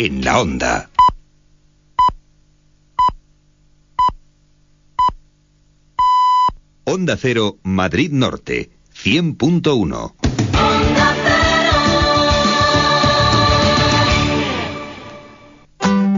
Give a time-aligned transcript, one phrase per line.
[0.00, 0.88] en la onda.
[6.84, 10.14] Onda Cero, Madrid Norte, 100.1.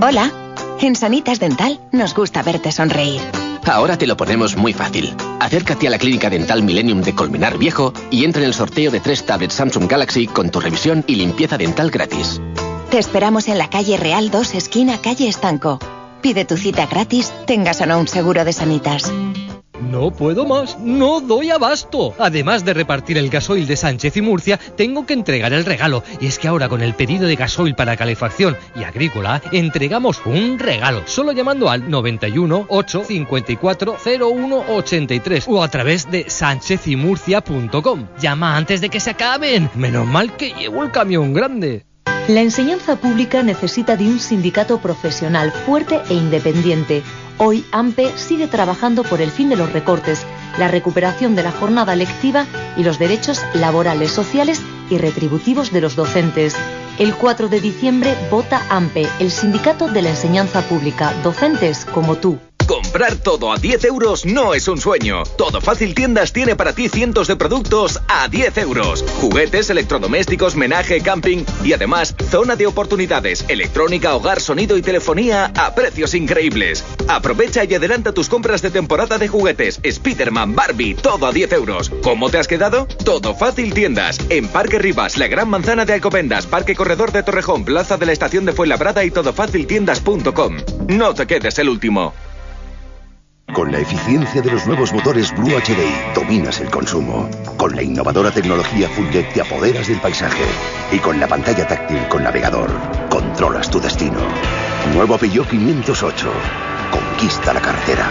[0.00, 0.32] Hola,
[0.80, 3.20] en Sanitas Dental nos gusta verte sonreír.
[3.64, 5.12] Ahora te lo ponemos muy fácil.
[5.40, 9.00] Acércate a la clínica dental Millennium de Colmenar Viejo y entra en el sorteo de
[9.00, 12.40] tres tablets Samsung Galaxy con tu revisión y limpieza dental gratis.
[12.92, 15.78] Te esperamos en la calle Real 2, esquina calle Estanco.
[16.20, 19.10] Pide tu cita gratis, tengas o no un seguro de sanitas.
[19.80, 22.14] No puedo más, no doy abasto.
[22.18, 26.04] Además de repartir el gasoil de Sánchez y Murcia, tengo que entregar el regalo.
[26.20, 30.58] Y es que ahora con el pedido de gasoil para calefacción y agrícola, entregamos un
[30.58, 31.00] regalo.
[31.06, 38.08] Solo llamando al 91 8 54 01 83 o a través de sánchezymurcia.com.
[38.20, 39.70] Llama antes de que se acaben.
[39.76, 41.86] Menos mal que llevo el camión grande.
[42.28, 47.02] La enseñanza pública necesita de un sindicato profesional fuerte e independiente.
[47.36, 50.24] Hoy AMPE sigue trabajando por el fin de los recortes,
[50.56, 52.46] la recuperación de la jornada lectiva
[52.76, 56.54] y los derechos laborales, sociales y retributivos de los docentes.
[56.98, 62.38] El 4 de diciembre vota AMPE, el sindicato de la enseñanza pública, docentes como tú.
[62.66, 65.22] Comprar todo a 10 euros no es un sueño.
[65.36, 69.04] Todo Fácil Tiendas tiene para ti cientos de productos a 10 euros.
[69.20, 75.74] Juguetes, electrodomésticos, menaje, camping y además zona de oportunidades, electrónica, hogar, sonido y telefonía a
[75.74, 76.84] precios increíbles.
[77.08, 79.80] Aprovecha y adelanta tus compras de temporada de juguetes.
[79.88, 81.90] Spiderman, Barbie, todo a 10 euros.
[82.02, 82.86] ¿Cómo te has quedado?
[83.04, 84.18] Todo Fácil Tiendas.
[84.28, 88.12] En Parque Rivas, la Gran Manzana de Alcobendas, Parque Corredor de Torrejón, Plaza de la
[88.12, 90.56] Estación de Fuenlabrada y todofaciltiendas.com.
[90.88, 92.12] No te quedes el último.
[93.52, 97.28] Con la eficiencia de los nuevos motores Blue HDI dominas el consumo.
[97.58, 100.44] Con la innovadora tecnología Fulljet te apoderas del paisaje.
[100.90, 102.70] Y con la pantalla táctil con navegador,
[103.10, 104.20] controlas tu destino.
[104.94, 106.32] Nuevo Peugeot 508.
[106.90, 108.06] Conquista la carretera.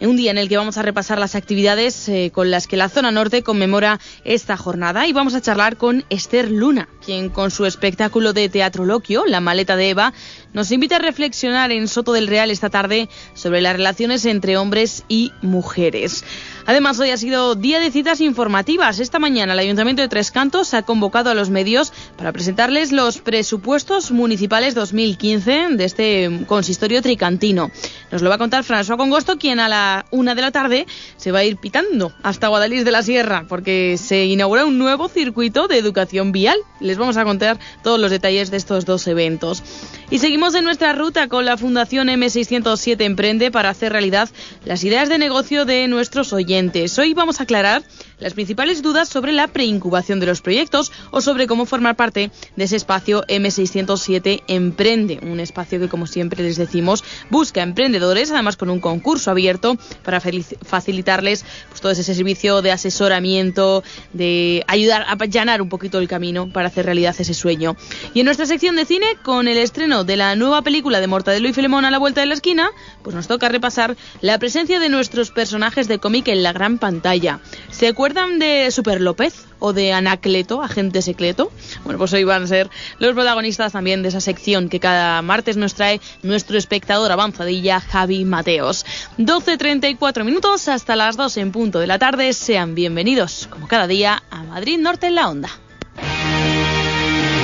[0.00, 2.88] Un día en el que vamos a repasar las actividades eh, con las que la
[2.88, 5.08] zona norte conmemora esta jornada.
[5.08, 9.40] Y vamos a charlar con Esther Luna, quien con su espectáculo de teatro loquio, La
[9.40, 10.12] maleta de Eva,
[10.52, 15.04] nos invita a reflexionar en Soto del Real esta tarde sobre las relaciones entre hombres
[15.08, 16.24] y mujeres.
[16.66, 19.00] Además, hoy ha sido día de citas informativas.
[19.00, 23.18] Esta mañana el Ayuntamiento de Tres Cantos ha convocado a los medios para presentarles los
[23.18, 27.70] presupuestos municipales 2015 de este consistorio tricantino.
[28.10, 31.32] Nos lo va a contar François Congosto, quien a la una de la tarde se
[31.32, 35.68] va a ir pitando hasta Guadalís de la Sierra, porque se inaugura un nuevo circuito
[35.68, 36.58] de educación vial.
[36.80, 39.62] Les vamos a contar todos los detalles de estos dos eventos.
[40.10, 44.30] Y seguimos en nuestra ruta con la Fundación M607 Emprende para hacer realidad
[44.64, 46.98] las ideas de negocio de nuestros oyentes.
[46.98, 47.82] Hoy vamos a aclarar
[48.18, 52.64] las principales dudas sobre la preincubación de los proyectos o sobre cómo formar parte de
[52.64, 58.70] ese espacio M607 Emprende, un espacio que como siempre les decimos busca emprendedores, además con
[58.70, 63.82] un concurso abierto para facilitarles pues, todo ese servicio de asesoramiento,
[64.12, 67.76] de ayudar a allanar un poquito el camino para hacer realidad ese sueño.
[68.14, 71.48] Y en nuestra sección de cine, con el estreno de la nueva película de Mortadelo
[71.48, 72.70] y Filemón a la vuelta de la esquina,
[73.02, 77.40] pues nos toca repasar la presencia de nuestros personajes de cómic en la gran pantalla.
[77.70, 81.52] ¿Se acuerdan de Super López o de Anacleto, agente secreto?
[81.84, 85.58] Bueno, pues hoy van a ser los protagonistas también de esa sección que cada martes
[85.58, 88.86] nos trae nuestro espectador avanzadilla Javi Mateos.
[89.18, 92.32] 12.34 minutos hasta las 2 en punto de la tarde.
[92.32, 95.50] Sean bienvenidos, como cada día, a Madrid Norte en la Onda.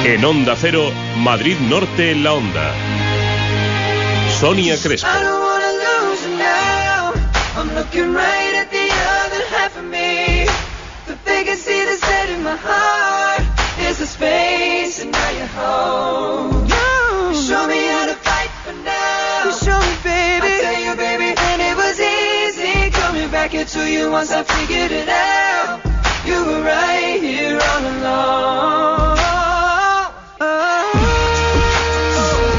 [0.07, 2.73] En Onda Cero, Madrid Norte en la Onda.
[4.41, 5.09] Sonia Crespo.
[14.05, 16.67] the space and now you're home.
[16.69, 19.45] You show me how to fight for now.
[19.45, 20.53] You show me, baby.
[20.53, 24.93] I tell you, baby, and it was easy coming back into you once I figured
[24.93, 25.81] it out.
[26.27, 29.19] You were right here all along.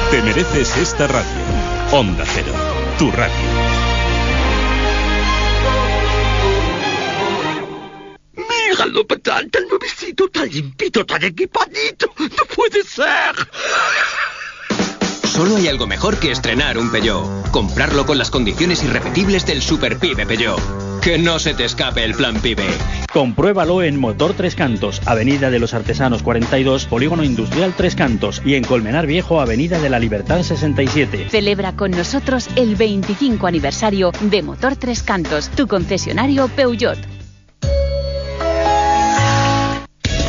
[0.09, 1.45] Te mereces esta radio.
[1.92, 2.53] Onda Cero,
[2.97, 3.75] tu radio.
[8.95, 12.07] Míralo, Petal, tan nuevecito, tan limpito, tan equipadito.
[12.18, 13.36] No puede ser.
[15.27, 17.51] Solo hay algo mejor que estrenar un Peugeot.
[17.51, 21.01] Comprarlo con las condiciones irrepetibles del Super Pibe Peugeot.
[21.01, 22.65] Que no se te escape el plan Pibe.
[23.12, 28.56] Compruébalo en Motor Tres Cantos, Avenida de los Artesanos 42, Polígono Industrial Tres Cantos y
[28.56, 31.27] en Colmenar Viejo, Avenida de la Libertad 67.
[31.30, 37.15] Celebra con nosotros el 25 aniversario de Motor Tres Cantos, tu concesionario Peugeot.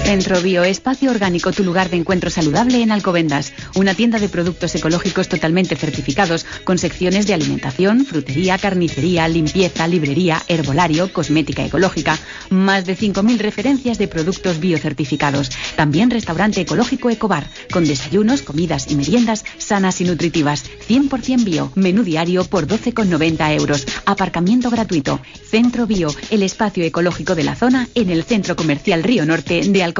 [0.06, 3.52] Centro Bio, espacio orgánico, tu lugar de encuentro saludable en Alcobendas.
[3.74, 10.44] Una tienda de productos ecológicos totalmente certificados, con secciones de alimentación, frutería, carnicería, limpieza, librería,
[10.46, 12.16] herbolario, cosmética ecológica.
[12.50, 15.50] Más de 5.000 referencias de productos biocertificados.
[15.74, 20.70] También restaurante ecológico Ecobar, con desayunos, comidas y meriendas sanas y nutritivas.
[20.88, 23.84] 100% bio, menú diario por 12,90 euros.
[24.04, 25.18] Aparcamiento gratuito.
[25.50, 29.82] Centro Bio, el espacio ecológico de la zona en el Centro Comercial Río Norte de
[29.82, 29.95] Alcobendas.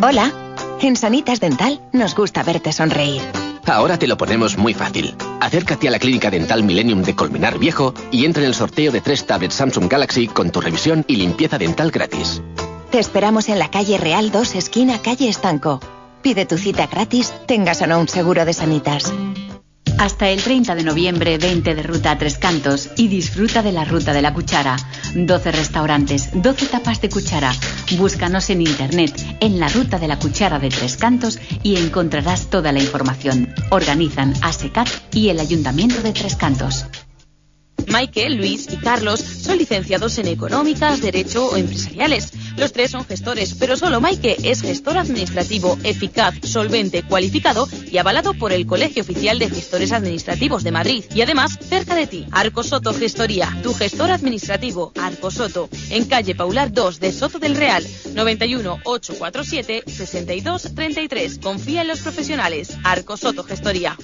[0.00, 0.32] Hola.
[0.80, 3.20] En Sanitas Dental nos gusta verte sonreír.
[3.66, 5.16] Ahora te lo ponemos muy fácil.
[5.40, 9.00] Acércate a la clínica dental Millennium de Colmenar Viejo y entra en el sorteo de
[9.00, 12.40] tres tablets Samsung Galaxy con tu revisión y limpieza dental gratis.
[12.92, 15.80] Te esperamos en la calle Real 2, esquina calle Estanco.
[16.22, 19.12] Pide tu cita gratis, tengas o no un seguro de Sanitas.
[19.98, 23.84] Hasta el 30 de noviembre, 20 de ruta a Tres Cantos y disfruta de la
[23.84, 24.76] ruta de la cuchara.
[25.14, 27.52] 12 restaurantes, 12 tapas de cuchara.
[27.96, 32.72] Búscanos en internet en la ruta de la cuchara de Tres Cantos y encontrarás toda
[32.72, 33.54] la información.
[33.70, 36.84] Organizan ASECAT y el Ayuntamiento de Tres Cantos.
[37.88, 42.32] Michael, Luis y Carlos son licenciados en económicas, derecho o empresariales.
[42.56, 48.34] Los tres son gestores, pero solo Maike es gestor administrativo eficaz, solvente, cualificado y avalado
[48.34, 51.04] por el Colegio Oficial de Gestores Administrativos de Madrid.
[51.14, 56.34] Y además, cerca de ti, Arco Soto Gestoría, tu gestor administrativo, Arco Soto, en calle
[56.34, 61.38] Paular 2 de Soto del Real, 91 847 62 33.
[61.38, 62.76] Confía en los profesionales.
[62.84, 63.96] Arco Soto Gestoría.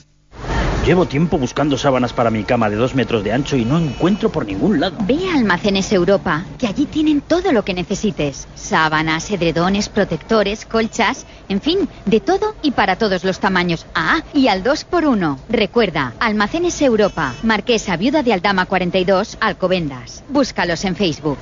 [0.84, 4.32] Llevo tiempo buscando sábanas para mi cama de dos metros de ancho y no encuentro
[4.32, 4.96] por ningún lado.
[5.06, 8.48] Ve a Almacenes Europa, que allí tienen todo lo que necesites.
[8.56, 13.86] Sábanas, edredones, protectores, colchas, en fin, de todo y para todos los tamaños.
[13.94, 15.38] Ah, y al 2x1.
[15.48, 20.24] Recuerda, Almacenes Europa, Marquesa Viuda de Aldama 42, Alcobendas.
[20.30, 21.38] Búscalos en Facebook.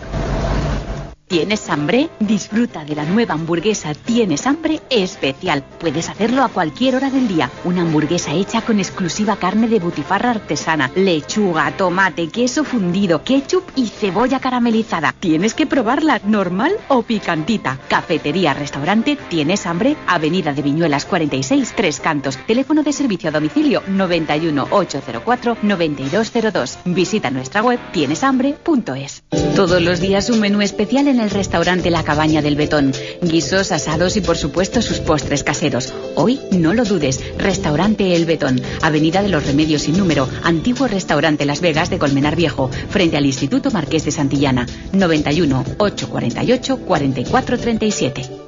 [1.31, 2.11] ¿Tienes hambre?
[2.19, 5.63] Disfruta de la nueva hamburguesa Tienes hambre especial.
[5.79, 7.49] Puedes hacerlo a cualquier hora del día.
[7.63, 13.87] Una hamburguesa hecha con exclusiva carne de butifarra artesana, lechuga, tomate, queso fundido, ketchup y
[13.87, 15.15] cebolla caramelizada.
[15.21, 17.79] Tienes que probarla normal o picantita.
[17.87, 22.39] Cafetería, restaurante, Tienes hambre, Avenida de Viñuelas 46, Tres Cantos.
[22.39, 26.79] Teléfono de servicio a domicilio 91 804 9202.
[26.87, 29.23] Visita nuestra web tieneshambre.es.
[29.55, 32.93] Todos los días un menú especial en el restaurante La Cabaña del Betón.
[33.23, 35.93] Guisos, asados y por supuesto sus postres caseros.
[36.15, 41.45] Hoy no lo dudes, Restaurante El Betón, Avenida de los Remedios sin número, antiguo restaurante
[41.45, 48.40] Las Vegas de Colmenar Viejo, frente al Instituto Marqués de Santillana, 91 848 4437.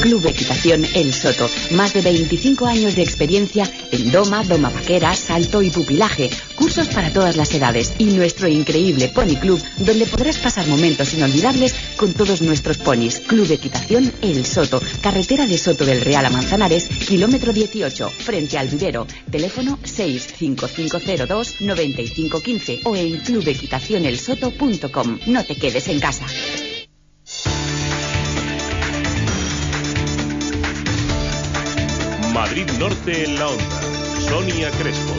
[0.00, 1.50] Club Equitación El Soto.
[1.72, 6.30] Más de 25 años de experiencia en doma, doma vaquera, salto y pupilaje.
[6.56, 7.92] Cursos para todas las edades.
[7.98, 13.20] Y nuestro increíble Pony Club, donde podrás pasar momentos inolvidables con todos nuestros ponis.
[13.20, 14.80] Club Equitación El Soto.
[15.02, 19.06] Carretera de Soto del Real a Manzanares, kilómetro 18, frente al vivero.
[19.30, 25.18] Teléfono 65502 9515 o en clubequitacionelsoto.com.
[25.26, 26.24] No te quedes en casa.
[32.34, 33.64] Madrid Norte en la onda.
[34.28, 35.14] Sonia Crespo.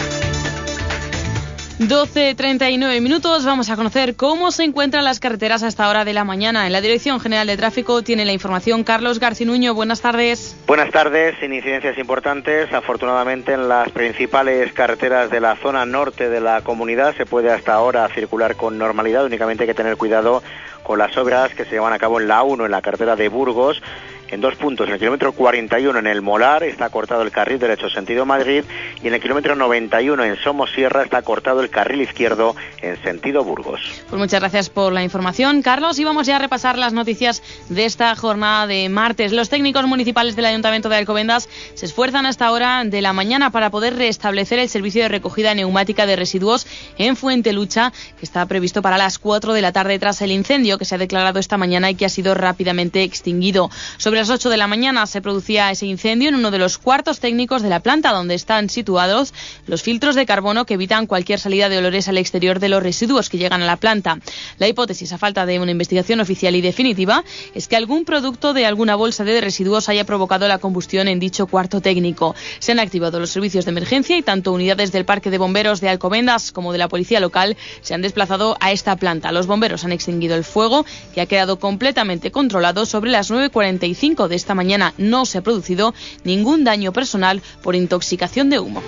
[1.80, 6.24] 12.39 minutos, vamos a conocer cómo se encuentran las carreteras a esta hora de la
[6.24, 6.68] mañana.
[6.68, 9.74] En la Dirección General de Tráfico tiene la información Carlos Garcinuño.
[9.74, 10.56] Buenas tardes.
[10.68, 12.72] Buenas tardes, sin incidencias importantes.
[12.72, 17.74] Afortunadamente en las principales carreteras de la zona norte de la comunidad se puede hasta
[17.74, 19.26] ahora circular con normalidad.
[19.26, 20.44] Únicamente hay que tener cuidado
[20.84, 23.28] con las obras que se llevan a cabo en la 1, en la carretera de
[23.28, 23.82] Burgos
[24.32, 24.88] en dos puntos.
[24.88, 28.64] En el kilómetro 41 en el Molar está cortado el carril derecho sentido Madrid
[29.04, 33.82] y en el kilómetro 91 en Somosierra está cortado el carril izquierdo en sentido Burgos.
[34.10, 36.00] Pues muchas gracias por la información, Carlos.
[36.00, 39.34] Y vamos ya a repasar las noticias de esta jornada de martes.
[39.34, 43.70] Los técnicos municipales del Ayuntamiento de Alcobendas se esfuerzan hasta ahora de la mañana para
[43.70, 46.66] poder restablecer el servicio de recogida neumática de residuos
[46.98, 50.78] en Fuente Lucha, que está previsto para las 4 de la tarde tras el incendio
[50.78, 53.70] que se ha declarado esta mañana y que ha sido rápidamente extinguido.
[53.98, 57.20] Sobre las 8 de la mañana se producía ese incendio en uno de los cuartos
[57.20, 59.34] técnicos de la planta donde están situados
[59.66, 63.30] los filtros de carbono que evitan cualquier salida de olores al exterior de los residuos
[63.30, 64.20] que llegan a la planta.
[64.60, 67.24] La hipótesis, a falta de una investigación oficial y definitiva,
[67.56, 71.48] es que algún producto de alguna bolsa de residuos haya provocado la combustión en dicho
[71.48, 72.36] cuarto técnico.
[72.60, 75.90] Se han activado los servicios de emergencia y tanto unidades del Parque de Bomberos de
[75.90, 79.32] Alcobendas como de la Policía Local se han desplazado a esta planta.
[79.32, 80.86] Los bomberos han extinguido el fuego,
[81.16, 84.94] que ha quedado completamente controlado sobre las 9.45 de esta mañana.
[84.98, 88.82] No se ha producido ningún daño personal por intoxicación de humo.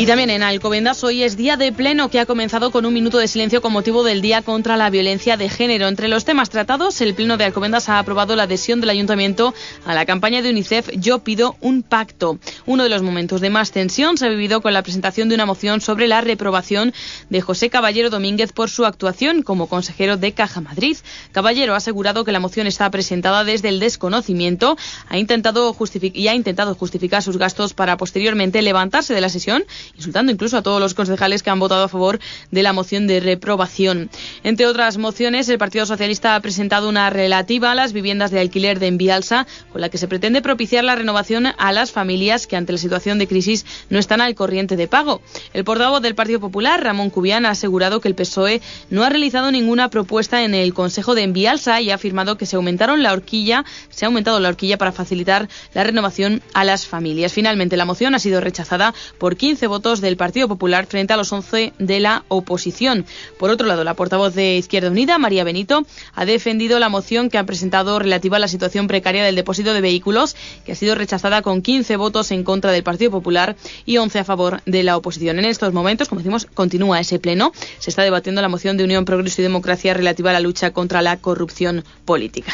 [0.00, 3.18] Y también en Alcobendas hoy es día de pleno que ha comenzado con un minuto
[3.18, 5.88] de silencio con motivo del Día contra la Violencia de Género.
[5.88, 9.52] Entre los temas tratados, el pleno de Alcobendas ha aprobado la adhesión del ayuntamiento
[9.84, 12.38] a la campaña de UNICEF Yo pido un pacto.
[12.64, 15.44] Uno de los momentos de más tensión se ha vivido con la presentación de una
[15.44, 16.94] moción sobre la reprobación
[17.28, 20.96] de José Caballero Domínguez por su actuación como consejero de Caja Madrid.
[21.32, 24.78] Caballero ha asegurado que la moción está presentada desde el desconocimiento
[25.10, 29.62] ha intentado y ha intentado justificar sus gastos para posteriormente levantarse de la sesión
[29.96, 32.18] insultando incluso a todos los concejales que han votado a favor
[32.50, 34.10] de la moción de reprobación.
[34.42, 38.78] Entre otras mociones, el Partido Socialista ha presentado una relativa a las viviendas de alquiler
[38.78, 42.72] de Envialsa, con la que se pretende propiciar la renovación a las familias que ante
[42.72, 45.22] la situación de crisis no están al corriente de pago.
[45.52, 49.50] El portavoz del Partido Popular, Ramón Cubián, ha asegurado que el PSOE no ha realizado
[49.50, 53.64] ninguna propuesta en el Consejo de Envialsa y ha afirmado que se aumentaron la horquilla,
[53.90, 57.32] se ha aumentado la horquilla para facilitar la renovación a las familias.
[57.32, 61.32] Finalmente, la moción ha sido rechazada por 15 votos del Partido Popular frente a los
[61.32, 63.06] 11 de la oposición.
[63.38, 67.38] Por otro lado, la portavoz de Izquierda Unida, María Benito, ha defendido la moción que
[67.38, 70.36] han presentado relativa a la situación precaria del depósito de vehículos,
[70.66, 74.24] que ha sido rechazada con 15 votos en contra del Partido Popular y 11 a
[74.24, 75.38] favor de la oposición.
[75.38, 77.52] En estos momentos, como decimos, continúa ese pleno.
[77.78, 81.00] Se está debatiendo la moción de Unión, Progreso y Democracia relativa a la lucha contra
[81.00, 82.52] la corrupción política.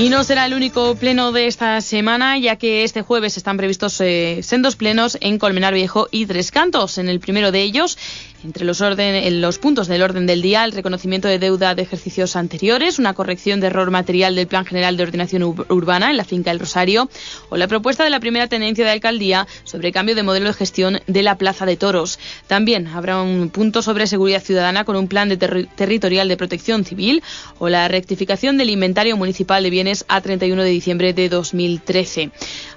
[0.00, 4.00] Y no será el único pleno de esta semana, ya que este jueves están previstos
[4.00, 6.96] eh, sendos plenos en Colmenar Viejo y Tres Cantos.
[6.96, 7.98] En el primero de ellos,
[8.44, 12.36] entre los, orden, los puntos del orden del día, el reconocimiento de deuda de ejercicios
[12.36, 16.50] anteriores, una corrección de error material del Plan General de Ordenación Urbana en la finca
[16.50, 17.08] El Rosario,
[17.48, 21.00] o la propuesta de la primera tenencia de alcaldía sobre cambio de modelo de gestión
[21.06, 22.18] de la Plaza de Toros.
[22.46, 27.22] También habrá un punto sobre seguridad ciudadana con un plan de territorial de protección civil
[27.58, 32.30] o la rectificación del inventario municipal de bienes a 31 de diciembre de 2013.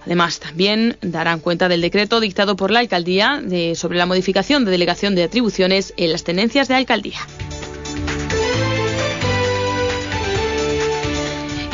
[0.05, 3.41] Además, también darán cuenta del decreto dictado por la alcaldía
[3.75, 7.19] sobre la modificación de delegación de atribuciones en las tenencias de alcaldía.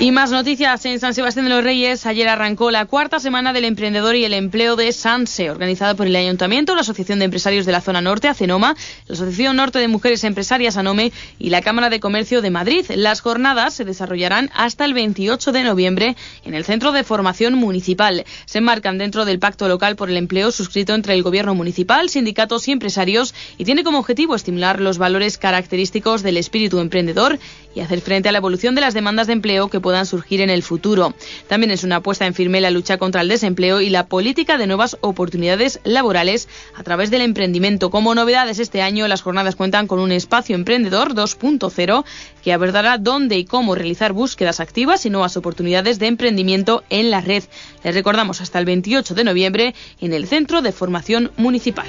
[0.02, 2.06] Y más noticias en San Sebastián de los Reyes.
[2.06, 6.16] Ayer arrancó la cuarta semana del emprendedor y el empleo de Sanse, organizada por el
[6.16, 8.78] Ayuntamiento, la Asociación de Empresarios de la Zona Norte, ACENOMA,
[9.08, 12.86] la Asociación Norte de Mujeres Empresarias, ANOME, y la Cámara de Comercio de Madrid.
[12.96, 16.16] Las jornadas se desarrollarán hasta el 28 de noviembre
[16.46, 18.24] en el Centro de Formación Municipal.
[18.46, 22.70] Se enmarcan dentro del Pacto Local por el Empleo suscrito entre el Gobierno Municipal, sindicatos
[22.70, 27.38] y empresarios y tiene como objetivo estimular los valores característicos del espíritu emprendedor
[27.76, 30.52] y hacer frente a la evolución de las demandas de empleo que puedan surgir en
[30.52, 31.16] el futuro.
[31.48, 34.68] También es una apuesta en firme la lucha contra el desempleo y la política de
[34.68, 37.90] nuevas oportunidades laborales a través del emprendimiento.
[37.90, 42.06] Como novedades este año, las jornadas cuentan con un espacio emprendedor 2.0
[42.44, 47.22] que abordará dónde y cómo realizar búsquedas activas y nuevas oportunidades de emprendimiento en la
[47.22, 47.44] red.
[47.84, 51.88] Les recordamos hasta el 28 de noviembre en el Centro de Formación Municipal.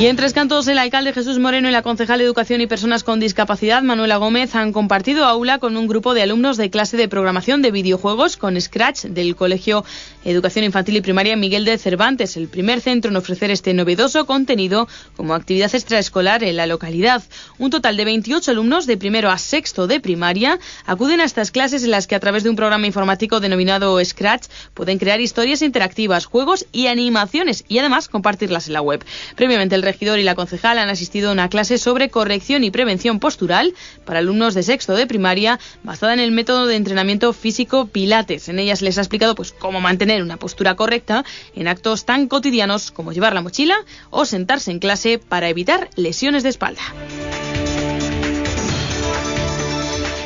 [0.00, 3.04] Y en Tres Cantos, el alcalde Jesús Moreno y la concejal de Educación y Personas
[3.04, 7.06] con Discapacidad, Manuela Gómez, han compartido aula con un grupo de alumnos de clase de
[7.06, 9.84] programación de videojuegos con Scratch del Colegio
[10.24, 14.88] Educación Infantil y Primaria Miguel de Cervantes, el primer centro en ofrecer este novedoso contenido
[15.16, 17.22] como actividad extraescolar en la localidad.
[17.58, 21.84] Un total de 28 alumnos de primero a sexto de primaria acuden a estas clases
[21.84, 26.24] en las que a través de un programa informático denominado Scratch pueden crear historias interactivas,
[26.24, 29.04] juegos y animaciones y además compartirlas en la web.
[29.36, 33.18] Previamente el regidor y la concejal han asistido a una clase sobre corrección y prevención
[33.18, 38.48] postural para alumnos de sexto de primaria basada en el método de entrenamiento físico Pilates.
[38.48, 42.28] En ella se les ha explicado pues cómo mantener una postura correcta en actos tan
[42.28, 43.76] cotidianos como llevar la mochila
[44.10, 46.82] o sentarse en clase para evitar lesiones de espalda.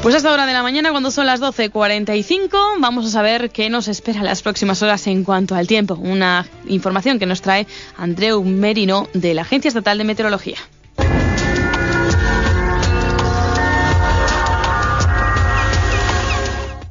[0.01, 3.87] Pues hasta hora de la mañana, cuando son las 12.45, vamos a saber qué nos
[3.87, 5.93] espera las próximas horas en cuanto al tiempo.
[5.93, 7.67] Una información que nos trae
[7.97, 10.57] Andreu Merino de la Agencia Estatal de Meteorología.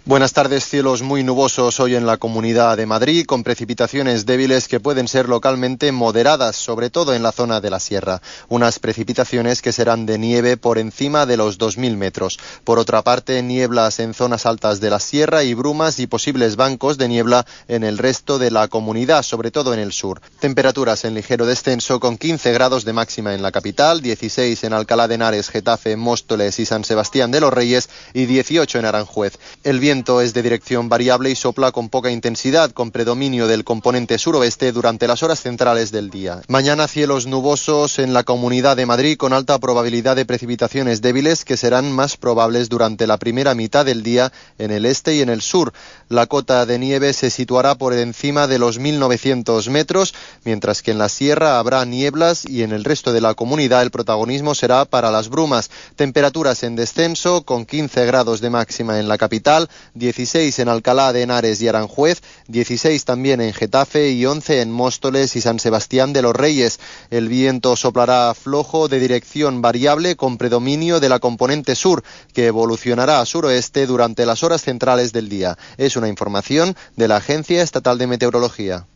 [0.06, 4.80] Buenas tardes, cielos muy nubosos hoy en la Comunidad de Madrid, con precipitaciones débiles que
[4.80, 8.22] pueden ser localmente moderadas, sobre todo en la zona de la sierra.
[8.48, 12.40] Unas precipitaciones que serán de nieve por encima de los 2.000 metros.
[12.64, 16.96] Por otra parte, nieblas en zonas altas de la sierra y brumas y posibles bancos
[16.96, 20.22] de niebla en el resto de la comunidad, sobre todo en el sur.
[20.40, 25.08] Temperaturas en ligero descenso con 15 grados de máxima en la capital, 16 en Alcalá
[25.08, 29.38] de Henares, Getafe, Móstoles y San Sebastián de los Reyes y 18 en Aranjuez.
[29.62, 34.18] El viento es de dirección variable y sopla con poca intensidad, con predominio del componente
[34.18, 36.40] suroeste durante las horas centrales del día.
[36.48, 41.58] Mañana cielos nubosos en la Comunidad de Madrid con alta probabilidad de precipitaciones débiles que
[41.58, 45.42] serán más probables durante la primera mitad del día en el este y en el
[45.42, 45.74] sur.
[46.08, 50.14] La cota de nieve se situará por encima de los 1.900 metros,
[50.44, 53.90] mientras que en la sierra habrá nieblas y en el resto de la comunidad el
[53.90, 55.70] protagonismo será para las brumas.
[55.96, 61.22] Temperaturas en descenso con 15 grados de máxima en la capital, 16 en Alcalá de
[61.22, 66.22] Henares y Aranjuez, 16 también en Getafe y 11 en Móstoles y San Sebastián de
[66.22, 66.80] los Reyes.
[67.10, 73.20] El viento soplará flojo de dirección variable con predominio de la componente sur, que evolucionará
[73.20, 75.56] a suroeste durante las horas centrales del día.
[75.76, 78.86] Es una información de la Agencia Estatal de Meteorología.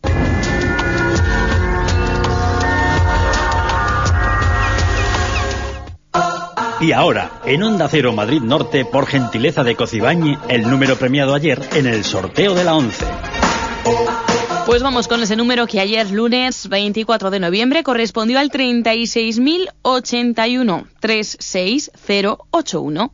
[6.81, 11.61] Y ahora, en Onda Cero Madrid Norte, por gentileza de Cocibañi, el número premiado ayer
[11.73, 13.05] en el sorteo de la 11.
[14.65, 23.13] Pues vamos con ese número que ayer, lunes 24 de noviembre, correspondió al 36.081 36081.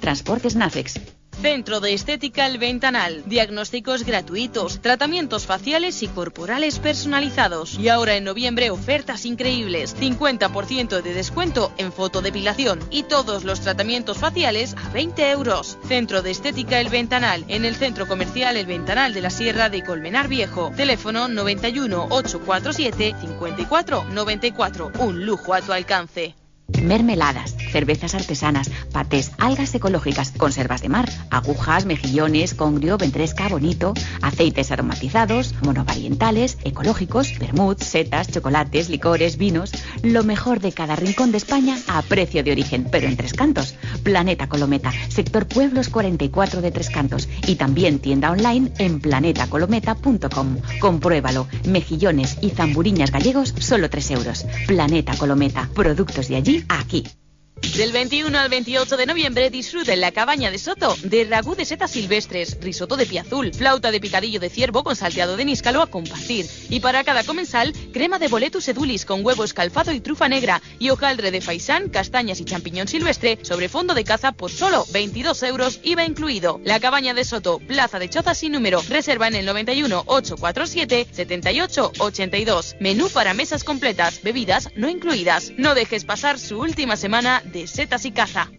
[0.54, 1.00] Nafex.
[1.42, 3.24] Centro de Estética El Ventanal.
[3.26, 7.78] Diagnósticos gratuitos, tratamientos faciales y corporales personalizados.
[7.78, 9.96] Y ahora en noviembre ofertas increíbles.
[9.96, 15.78] 50% de descuento en fotodepilación y todos los tratamientos faciales a 20 euros.
[15.88, 17.44] Centro de Estética El Ventanal.
[17.48, 20.70] En el Centro Comercial El Ventanal de la Sierra de Colmenar Viejo.
[20.76, 24.92] Teléfono 91 847 54 94.
[25.00, 26.36] Un lujo a tu alcance.
[26.82, 34.70] Mermeladas, cervezas artesanas, patés, algas ecológicas, conservas de mar, agujas, mejillones, congrio, ventresca, bonito, aceites
[34.70, 39.72] aromatizados, monovarientales, ecológicos, vermut, setas, chocolates, licores, vinos.
[40.02, 43.74] Lo mejor de cada rincón de España a precio de origen, pero en tres cantos.
[44.02, 50.58] Planeta Colometa, sector Pueblos 44 de Tres Cantos y también tienda online en planetacolometa.com.
[50.80, 51.46] Compruébalo.
[51.66, 54.46] Mejillones y zamburiñas gallegos, solo 3 euros.
[54.66, 57.04] Planeta Colometa, productos de allí aquí.
[57.60, 61.64] Del 21 al 28 de noviembre disfruta en la cabaña de Soto de ragú de
[61.64, 65.86] setas silvestres, risotto de piazul, flauta de picadillo de ciervo con salteado de níscalo a
[65.86, 66.46] compartir.
[66.68, 70.90] Y para cada comensal, crema de boletus edulis con huevo escalfado y trufa negra y
[70.90, 75.80] hojaldre de faisán, castañas y champiñón silvestre sobre fondo de caza por solo 22 euros
[75.82, 76.60] IVA incluido.
[76.64, 78.82] La cabaña de Soto, Plaza de Chozas sin número.
[78.88, 82.76] Reserva en el 91 847 78 82.
[82.80, 85.52] Menú para mesas completas, bebidas no incluidas.
[85.56, 88.50] No dejes pasar su última semana de setas y caza.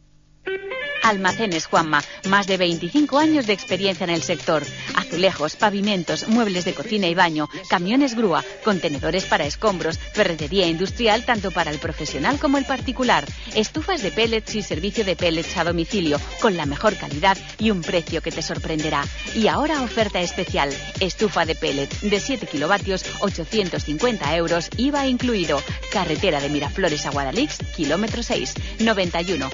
[1.04, 4.63] Almacenes Juanma, más de 25 años de experiencia en el sector.
[4.95, 11.51] Azulejos, pavimentos, muebles de cocina y baño, camiones grúa, contenedores para escombros, ferretería industrial tanto
[11.51, 13.25] para el profesional como el particular,
[13.56, 17.82] estufas de pellets y servicio de pellets a domicilio, con la mejor calidad y un
[17.82, 19.04] precio que te sorprenderá.
[19.36, 25.62] Y ahora oferta especial, estufa de pellets de 7 kilovatios, 850 euros, IVA incluido.
[25.91, 29.49] Carretera de Miraflores a Guadalix, kilómetro 6, 91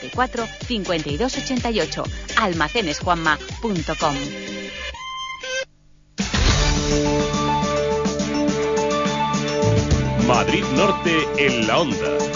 [0.00, 2.04] 844 5288
[2.36, 4.16] almacenesjuanma.com
[10.26, 12.35] Madrid Norte en la onda.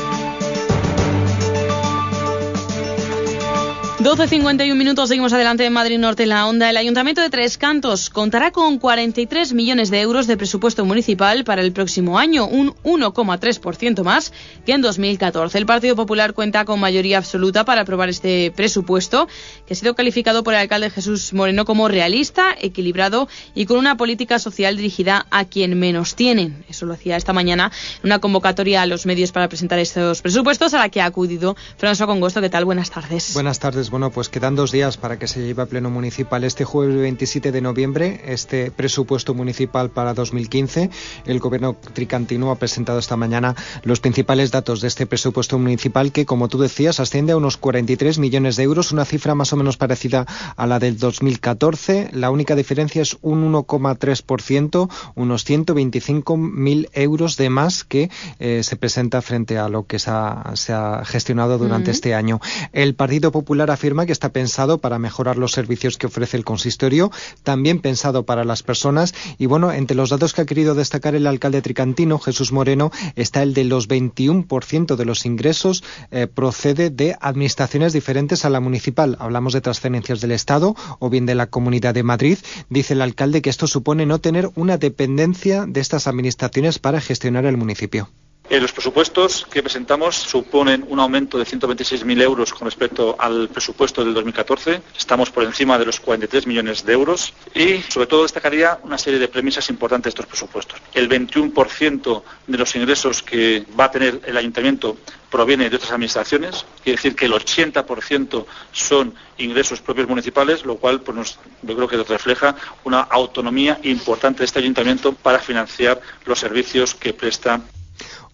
[4.01, 6.71] 12.51 minutos, seguimos adelante en Madrid Norte en la onda.
[6.71, 11.61] El Ayuntamiento de Tres Cantos contará con 43 millones de euros de presupuesto municipal para
[11.61, 14.33] el próximo año, un 1,3% más
[14.65, 15.59] que en 2014.
[15.59, 19.29] El Partido Popular cuenta con mayoría absoluta para aprobar este presupuesto,
[19.67, 23.99] que ha sido calificado por el alcalde Jesús Moreno como realista, equilibrado y con una
[23.99, 26.65] política social dirigida a quien menos tienen.
[26.71, 30.73] Eso lo hacía esta mañana en una convocatoria a los medios para presentar estos presupuestos
[30.73, 32.41] a la que ha acudido François Congosto.
[32.41, 32.65] ¿Qué tal?
[32.65, 33.35] Buenas tardes.
[33.35, 33.90] Buenas tardes.
[33.91, 37.51] Bueno, pues quedan dos días para que se lleve a pleno municipal este jueves 27
[37.51, 40.91] de noviembre este presupuesto municipal para 2015.
[41.27, 46.25] El gobierno tricantino ha presentado esta mañana los principales datos de este presupuesto municipal que,
[46.25, 49.77] como tú decías, asciende a unos 43 millones de euros, una cifra más o menos
[49.77, 50.25] parecida
[50.57, 52.11] a la del 2014.
[52.13, 59.21] La única diferencia es un 1,3%, unos 125.000 euros de más que eh, se presenta
[59.21, 61.97] frente a lo que se ha, se ha gestionado durante Ujú.
[61.97, 62.41] este año.
[62.73, 67.11] El Partido Popular afirma que está pensado para mejorar los servicios que ofrece el consistorio,
[67.43, 71.27] también pensado para las personas y bueno, entre los datos que ha querido destacar el
[71.27, 77.17] alcalde tricantino, Jesús Moreno, está el de los 21% de los ingresos eh, procede de
[77.23, 79.17] administraciones diferentes a la municipal.
[79.19, 82.37] Hablamos de transferencias del Estado o bien de la Comunidad de Madrid.
[82.69, 87.47] Dice el alcalde que esto supone no tener una dependencia de estas administraciones para gestionar
[87.47, 88.11] el municipio.
[88.51, 94.13] Los presupuestos que presentamos suponen un aumento de 126.000 euros con respecto al presupuesto del
[94.13, 94.83] 2014.
[94.99, 99.21] Estamos por encima de los 43 millones de euros y, sobre todo, destacaría una serie
[99.21, 100.81] de premisas importantes de estos presupuestos.
[100.93, 104.97] El 21% de los ingresos que va a tener el ayuntamiento
[105.31, 111.01] proviene de otras administraciones, quiere decir que el 80% son ingresos propios municipales, lo cual
[111.03, 116.97] pues, yo creo que refleja una autonomía importante de este ayuntamiento para financiar los servicios
[116.97, 117.61] que presta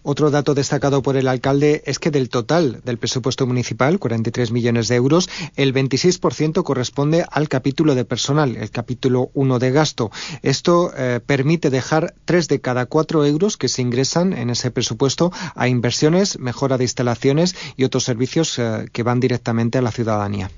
[0.09, 4.87] Otro dato destacado por el alcalde es que del total del presupuesto municipal, 43 millones
[4.87, 10.09] de euros, el 26% corresponde al capítulo de personal, el capítulo 1 de gasto.
[10.43, 15.33] Esto eh, permite dejar 3 de cada 4 euros que se ingresan en ese presupuesto
[15.55, 20.49] a inversiones, mejora de instalaciones y otros servicios eh, que van directamente a la ciudadanía.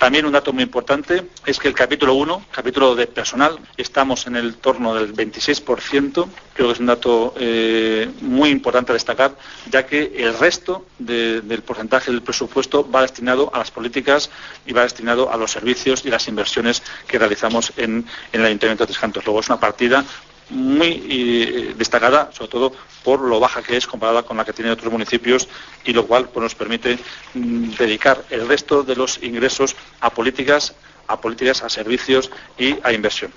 [0.00, 4.34] También un dato muy importante es que el capítulo 1, capítulo de personal, estamos en
[4.34, 6.26] el torno del 26%.
[6.54, 9.36] Creo que es un dato eh, muy importante a destacar,
[9.70, 14.30] ya que el resto de- del porcentaje del presupuesto va destinado a las políticas
[14.64, 18.84] y va destinado a los servicios y las inversiones que realizamos en, en el Ayuntamiento
[18.84, 19.26] de Tres Cantos.
[19.26, 20.02] Luego es una partida
[20.50, 22.72] muy eh, destacada, sobre todo
[23.04, 25.48] por lo baja que es comparada con la que tienen otros municipios
[25.84, 26.98] y lo cual pues, nos permite
[27.34, 30.74] mm, dedicar el resto de los ingresos a políticas
[31.10, 33.32] a políticas, a servicios y a inversión.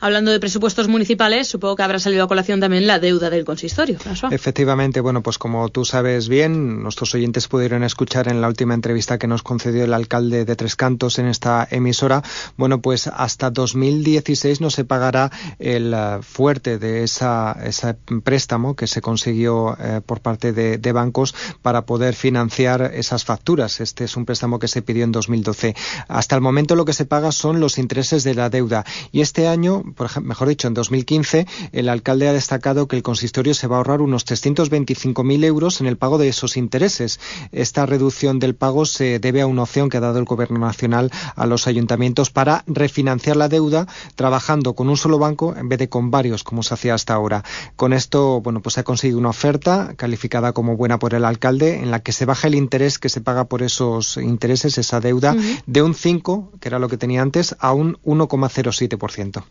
[0.00, 3.98] Hablando de presupuestos municipales, supongo que habrá salido a colación también la deuda del consistorio.
[4.30, 9.18] Efectivamente, bueno, pues como tú sabes bien, nuestros oyentes pudieron escuchar en la última entrevista
[9.18, 12.22] que nos concedió el alcalde de Tres Cantos en esta emisora,
[12.56, 18.86] bueno, pues hasta 2016 no se pagará el uh, fuerte de esa, ese préstamo que
[18.86, 23.80] se consiguió eh, por parte de, bancos para poder financiar esas facturas.
[23.80, 25.74] Este es un préstamo que se pidió en 2012.
[26.06, 29.48] Hasta el momento lo que se paga son los intereses de la deuda y este
[29.48, 29.63] año
[29.96, 33.76] por ejemplo, mejor dicho, en 2015, el alcalde ha destacado que el consistorio se va
[33.76, 37.20] a ahorrar unos 325.000 euros en el pago de esos intereses.
[37.52, 41.10] Esta reducción del pago se debe a una opción que ha dado el Gobierno Nacional
[41.36, 45.88] a los ayuntamientos para refinanciar la deuda trabajando con un solo banco en vez de
[45.88, 47.44] con varios, como se hacía hasta ahora.
[47.76, 51.76] Con esto, bueno, pues se ha conseguido una oferta calificada como buena por el alcalde
[51.76, 55.32] en la que se baja el interés que se paga por esos intereses, esa deuda,
[55.32, 55.62] uh -huh.
[55.66, 59.44] de un 5, que era lo que tenía antes, a un 1,07%.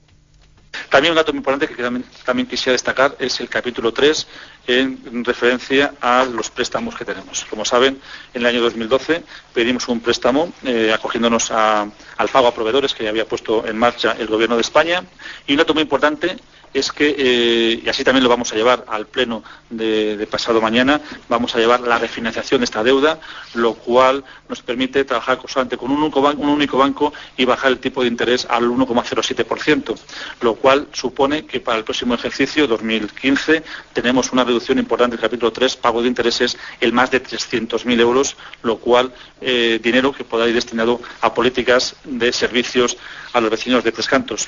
[0.89, 1.83] También un dato muy importante que
[2.23, 4.27] también, quisiera destacar es el capítulo 3
[4.67, 7.45] en referencia a los préstamos que tenemos.
[7.45, 7.99] Como saben,
[8.33, 13.25] en el año 2012 pedimos un préstamo eh, acogiéndonos al pago a proveedores que había
[13.25, 15.03] puesto en marcha el Gobierno de España.
[15.47, 16.37] Y un dato muy importante
[16.73, 21.01] es que, eh, y así también lo vamos a llevar al pleno de, pasado mañana,
[21.29, 23.19] vamos a llevar la refinanciación de esta deuda,
[23.53, 27.71] lo cual nos permite trabajar solamente con un único, banco, un único banco y bajar
[27.71, 29.95] el tipo de interés al 1,07%,
[30.41, 35.51] lo cual supone que para el próximo ejercicio, 2015, tenemos una reducción importante del capítulo
[35.51, 40.47] 3, pago de intereses, el más de 300.000 euros, lo cual eh, dinero que podrá
[40.47, 42.97] ir destinado a políticas de servicios
[43.33, 44.47] a los vecinos de Tres Cantos.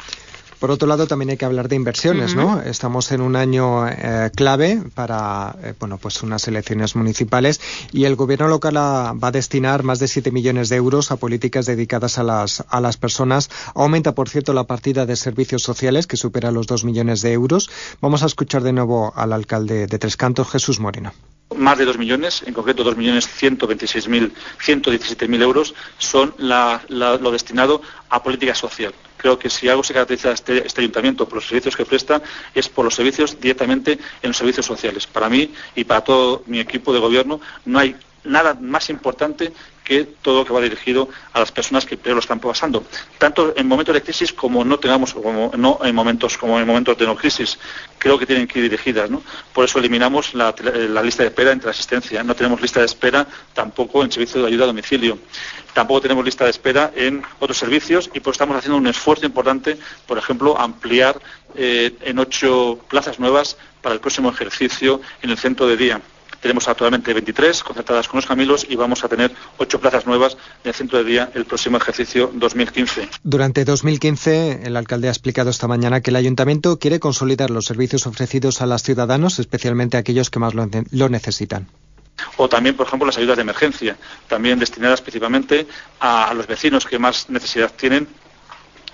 [0.60, 2.56] Por otro lado, también hay que hablar de inversiones, uh -huh.
[2.56, 2.62] ¿no?
[2.62, 7.60] Estamos en un año eh, clave para, eh, bueno, pues unas elecciones municipales
[7.92, 11.18] y el gobierno local a, va a destinar más de 7 millones de euros a
[11.18, 13.50] políticas dedicadas a las, a las personas.
[13.74, 17.70] Aumenta, por cierto, la partida de servicios sociales que supera los 2 millones de euros.
[18.02, 21.14] Vamos a escuchar de nuevo al alcalde de Tres Cantos, Jesús Moreno
[21.56, 27.32] más de 2 millones, en concreto 2 millones 126.000, 117.000 euros, son la, la, lo
[27.32, 28.94] destinado a política social.
[29.18, 32.22] Creo que si algo se caracteriza a este, este, ayuntamiento por los servicios que presta
[32.54, 35.08] es por los servicios directamente en los servicios sociales.
[35.08, 39.54] Para mí y para todo mi equipo de gobierno no hay nada más importante
[39.86, 42.84] que todo lo que va dirigido a las personas que lo están pasando,
[43.20, 46.98] tanto en momentos de crisis como no tengamos, como no en momentos como en momentos
[46.98, 47.58] de no crisis,
[47.98, 49.22] creo que tienen que ir dirigidas, ¿no?
[49.54, 50.54] Por eso eliminamos la,
[50.90, 54.48] la lista de espera entre asistencia, no tenemos lista de espera tampoco en servicio de
[54.48, 55.20] ayuda a domicilio,
[55.74, 59.78] tampoco tenemos lista de espera en otros servicios y pues estamos haciendo un esfuerzo importante,
[60.08, 61.20] por ejemplo, ampliar
[61.56, 66.02] eh, en ocho plazas nuevas para el próximo ejercicio en el centro de día.
[66.46, 70.68] Tenemos actualmente 23 concertadas con los Camilos y vamos a tener ocho plazas nuevas en
[70.70, 73.10] el centro de día el próximo ejercicio 2015.
[73.24, 78.06] Durante 2015, el alcalde ha explicado esta mañana que el ayuntamiento quiere consolidar los servicios
[78.06, 81.68] ofrecidos a los ciudadanos, especialmente a aquellos que más lo, lo necesitan
[82.38, 85.66] o también, por ejemplo, las ayudas de emergencia, también destinadas principalmente
[86.00, 88.08] a, a los vecinos que más necesidad tienen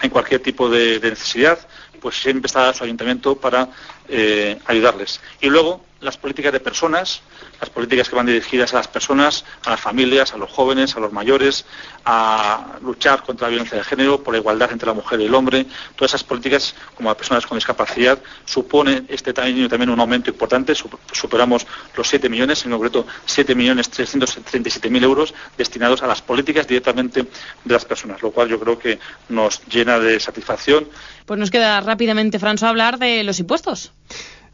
[0.01, 1.59] en cualquier tipo de, de necesidad,
[2.01, 3.69] pues siempre está su ayuntamiento para
[4.12, 5.21] eh, ayudarles.
[5.39, 7.21] Y luego las políticas de personas,
[7.60, 11.00] las políticas que van dirigidas a las personas, a las familias, a los jóvenes, a
[11.00, 11.65] los mayores,
[12.06, 15.36] a luchar contra la violencia de género, por la igualdad entre la mujer y el
[15.36, 15.67] hombre.
[15.95, 20.74] Todas esas políticas, como a personas con discapacidad, supone este año también un aumento importante.
[21.12, 26.67] Superamos los 7 millones, en concreto 7 millones 337 mil euros destinados a las políticas
[26.67, 27.24] directamente
[27.63, 30.88] de las personas, lo cual yo creo que nos llena de satisfacción.
[31.28, 33.91] Pues nos queda rápidamente, François, hablar de los impuestos.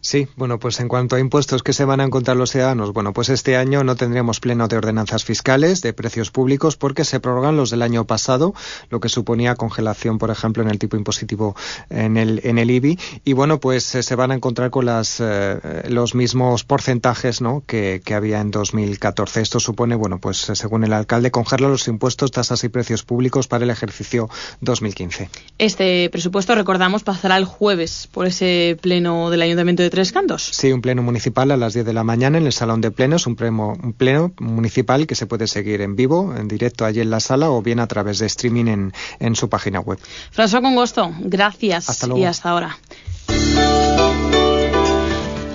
[0.07, 3.11] Sí, bueno, pues en cuanto a impuestos que se van a encontrar los ciudadanos, bueno,
[3.11, 7.57] pues este año no tendremos pleno de ordenanzas fiscales, de precios públicos, porque se prorrogan
[7.57, 8.53] los del año pasado,
[8.89, 11.57] lo que suponía congelación, por ejemplo, en el tipo impositivo
[11.89, 12.97] en el, en el IBI.
[13.25, 17.61] Y bueno, pues eh, se van a encontrar con las, eh, los mismos porcentajes ¿no?
[17.67, 19.41] que, que había en 2014.
[19.41, 23.49] Esto supone, bueno, pues eh, según el alcalde, congelar los impuestos, tasas y precios públicos
[23.49, 24.29] para el ejercicio
[24.61, 25.29] 2015.
[25.57, 30.51] Este presupuesto, recordamos, pasará el jueves por ese pleno del Ayuntamiento de Tres Cantos.
[30.53, 33.25] Sí, un pleno municipal a las 10 de la mañana en el Salón de Plenos,
[33.25, 37.09] un pleno, un pleno municipal que se puede seguir en vivo, en directo allí en
[37.09, 39.97] la sala o bien a través de streaming en, en su página web.
[40.31, 42.21] François con gusto, gracias hasta luego.
[42.21, 42.77] y hasta ahora.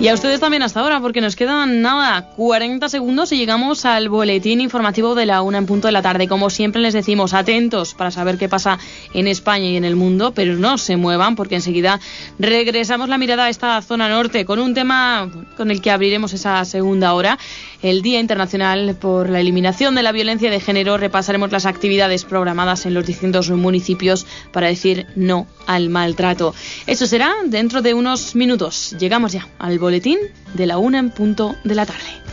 [0.03, 4.09] Y a ustedes también hasta ahora, porque nos quedan nada, 40 segundos y llegamos al
[4.09, 6.27] boletín informativo de la una en punto de la tarde.
[6.27, 8.79] Como siempre les decimos, atentos para saber qué pasa
[9.13, 12.01] en España y en el mundo, pero no se muevan porque enseguida
[12.37, 16.65] regresamos la mirada a esta zona norte con un tema con el que abriremos esa
[16.65, 17.39] segunda hora,
[17.83, 20.97] el Día Internacional por la Eliminación de la Violencia de Género.
[20.97, 26.55] Repasaremos las actividades programadas en los distintos municipios para decir no al maltrato.
[26.87, 28.95] Eso será dentro de unos minutos.
[28.97, 30.17] Llegamos ya al boletín
[30.53, 32.23] de la una en punto de la tarde.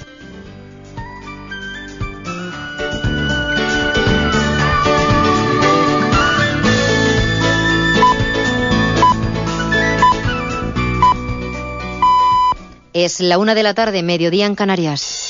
[12.93, 15.30] Es la una de la tarde, mediodía en Canarias.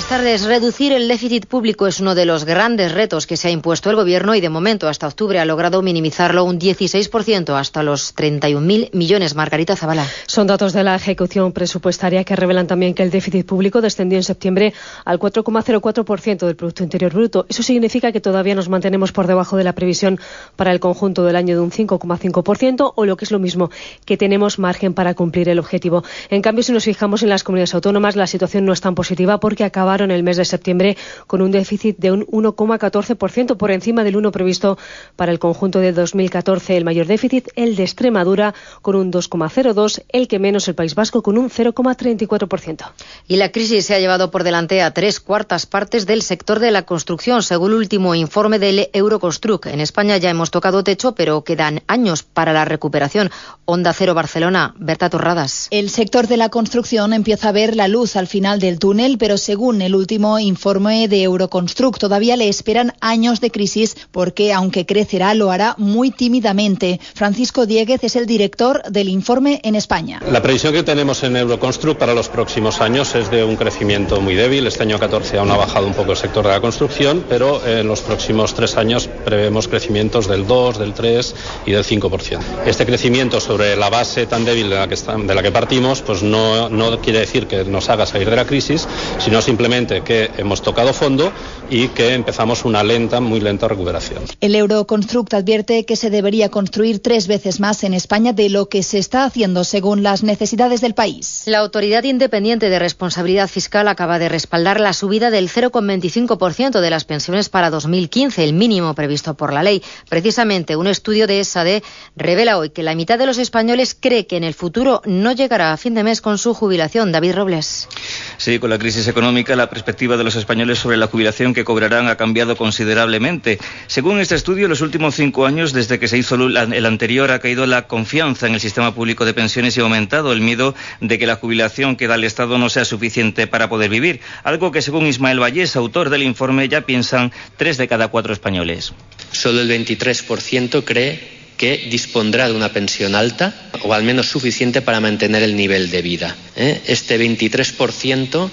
[0.00, 0.44] Buenas tardes.
[0.46, 3.96] Reducir el déficit público es uno de los grandes retos que se ha impuesto el
[3.96, 9.34] Gobierno y de momento hasta octubre ha logrado minimizarlo un 16% hasta los 31.000 millones.
[9.34, 10.06] Margarita Zavala.
[10.26, 14.22] Son datos de la ejecución presupuestaria que revelan también que el déficit público descendió en
[14.22, 14.72] septiembre
[15.04, 17.44] al 4,04% del Producto Interior Bruto.
[17.50, 20.18] Eso significa que todavía nos mantenemos por debajo de la previsión
[20.56, 23.70] para el conjunto del año de un 5,5% o lo que es lo mismo,
[24.06, 26.04] que tenemos margen para cumplir el objetivo.
[26.30, 29.38] En cambio, si nos fijamos en las comunidades autónomas, la situación no es tan positiva
[29.40, 34.16] porque acabaron el mes de septiembre con un déficit de un 1,14% por encima del
[34.16, 34.78] 1 previsto
[35.16, 36.76] para el conjunto de 2014.
[36.76, 41.22] El mayor déficit, el de Extremadura, con un 2,02%, el que menos el País Vasco
[41.22, 42.92] con un 0,34%.
[43.26, 46.70] Y la crisis se ha llevado por delante a tres cuartas partes del sector de
[46.70, 49.66] la construcción, según el último informe del Euroconstruct.
[49.66, 53.30] En España ya hemos tocado techo, pero quedan años para la recuperación.
[53.64, 55.66] Onda Cero Barcelona, Berta Torradas.
[55.72, 59.36] El sector de la construcción empieza a ver la luz al final del túnel, pero
[59.36, 65.34] según el último informe de Euroconstruct, todavía le esperan años de crisis porque, aunque crecerá,
[65.34, 67.00] lo hará muy tímidamente.
[67.14, 70.20] Francisco Dieguez es el director del informe en España.
[70.30, 74.34] La previsión que tenemos en Euroconstruct para los próximos años es de un crecimiento muy
[74.34, 74.66] débil.
[74.66, 77.86] Este año 14 aún ha bajado un poco el sector de la construcción, pero en
[77.86, 81.34] los próximos tres años prevemos crecimientos del 2, del 3
[81.66, 82.38] y del 5%.
[82.66, 86.02] Este crecimiento sobre la base tan débil de la que, está, de la que partimos,
[86.02, 88.86] pues no, no quiere decir que nos haga salir de la crisis,
[89.18, 91.32] sino simplemente que hemos tocado fondo
[91.70, 94.24] y que empezamos una lenta, muy lenta recuperación.
[94.40, 98.82] El Euroconstruct advierte que se debería construir tres veces más en España de lo que
[98.82, 101.44] se está haciendo según las necesidades del país.
[101.46, 107.04] La Autoridad Independiente de Responsabilidad Fiscal acaba de respaldar la subida del 0,25% de las
[107.04, 109.82] pensiones para 2015, el mínimo previsto por la ley.
[110.08, 111.82] Precisamente un estudio de SAD
[112.16, 115.72] revela hoy que la mitad de los españoles cree que en el futuro no llegará
[115.72, 117.12] a fin de mes con su jubilación.
[117.12, 117.88] David Robles.
[118.36, 122.08] Sí, con la crisis económica, la perspectiva de los españoles sobre la jubilación que cobrarán
[122.08, 123.58] ha cambiado considerablemente.
[123.86, 127.38] Según este estudio, en los últimos cinco años, desde que se hizo el anterior, ha
[127.38, 131.18] caído la confianza en el sistema público de pensiones y ha aumentado el miedo de
[131.18, 134.20] que la jubilación que da el Estado no sea suficiente para poder vivir.
[134.44, 138.92] Algo que, según Ismael Vallés, autor del informe, ya piensan tres de cada cuatro españoles.
[139.32, 145.00] Solo el 23% cree que dispondrá de una pensión alta o al menos suficiente para
[145.00, 146.34] mantener el nivel de vida.
[146.56, 146.80] ¿eh?
[146.86, 148.50] Este 23%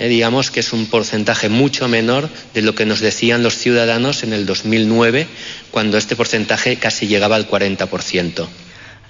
[0.00, 4.24] eh, digamos que es un porcentaje mucho menor de lo que nos decían los ciudadanos
[4.24, 5.26] en el 2009,
[5.70, 8.48] cuando este porcentaje casi llegaba al 40%.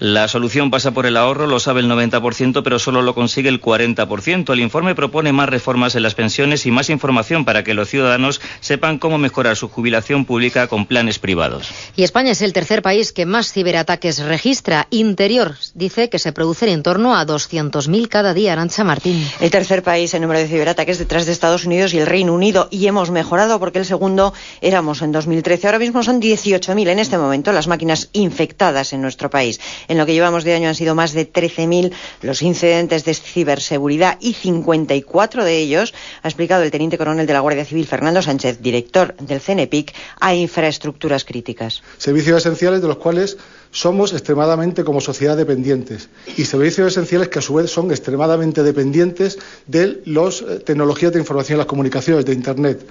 [0.00, 3.60] La solución pasa por el ahorro, lo sabe el 90%, pero solo lo consigue el
[3.60, 4.50] 40%.
[4.50, 8.40] El informe propone más reformas en las pensiones y más información para que los ciudadanos
[8.60, 11.68] sepan cómo mejorar su jubilación pública con planes privados.
[11.96, 14.86] Y España es el tercer país que más ciberataques registra.
[14.88, 18.54] Interior dice que se producen en torno a 200.000 cada día.
[18.54, 19.28] Arancha Martín.
[19.38, 22.68] El tercer país en número de ciberataques detrás de Estados Unidos y el Reino Unido.
[22.70, 24.32] Y hemos mejorado porque el segundo
[24.62, 25.66] éramos en 2013.
[25.66, 29.60] Ahora mismo son 18.000 en este momento las máquinas infectadas en nuestro país.
[29.90, 31.90] En lo que llevamos de año han sido más de 13.000
[32.22, 37.40] los incidentes de ciberseguridad y 54 de ellos, ha explicado el teniente coronel de la
[37.40, 41.82] Guardia Civil, Fernando Sánchez, director del CNEPIC, a infraestructuras críticas.
[41.98, 43.36] Servicios esenciales de los cuales
[43.72, 49.40] somos extremadamente como sociedad dependientes y servicios esenciales que a su vez son extremadamente dependientes
[49.66, 52.86] de las tecnologías de información y las comunicaciones, de Internet.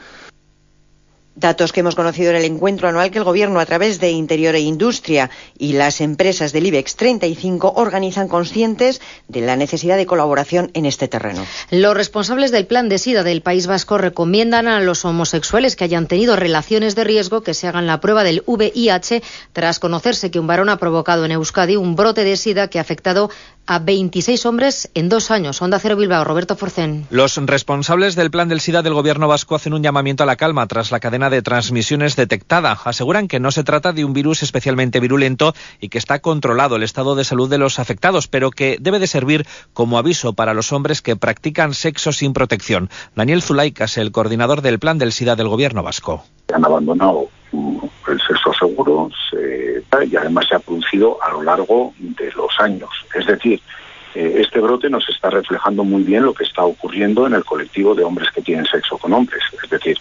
[1.39, 4.55] Datos que hemos conocido en el encuentro anual que el Gobierno, a través de Interior
[4.55, 8.99] e Industria y las empresas del IBEX 35, organizan conscientes
[9.29, 11.45] de la necesidad de colaboración en este terreno.
[11.71, 16.07] Los responsables del plan de SIDA del País Vasco recomiendan a los homosexuales que hayan
[16.07, 19.23] tenido relaciones de riesgo que se hagan la prueba del VIH
[19.53, 22.81] tras conocerse que un varón ha provocado en Euskadi un brote de SIDA que ha
[22.81, 23.29] afectado
[23.69, 25.61] a 26 hombres en dos años.
[25.61, 27.05] Onda Cero Bilbao, Roberto Forcén.
[27.11, 30.65] Los responsables del plan del SIDA del Gobierno vasco hacen un llamamiento a la calma
[30.65, 32.75] tras la cadena de transmisiones detectada.
[32.83, 36.83] Aseguran que no se trata de un virus especialmente virulento y que está controlado el
[36.83, 40.73] estado de salud de los afectados, pero que debe de servir como aviso para los
[40.73, 42.89] hombres que practican sexo sin protección.
[43.15, 46.23] Daniel Zulaicas, el coordinador del plan del SIDA del gobierno vasco.
[46.51, 49.09] Han abandonado el sexo seguro
[50.05, 52.89] y además se ha producido a lo largo de los años.
[53.13, 53.61] Es decir,
[54.15, 57.93] eh, este brote nos está reflejando muy bien lo que está ocurriendo en el colectivo
[57.93, 59.43] de hombres que tienen sexo con hombres.
[59.63, 59.97] Es decir,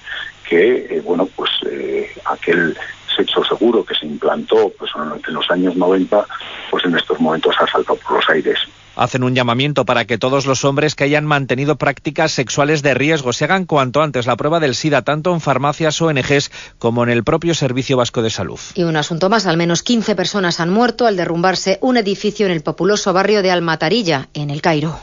[0.49, 2.77] que, eh, bueno, pues eh, aquel
[3.15, 4.91] sexo seguro que se implantó pues,
[5.27, 6.27] en los años 90,
[6.71, 8.59] pues en estos momentos ha saltado por los aires
[8.99, 13.33] hacen un llamamiento para que todos los hombres que hayan mantenido prácticas sexuales de riesgo
[13.33, 17.25] se hagan cuanto antes la prueba del SIDA, tanto en farmacias, ONGs, como en el
[17.25, 18.59] propio Servicio Vasco de Salud.
[18.75, 22.53] Y un asunto más, al menos 15 personas han muerto al derrumbarse un edificio en
[22.53, 24.99] el populoso barrio de Almatarilla, en el Cairo.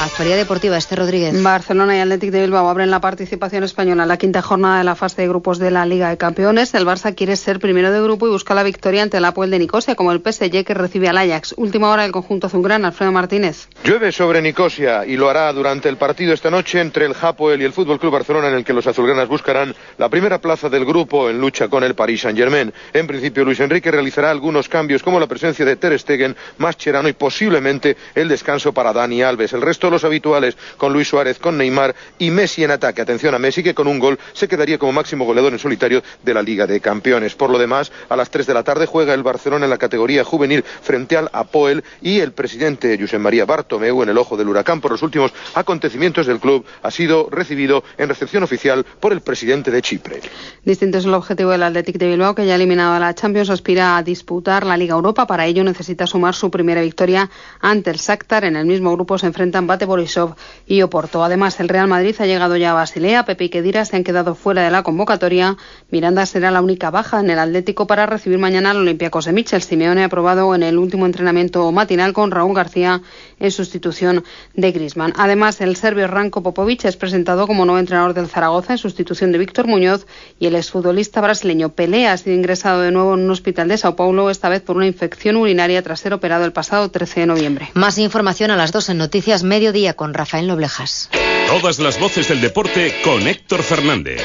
[0.00, 1.42] Actualidad deportiva, este Rodríguez.
[1.42, 4.94] Barcelona y Athletic de Bilbao abren la participación española en la quinta jornada de la
[4.94, 6.72] fase de grupos de la Liga de Campeones.
[6.74, 9.58] El Barça quiere ser primero de grupo y busca la victoria ante el Apoel de
[9.58, 11.54] Nicosia, como el PSG que recibe al Ajax.
[11.56, 13.68] Última hora del conjunto azulgrana, Alfredo Martínez.
[13.82, 17.64] Llueve sobre Nicosia y lo hará durante el partido esta noche entre el Hapoel y
[17.64, 21.28] el Fútbol Club Barcelona, en el que los azulgranas buscarán la primera plaza del grupo
[21.28, 22.72] en lucha con el Paris Saint-Germain.
[22.92, 27.14] En principio, Luis Enrique realizará algunos cambios, como la presencia de Ter Stegen, Mascherano y
[27.14, 29.52] posiblemente el descanso para Dani Alves.
[29.52, 33.02] El resto, los habituales con Luis Suárez, con Neymar y Messi en ataque.
[33.02, 36.34] Atención a Messi que con un gol se quedaría como máximo goleador en solitario de
[36.34, 37.34] la Liga de Campeones.
[37.34, 40.24] Por lo demás, a las 3 de la tarde juega el Barcelona en la categoría
[40.24, 44.80] juvenil frente al Apoel y el presidente José María Bartomeu en el ojo del huracán
[44.80, 49.70] por los últimos acontecimientos del club ha sido recibido en recepción oficial por el presidente
[49.70, 50.20] de Chipre.
[50.64, 53.50] Distinto es el objetivo del Athletic de Bilbao que ya ha eliminado a la Champions
[53.50, 55.26] aspira a disputar la Liga Europa.
[55.26, 57.30] Para ello necesita sumar su primera victoria
[57.60, 58.44] ante el Shakhtar.
[58.44, 60.34] En el mismo grupo se enfrentan Bate Borisov
[60.66, 61.22] y Oporto.
[61.22, 63.24] Además, el Real Madrid ha llegado ya a Basilea.
[63.24, 65.56] Pepe y Kedira se han quedado fuera de la convocatoria.
[65.90, 69.62] Miranda será la única baja en el Atlético para recibir mañana al Olympiacos de Michel.
[69.62, 73.02] Simeone ha aprobado en el último entrenamiento matinal con Raúl García
[73.38, 74.24] en sustitución
[74.54, 75.12] de Grisman.
[75.16, 79.38] Además, el serbio Ranko Popovic es presentado como nuevo entrenador del Zaragoza en sustitución de
[79.38, 80.08] Víctor Muñoz
[80.40, 83.94] y el exfutbolista brasileño Pelé ha sido ingresado de nuevo en un hospital de Sao
[83.94, 87.70] Paulo, esta vez por una infección urinaria tras ser operado el pasado 13 de noviembre.
[87.74, 91.10] Más información a las 2 en Noticias Mediodía con Rafael Noblejas.
[91.46, 94.22] Todas las voces del deporte con Héctor Fernández.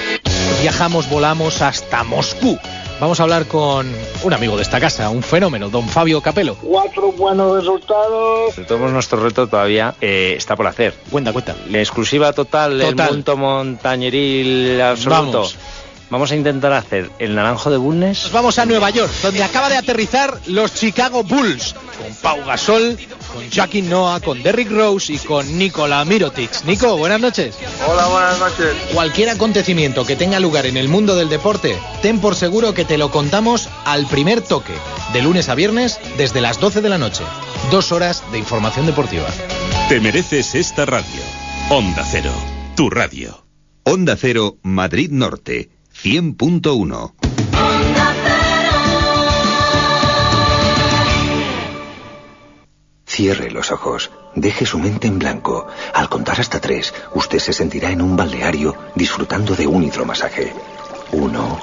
[0.62, 2.58] Viajamos, volamos hasta Moscú.
[3.02, 3.86] Vamos a hablar con
[4.24, 6.56] un amigo de esta casa, un fenómeno, don Fabio Capelo.
[6.56, 8.56] Cuatro buenos resultados.
[8.66, 10.94] Todos nuestro reto todavía eh, está por hacer.
[11.12, 11.58] Cuenta, cuenta.
[11.70, 15.40] La exclusiva total, del punto montañeril absoluto.
[15.40, 15.58] Vamos.
[16.10, 18.24] Vamos a intentar hacer el naranjo de Bulnes.
[18.24, 22.98] Nos vamos a Nueva York, donde acaba de aterrizar los Chicago Bulls, con Pau Gasol,
[23.34, 26.64] con Jackie Noah, con Derrick Rose y con Nikola Mirotic.
[26.66, 27.56] Nico, buenas noches.
[27.88, 28.76] Hola, buenas noches.
[28.94, 32.98] Cualquier acontecimiento que tenga lugar en el mundo del deporte, ten por seguro que te
[32.98, 34.74] lo contamos al primer toque,
[35.14, 37.24] de lunes a viernes, desde las 12 de la noche.
[37.72, 39.28] Dos horas de información deportiva.
[39.90, 41.22] Te mereces esta radio.
[41.70, 42.32] Onda Cero,
[42.76, 43.44] tu radio.
[43.86, 45.70] Onda Cero, Madrid Norte,
[46.04, 47.14] 100.1.
[53.06, 55.66] Cierre los ojos, deje su mente en blanco.
[55.94, 60.52] Al contar hasta tres, usted se sentirá en un balneario disfrutando de un hidromasaje.
[61.14, 61.58] Uno,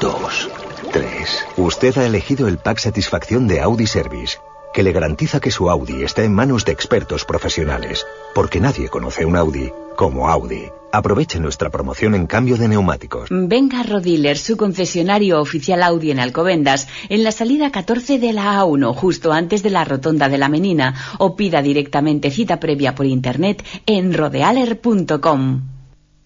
[0.00, 0.48] dos,
[0.92, 1.44] tres.
[1.56, 4.38] Usted ha elegido el pack satisfacción de Audi Service,
[4.72, 9.24] que le garantiza que su Audi está en manos de expertos profesionales, porque nadie conoce
[9.24, 10.70] un Audi como Audi.
[10.94, 13.28] Aproveche nuestra promoción en cambio de neumáticos.
[13.30, 18.60] Venga a Rodiler, su concesionario oficial Audi en Alcobendas, en la salida 14 de la
[18.60, 23.06] A1, justo antes de la rotonda de la Menina, o pida directamente cita previa por
[23.06, 25.71] internet en rodealer.com.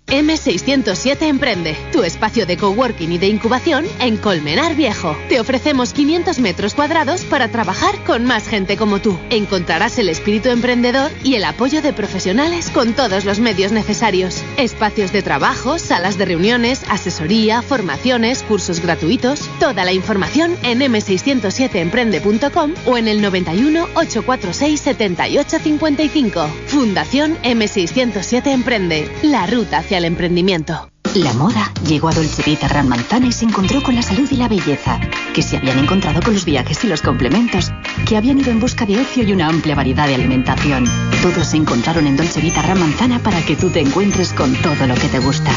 [0.06, 5.16] M607 Emprende, tu espacio de coworking y de incubación en Colmenar Viejo.
[5.28, 9.18] Te ofrecemos 500 metros cuadrados para trabajar con más gente como tú.
[9.30, 14.44] Encontrarás el espíritu emprendedor y el apoyo de profesionales con todos los medios necesarios.
[14.56, 19.50] Espacios de trabajo, salas de reuniones, asesoría, formaciones, cursos gratuitos.
[19.58, 26.48] Toda la información en m607emprende.com o en el 91 846 7855.
[26.66, 30.90] Fundación M607 Emprende, la ruta hacia el emprendimiento.
[31.14, 34.36] La moda llegó a Dolce Vita Gran Manzana y se encontró con la salud y
[34.36, 35.00] la belleza,
[35.32, 37.72] que se habían encontrado con los viajes y los complementos,
[38.06, 40.84] que habían ido en busca de ocio y una amplia variedad de alimentación.
[41.22, 44.86] Todos se encontraron en Dolce Vita Gran Manzana para que tú te encuentres con todo
[44.86, 45.50] lo que te gusta.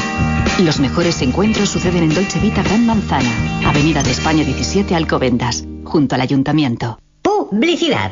[0.59, 3.29] Los mejores encuentros suceden en Dolce Vita Gran Manzana,
[3.65, 6.99] Avenida de España 17 Alcobendas, junto al Ayuntamiento.
[7.21, 8.11] Publicidad.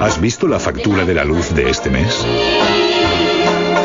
[0.00, 2.24] ¿Has visto la factura de la luz de este mes?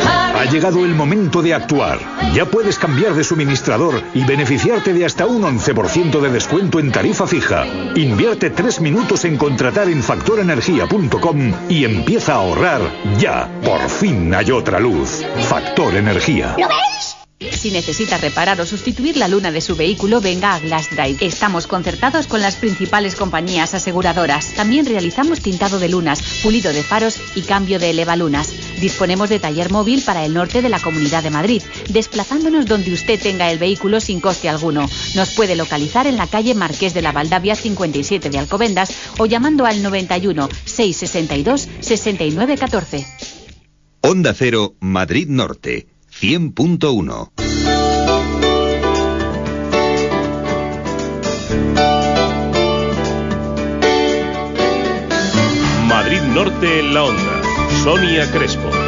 [0.08, 2.00] Ha llegado el momento de actuar.
[2.34, 7.26] Ya puedes cambiar de suministrador y beneficiarte de hasta un 11% de descuento en tarifa
[7.28, 7.66] fija.
[7.96, 12.82] Invierte tres minutos en contratar en factorenergía.com y empieza a ahorrar
[13.18, 13.50] ya.
[13.64, 15.24] Por fin hay otra luz.
[15.50, 16.56] Factor Energía.
[16.58, 16.97] ¿Lo ves?
[17.40, 21.18] Si necesita reparar o sustituir la luna de su vehículo, venga a Glass Drive.
[21.24, 24.54] Estamos concertados con las principales compañías aseguradoras.
[24.56, 28.52] También realizamos tintado de lunas, pulido de faros y cambio de elevalunas.
[28.82, 33.22] Disponemos de taller móvil para el norte de la Comunidad de Madrid, desplazándonos donde usted
[33.22, 34.90] tenga el vehículo sin coste alguno.
[35.14, 39.68] Nos puede localizar en la calle Marqués de la Valdavia 57 de Alcobendas o llamando
[39.68, 43.06] al 91 662 6914.
[44.02, 45.97] Onda Cero, Madrid Norte.
[46.20, 47.30] 100.1.
[55.88, 57.42] Madrid Norte en la onda.
[57.84, 58.87] Sonia Crespo.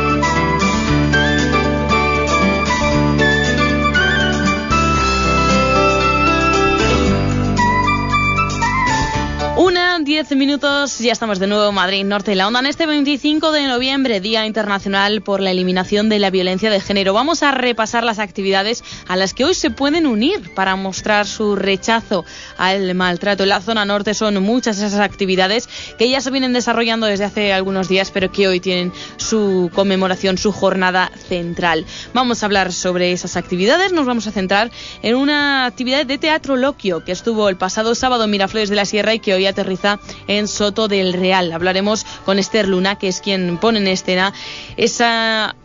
[10.10, 12.88] Una, diez minutos, ya estamos de nuevo en Madrid, Norte y la Onda, en este
[12.88, 17.14] 25 de noviembre, Día Internacional por la Eliminación de la Violencia de Género.
[17.14, 21.56] Vamos a repasar las actividades a las que hoy se pueden unir para mostrar su
[21.56, 22.26] rechazo
[22.58, 23.44] al maltrato.
[23.44, 27.54] En la zona norte son muchas esas actividades que ya se vienen desarrollando desde hace
[27.54, 31.86] algunos días, pero que hoy tienen su conmemoración, su jornada central.
[32.16, 34.72] Vamos a hablar sobre esas actividades, nos vamos a centrar
[35.04, 38.86] en una actividad de teatro loquio que estuvo el pasado sábado en Miraflores de la
[38.86, 41.52] Sierra y que hoy aterriza en Soto del Real.
[41.52, 44.34] Hablaremos con Esther Luna, que es quien pone en escena
[44.78, 45.56] esa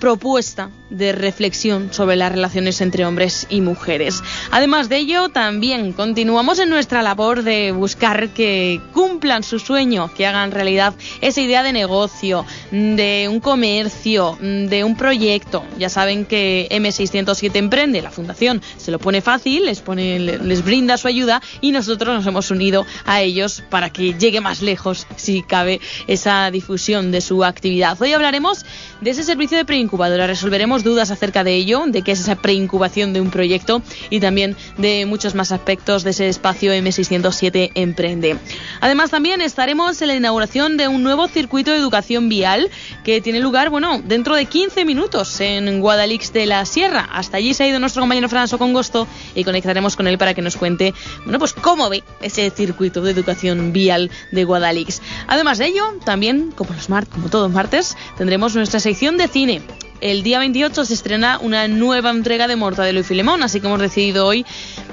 [0.00, 4.22] propuesta de reflexión sobre las relaciones entre hombres y mujeres.
[4.50, 10.26] Además de ello, también continuamos en nuestra labor de buscar que cumplan su sueño, que
[10.26, 15.64] hagan realidad esa idea de negocio, de un comercio, de un proyecto.
[15.78, 20.96] Ya saben que M607 Emprende, la fundación, se lo pone fácil, les, pone, les brinda
[20.96, 25.42] su ayuda y nosotros nos hemos unido a ellos para que llegue más lejos, si
[25.42, 28.00] cabe, esa difusión de su actividad.
[28.00, 28.64] Hoy hablaremos
[29.00, 33.12] de ese servicio de preincubadora, resolveremos dudas acerca de ello, de qué es esa preincubación
[33.12, 38.36] de un proyecto y también de muchos más aspectos de ese espacio M607 Emprende.
[38.80, 42.70] Además también estaremos en la inauguración de un nuevo circuito de educación vial
[43.04, 47.08] que tiene lugar, bueno, dentro de 15 minutos en Guadalix de la Sierra.
[47.12, 50.42] Hasta allí se ha ido nuestro compañero Francisco Congosto y conectaremos con él para que
[50.42, 55.00] nos cuente, bueno, pues cómo ve ese circuito de educación vial de Guadalix.
[55.26, 59.62] Además de ello, también, como los mar como todos martes, tendremos nuestra sección de cine
[60.00, 63.80] el día 28 se estrena una nueva entrega de Mortadelo y Filemón, así que hemos
[63.80, 64.44] decidido hoy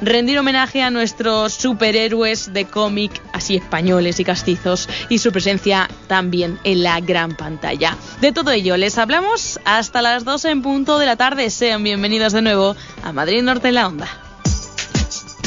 [0.02, 6.60] rendir homenaje a nuestros superhéroes de cómic, así españoles y castizos, y su presencia también
[6.64, 7.98] en la gran pantalla.
[8.22, 11.50] De todo ello les hablamos hasta las 12 en punto de la tarde.
[11.50, 14.08] Sean bienvenidos de nuevo a Madrid Norte en la Onda.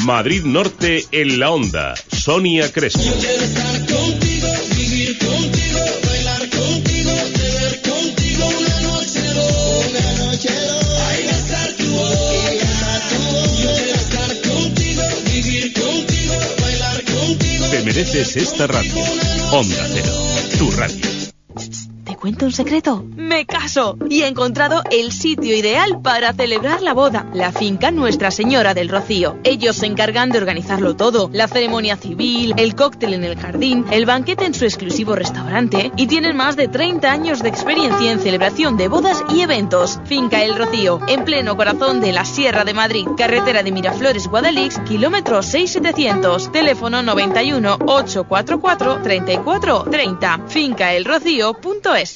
[0.03, 1.93] Madrid Norte en la Onda.
[2.11, 3.01] Sonia Crespo.
[17.99, 19.03] Mereces esta radio.
[19.51, 20.13] Onda Cero,
[20.57, 21.08] tu radio.
[22.19, 23.05] ¿Te cuento un secreto?
[23.15, 28.29] Me caso y he encontrado el sitio ideal para celebrar la boda, la finca Nuestra
[28.29, 29.37] Señora del Rocío.
[29.45, 34.05] Ellos se encargan de organizarlo todo, la ceremonia civil, el cóctel en el jardín, el
[34.05, 38.75] banquete en su exclusivo restaurante y tienen más de 30 años de experiencia en celebración
[38.75, 40.01] de bodas y eventos.
[40.03, 44.77] Finca El Rocío, en pleno corazón de la Sierra de Madrid, carretera de Miraflores Guadalix,
[44.79, 52.09] kilómetro 6700, teléfono 91 844 34 30, fincaelrocío.es.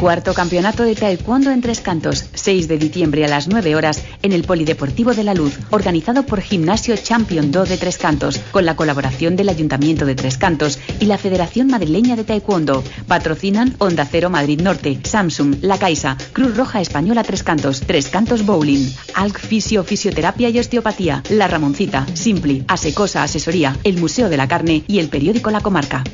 [0.00, 4.30] Cuarto campeonato de taekwondo en Tres Cantos, 6 de diciembre a las 9 horas en
[4.30, 8.76] el Polideportivo de la Luz, organizado por Gimnasio Champion Do de Tres Cantos, con la
[8.76, 12.84] colaboración del Ayuntamiento de Tres Cantos y la Federación Madrileña de Taekwondo.
[13.08, 18.46] Patrocinan Onda Cero Madrid Norte, Samsung, La Caixa, Cruz Roja Española Tres Cantos, Tres Cantos
[18.46, 24.46] Bowling, Alc Fisio Fisioterapia y Osteopatía, La Ramoncita, Simpli, Asecosa Asesoría, el Museo de la
[24.46, 26.04] Carne y el periódico La Comarca.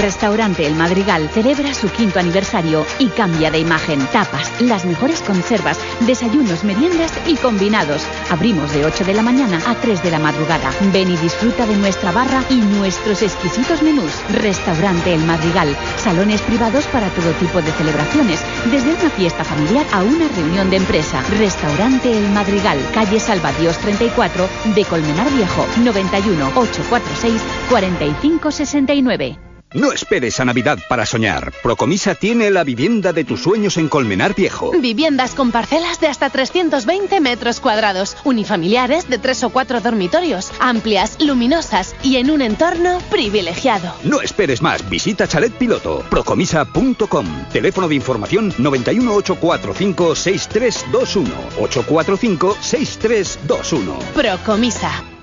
[0.00, 4.00] Restaurante El Madrigal celebra su quinto aniversario y cambia de imagen.
[4.12, 8.02] Tapas, las mejores conservas, desayunos, meriendas y combinados.
[8.30, 10.70] Abrimos de 8 de la mañana a 3 de la madrugada.
[10.92, 14.12] Ven y disfruta de nuestra barra y nuestros exquisitos menús.
[14.30, 15.74] Restaurante El Madrigal.
[15.96, 18.40] Salones privados para todo tipo de celebraciones,
[18.70, 21.22] desde una fiesta familiar a una reunión de empresa.
[21.38, 29.53] Restaurante El Madrigal, calle Salvadios 34 de Colmenar Viejo, 91 846 4569.
[29.74, 31.52] No esperes a Navidad para soñar.
[31.60, 34.70] Procomisa tiene la vivienda de tus sueños en Colmenar Viejo.
[34.70, 41.16] Viviendas con parcelas de hasta 320 metros cuadrados, unifamiliares de tres o cuatro dormitorios, amplias,
[41.20, 43.92] luminosas y en un entorno privilegiado.
[44.04, 44.88] No esperes más.
[44.88, 46.04] Visita Chalet Piloto.
[46.08, 47.26] Procomisa.com.
[47.52, 51.34] Teléfono de información 91 845 6321.
[51.58, 53.98] 845 6321.
[54.14, 55.13] Procomisa.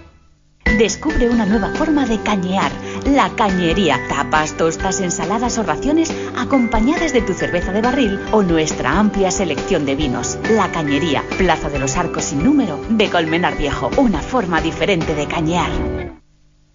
[0.66, 2.72] Descubre una nueva forma de cañear,
[3.06, 4.00] la cañería.
[4.10, 9.86] Tapas, tostas, ensaladas o raciones acompañadas de tu cerveza de barril o nuestra amplia selección
[9.86, 10.38] de vinos.
[10.50, 13.92] La cañería, Plaza de los Arcos sin número, de Colmenar Viejo.
[13.98, 16.21] Una forma diferente de cañear.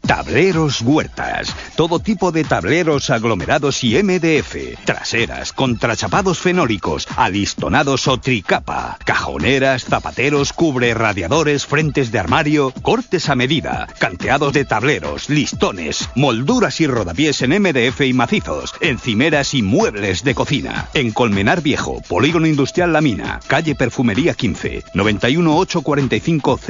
[0.07, 1.53] Tableros Huertas.
[1.75, 4.85] Todo tipo de tableros aglomerados y MDF.
[4.85, 8.99] Traseras, contrachapados fenólicos, alistonados o tricapa.
[9.05, 13.89] Cajoneras, zapateros, cubre radiadores, frentes de armario, cortes a medida.
[13.99, 18.75] Canteados de tableros, listones, molduras y rodapiés en MDF y macizos.
[18.81, 20.89] Encimeras y muebles de cocina.
[20.95, 23.41] En Colmenar Viejo, Polígono Industrial La Mina.
[23.49, 24.85] Calle Perfumería 15.
[24.95, 26.61] 91 845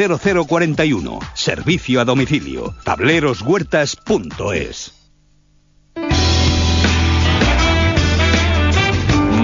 [0.47, 1.19] 0041.
[1.35, 2.75] Servicio a domicilio.
[2.83, 3.26] Tablero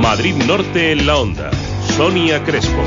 [0.03, 1.51] Madrid Norte en la onda.
[1.97, 2.83] Sonia Crespo.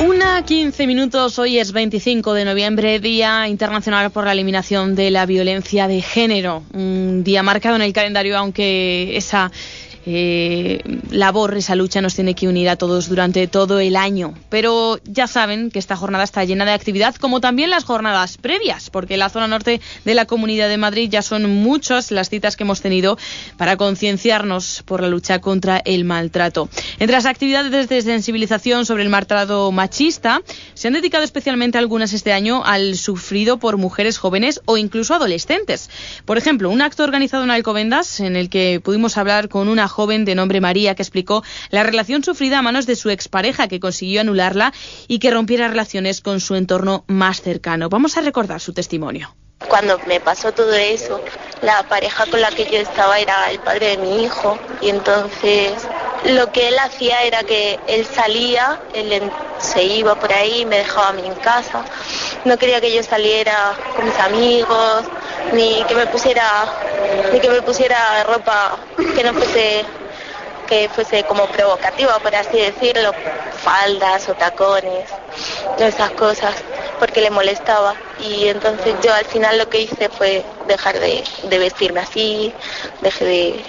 [0.00, 5.26] Una 15 minutos, hoy es 25 de noviembre, Día Internacional por la Eliminación de la
[5.26, 6.64] Violencia de Género.
[6.72, 9.52] Un día marcado en el calendario, aunque esa
[10.06, 14.34] eh, labor, esa lucha nos tiene que unir a todos durante todo el año.
[14.50, 18.90] Pero ya saben que esta jornada está llena de actividad, como también las jornadas previas,
[18.90, 22.56] porque en la zona norte de la Comunidad de Madrid ya son muchas las citas
[22.56, 23.16] que hemos tenido
[23.56, 26.68] para concienciarnos por la lucha contra el maltrato.
[26.98, 30.42] Entre las actividades de sensibilización sobre el maltrato machista,
[30.74, 35.90] se han dedicado especialmente algunas este año al sufrido por mujeres jóvenes o incluso adolescentes.
[36.24, 40.24] Por ejemplo, un acto organizado en Alcobendas en el que pudimos hablar con una joven
[40.24, 44.20] de nombre María que explicó la relación sufrida a manos de su expareja que consiguió
[44.20, 44.74] anularla
[45.08, 47.88] y que rompiera relaciones con su entorno más cercano.
[47.88, 49.34] Vamos a recordar su testimonio.
[49.68, 51.20] Cuando me pasó todo eso,
[51.60, 55.86] la pareja con la que yo estaba era el padre de mi hijo y entonces
[56.24, 61.08] lo que él hacía era que él salía, él se iba por ahí, me dejaba
[61.08, 61.84] a mí en casa.
[62.44, 65.04] No quería que yo saliera con mis amigos,
[65.52, 66.66] ni que me pusiera,
[67.32, 69.84] ni que me pusiera ropa que no fuese
[70.66, 73.12] que fuese como provocativa, por así decirlo,
[73.62, 75.04] faldas o tacones,
[75.78, 76.54] esas cosas,
[76.98, 77.94] porque le molestaba.
[78.18, 81.24] Y entonces yo al final lo que hice fue dejar de,
[81.58, 82.52] vestirme así,
[83.00, 83.64] dejé de,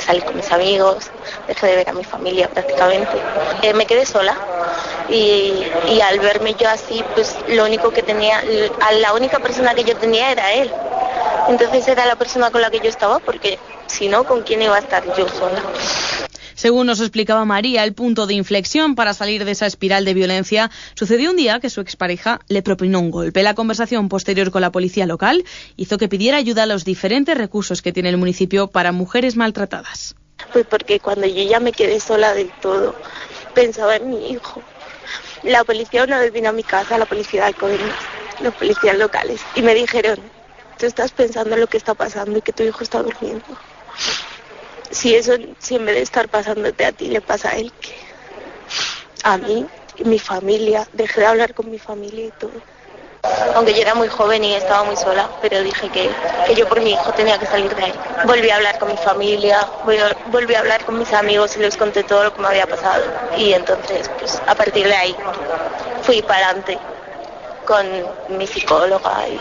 [0.00, 1.10] salir con mis amigos,
[1.46, 3.22] dejé de ver a mi familia prácticamente.
[3.62, 4.36] Eh, me quedé sola
[5.08, 8.42] y, y, al verme yo así, pues lo único que tenía,
[8.98, 10.72] la única persona que yo tenía era él.
[11.48, 14.76] Entonces era la persona con la que yo estaba porque si no, ¿con quién iba
[14.76, 15.62] a estar yo sola?
[16.62, 20.70] Según nos explicaba María, el punto de inflexión para salir de esa espiral de violencia
[20.94, 23.42] sucedió un día que su expareja le propinó un golpe.
[23.42, 25.42] La conversación posterior con la policía local
[25.76, 30.14] hizo que pidiera ayuda a los diferentes recursos que tiene el municipio para mujeres maltratadas.
[30.52, 32.94] Pues porque cuando yo ya me quedé sola del todo,
[33.56, 34.62] pensaba en mi hijo.
[35.42, 37.98] La policía una vez vino a mi casa, la policía de Alcobendas,
[38.40, 40.20] los policías locales, y me dijeron,
[40.78, 43.42] tú estás pensando en lo que está pasando y que tu hijo está durmiendo
[44.92, 47.94] si eso, si en vez de estar pasándote a ti, le pasa a él, que
[49.24, 49.66] a mí,
[50.04, 52.62] mi familia, dejé de hablar con mi familia y todo.
[53.54, 56.10] Aunque yo era muy joven y estaba muy sola, pero dije que,
[56.46, 57.94] que yo por mi hijo tenía que salir de ahí.
[58.26, 59.66] Volví a hablar con mi familia,
[60.30, 63.04] volví a hablar con mis amigos y les conté todo lo que me había pasado.
[63.36, 65.16] Y entonces, pues a partir de ahí,
[66.02, 66.78] fui para adelante
[67.64, 67.86] con
[68.36, 69.38] mi psicóloga y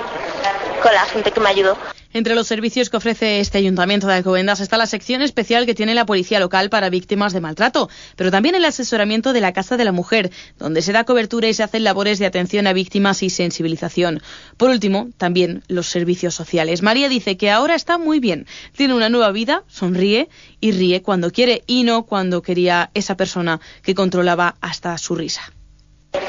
[0.81, 1.75] con la gente que me ayudó.
[2.13, 5.95] Entre los servicios que ofrece este ayuntamiento de Alcobendas está la sección especial que tiene
[5.95, 9.85] la policía local para víctimas de maltrato, pero también el asesoramiento de la Casa de
[9.85, 13.29] la Mujer, donde se da cobertura y se hacen labores de atención a víctimas y
[13.29, 14.21] sensibilización.
[14.57, 16.81] Por último, también los servicios sociales.
[16.81, 18.45] María dice que ahora está muy bien,
[18.75, 20.27] tiene una nueva vida, sonríe
[20.59, 25.41] y ríe cuando quiere y no cuando quería esa persona que controlaba hasta su risa.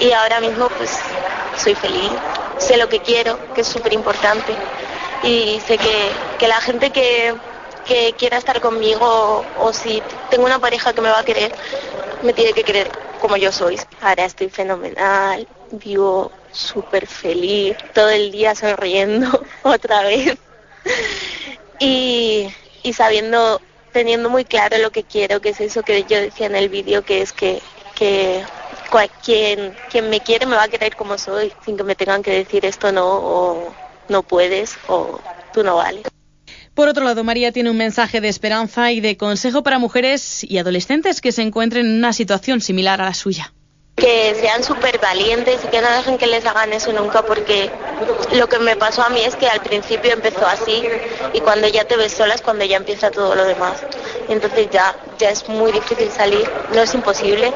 [0.00, 0.96] Y ahora mismo pues
[1.56, 2.12] soy feliz,
[2.58, 4.54] sé lo que quiero, que es súper importante
[5.22, 7.34] y sé que, la gente que,
[8.16, 11.52] quiera estar conmigo o si tengo una pareja que me va a querer,
[12.22, 13.78] me tiene que querer como yo soy.
[14.00, 19.28] Ahora estoy fenomenal, vivo súper feliz, todo el día sonriendo
[19.62, 20.36] otra vez
[21.78, 22.52] y,
[22.92, 23.60] sabiendo,
[23.92, 27.04] teniendo muy claro lo que quiero, que es eso que yo decía en el vídeo,
[27.04, 27.60] que es que,
[27.94, 28.44] que
[29.24, 32.30] quien, quien me quiere me va a querer como soy, sin que me tengan que
[32.32, 33.74] decir esto no o
[34.08, 35.20] no puedes o
[35.52, 36.04] tú no vales.
[36.74, 40.58] Por otro lado, María tiene un mensaje de esperanza y de consejo para mujeres y
[40.58, 43.52] adolescentes que se encuentren en una situación similar a la suya
[43.96, 47.70] que sean súper valientes y que no dejen que les hagan eso nunca porque
[48.32, 50.82] lo que me pasó a mí es que al principio empezó así
[51.32, 53.82] y cuando ya te ves sola es cuando ya empieza todo lo demás.
[54.28, 57.52] Entonces ya, ya es muy difícil salir, no es imposible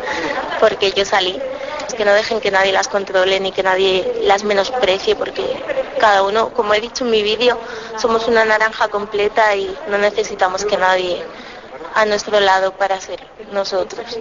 [0.60, 1.40] porque yo salí.
[1.86, 5.62] Es que no dejen que nadie las controle ni que nadie las menosprecie porque
[5.98, 7.58] cada uno, como he dicho en mi vídeo,
[7.96, 11.22] somos una naranja completa y no necesitamos que nadie
[11.94, 13.20] a nuestro lado para ser
[13.52, 14.18] nosotros.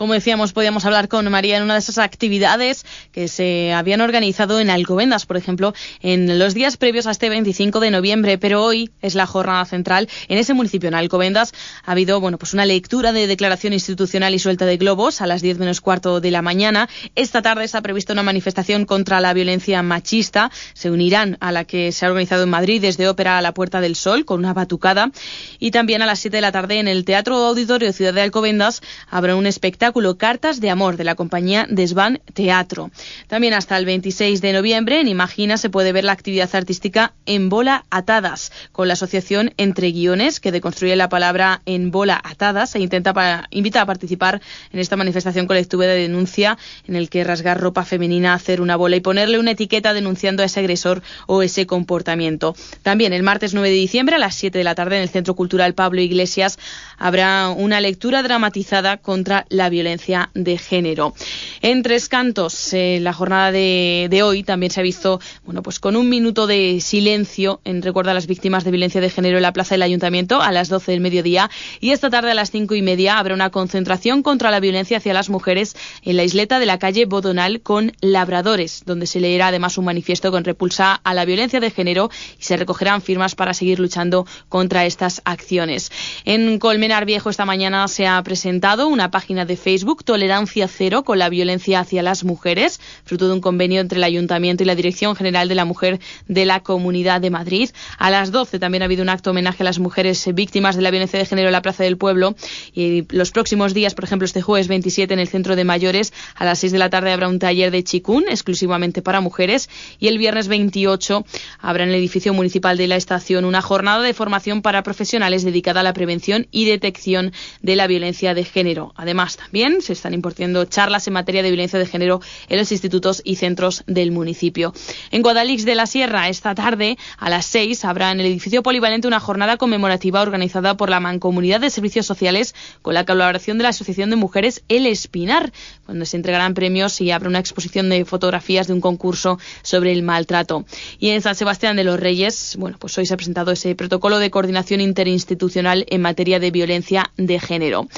[0.00, 4.58] Como decíamos, podíamos hablar con María en una de esas actividades que se habían organizado
[4.58, 8.88] en Alcobendas, por ejemplo, en los días previos a este 25 de noviembre, pero hoy
[9.02, 10.08] es la jornada central.
[10.28, 11.52] En ese municipio, en Alcobendas,
[11.84, 15.42] ha habido bueno, pues una lectura de declaración institucional y suelta de globos a las
[15.42, 16.88] 10 menos cuarto de la mañana.
[17.14, 20.50] Esta tarde se ha previsto una manifestación contra la violencia machista.
[20.72, 23.82] Se unirán a la que se ha organizado en Madrid desde Ópera a la Puerta
[23.82, 25.10] del Sol con una batucada.
[25.58, 28.80] Y también a las 7 de la tarde en el Teatro Auditorio Ciudad de Alcobendas
[29.10, 32.90] habrá un espectáculo Cartas de Amor de la compañía Desvan Teatro.
[33.26, 37.48] También hasta el 26 de noviembre en Imagina se puede ver la actividad artística En
[37.48, 42.80] Bola Atadas con la asociación Entre Guiones que deconstruye la palabra En Bola Atadas e
[42.80, 44.40] intenta para, invita a participar
[44.72, 48.96] en esta manifestación colectiva de denuncia en el que rasgar ropa femenina, hacer una bola
[48.96, 52.54] y ponerle una etiqueta denunciando a ese agresor o ese comportamiento.
[52.82, 55.34] También el martes 9 de diciembre a las 7 de la tarde en el Centro
[55.34, 56.58] Cultural Pablo Iglesias
[56.98, 61.14] habrá una lectura dramatizada contra la violencia de género.
[61.62, 65.96] En Tres Cantos, eh, la jornada de, hoy también se ha visto, bueno, pues con
[65.96, 69.52] un minuto de silencio en recuerdo a las víctimas de violencia de género en la
[69.52, 71.50] plaza del Ayuntamiento a las 12 del mediodía
[71.80, 75.14] y esta tarde a las cinco y media habrá una concentración contra la violencia hacia
[75.14, 79.78] las mujeres en la isleta de la calle Bodonal con labradores, donde se leerá además
[79.78, 83.78] un manifiesto con repulsa a la violencia de género y se recogerán firmas para seguir
[83.78, 85.90] luchando contra estas acciones.
[86.24, 91.18] En Colmenar Viejo esta mañana se ha presentado una página de Facebook, Tolerancia Cero con
[91.18, 95.14] la violencia hacia las mujeres, fruto de un convenio entre el Ayuntamiento y la Dirección
[95.14, 97.70] General de la Mujer de la Comunidad de Madrid.
[97.98, 100.90] A las 12 también ha habido un acto homenaje a las mujeres víctimas de la
[100.90, 102.34] violencia de género en la Plaza del Pueblo.
[102.74, 106.44] Y los próximos días, por ejemplo, este jueves 27 en el Centro de Mayores, a
[106.44, 109.68] las 6 de la tarde habrá un taller de chikun exclusivamente para mujeres.
[109.98, 111.24] Y el viernes 28
[111.60, 115.80] habrá en el edificio municipal de la estación una jornada de formación para profesionales dedicada
[115.80, 117.32] a la prevención y detección
[117.62, 118.92] de la violencia de género.
[118.96, 123.20] Además, también se están impartiendo charlas en materia de violencia de género en los institutos
[123.24, 124.72] y centros del municipio.
[125.10, 129.08] En Guadalix de la Sierra, esta tarde, a las seis, habrá en el edificio polivalente
[129.08, 133.70] una jornada conmemorativa organizada por la Mancomunidad de Servicios Sociales con la colaboración de la
[133.70, 135.52] Asociación de Mujeres El Espinar,
[135.88, 140.04] donde se entregarán premios y habrá una exposición de fotografías de un concurso sobre el
[140.04, 140.64] maltrato.
[141.00, 144.20] Y en San Sebastián de los Reyes, bueno, pues hoy se ha presentado ese protocolo
[144.20, 147.88] de coordinación interinstitucional en materia de violencia de género.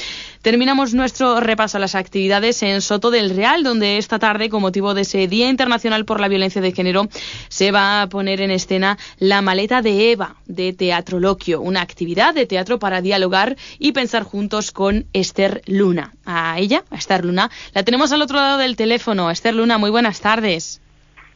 [0.43, 4.93] Terminamos nuestro repaso a las actividades en Soto del Real, donde esta tarde, con motivo
[4.93, 7.09] de ese Día Internacional por la Violencia de Género,
[7.49, 12.35] se va a poner en escena La maleta de Eva de Teatro Loquio, una actividad
[12.35, 16.13] de teatro para dialogar y pensar juntos con Esther Luna.
[16.25, 19.31] A ella, a Esther Luna, la tenemos al otro lado del teléfono.
[19.31, 20.82] Esther Luna, muy buenas tardes.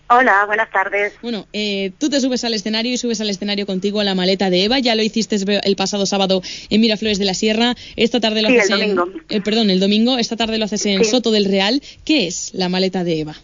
[0.09, 1.19] Hola, buenas tardes.
[1.21, 4.51] Bueno, eh, tú te subes al escenario y subes al escenario contigo a la maleta
[4.51, 4.79] de Eva.
[4.79, 7.75] Ya lo hiciste el pasado sábado en Miraflores de la Sierra.
[7.97, 9.21] Esta tarde lo haces el domingo.
[9.29, 10.17] En, eh, perdón, el domingo.
[10.17, 11.83] Esta tarde lo haces en Soto del Real.
[12.05, 13.35] ¿Qué es la maleta de Eva?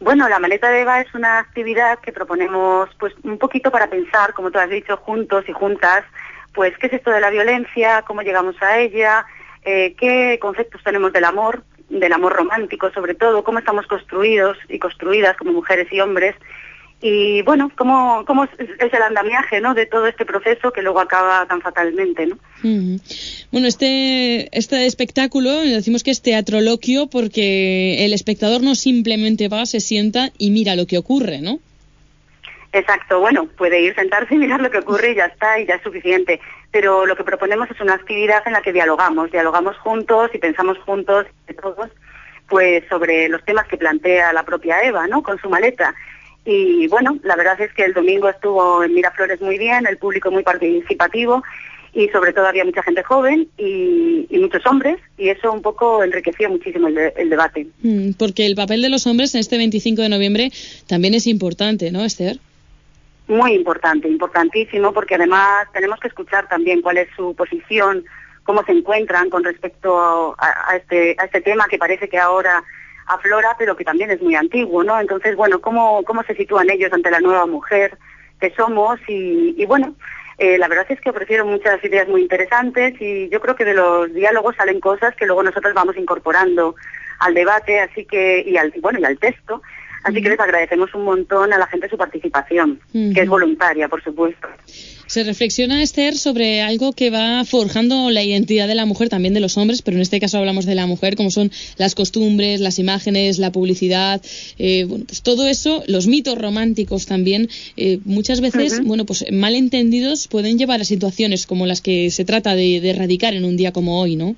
[0.00, 4.34] Bueno, la maleta de Eva es una actividad que proponemos, pues, un poquito para pensar,
[4.34, 6.04] como tú has dicho, juntos y juntas,
[6.52, 9.24] pues, qué es esto de la violencia, cómo llegamos a ella,
[9.64, 14.78] eh, qué conceptos tenemos del amor, del amor romántico sobre todo, cómo estamos construidos y
[14.78, 16.34] construidas como mujeres y hombres
[17.06, 19.74] y bueno, cómo, cómo es el andamiaje ¿no?
[19.74, 22.26] de todo este proceso que luego acaba tan fatalmente.
[22.26, 22.38] ¿no?
[23.52, 29.80] Bueno, este, este espectáculo decimos que es teatroloquio porque el espectador no simplemente va, se
[29.80, 31.58] sienta y mira lo que ocurre, ¿no?
[32.72, 35.74] Exacto, bueno, puede ir sentarse y mirar lo que ocurre y ya está, y ya
[35.74, 36.40] es suficiente.
[36.74, 40.76] Pero lo que proponemos es una actividad en la que dialogamos, dialogamos juntos y pensamos
[40.78, 41.24] juntos,
[41.62, 41.88] todos,
[42.48, 45.22] pues sobre los temas que plantea la propia Eva, ¿no?
[45.22, 45.94] Con su maleta.
[46.44, 50.32] Y bueno, la verdad es que el domingo estuvo en Miraflores muy bien, el público
[50.32, 51.44] muy participativo
[51.94, 56.50] y sobre todo había mucha gente joven y, muchos hombres y eso un poco enriqueció
[56.50, 57.68] muchísimo el, debate.
[57.82, 60.50] Mm, porque el papel de los hombres en este 25 de noviembre
[60.88, 62.40] también es importante, ¿no, Esther?
[63.26, 68.04] Muy importante, importantísimo, porque además tenemos que escuchar también cuál es su posición,
[68.42, 72.62] cómo se encuentran con respecto a, este, a este tema que parece que ahora
[73.06, 74.98] aflora, pero que también es muy antiguo, ¿no?
[75.00, 77.96] Entonces, bueno, cómo, cómo se sitúan ellos ante la nueva mujer
[78.40, 79.94] que somos y, bueno,
[80.36, 83.74] Eh, la verdad es que ofrecieron muchas ideas muy interesantes y yo creo que de
[83.74, 86.74] los diálogos salen cosas que luego nosotros vamos incorporando
[87.20, 89.62] al debate, así que y al bueno y al texto.
[90.04, 94.04] Así que les agradecemos un montón a la gente su participación, que es voluntaria, por
[94.04, 94.48] supuesto.
[95.06, 99.40] Se reflexiona, Esther, sobre algo que va forjando la identidad de la mujer, también de
[99.40, 102.78] los hombres, pero en este caso hablamos de la mujer, como son las costumbres, las
[102.78, 104.20] imágenes, la publicidad,
[104.58, 110.28] eh, bueno, pues todo eso, los mitos románticos también, eh, muchas veces, bueno, pues malentendidos
[110.28, 113.72] pueden llevar a situaciones como las que se trata de, de erradicar en un día
[113.72, 114.36] como hoy, ¿no?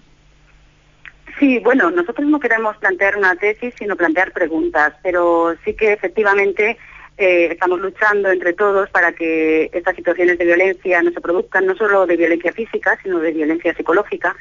[1.38, 6.78] Sí, bueno, nosotros no queremos plantear una tesis, sino plantear preguntas, pero sí que efectivamente
[7.18, 11.74] eh, estamos luchando entre todos para que estas situaciones de violencia no se produzcan, no
[11.76, 14.34] solo de violencia física, sino de violencia psicológica.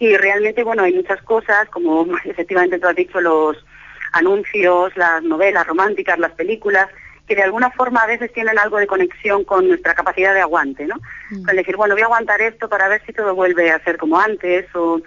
[0.00, 3.64] Y realmente, bueno, hay muchas cosas, como efectivamente tú has dicho, los
[4.12, 6.88] anuncios, las novelas románticas, las películas,
[7.28, 10.86] que de alguna forma a veces tienen algo de conexión con nuestra capacidad de aguante,
[10.86, 10.96] ¿no?
[11.30, 11.44] Mm.
[11.44, 14.20] Con decir, bueno, voy a aguantar esto para ver si todo vuelve a ser como
[14.20, 15.00] antes, o,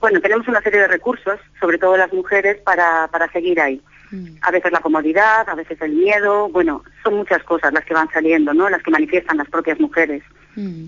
[0.00, 3.80] bueno, tenemos una serie de recursos, sobre todo las mujeres, para, para seguir ahí.
[4.10, 4.36] Mm.
[4.42, 8.10] A veces la comodidad, a veces el miedo, bueno, son muchas cosas las que van
[8.10, 8.68] saliendo, ¿no?
[8.68, 10.22] Las que manifiestan las propias mujeres.
[10.56, 10.86] Mm.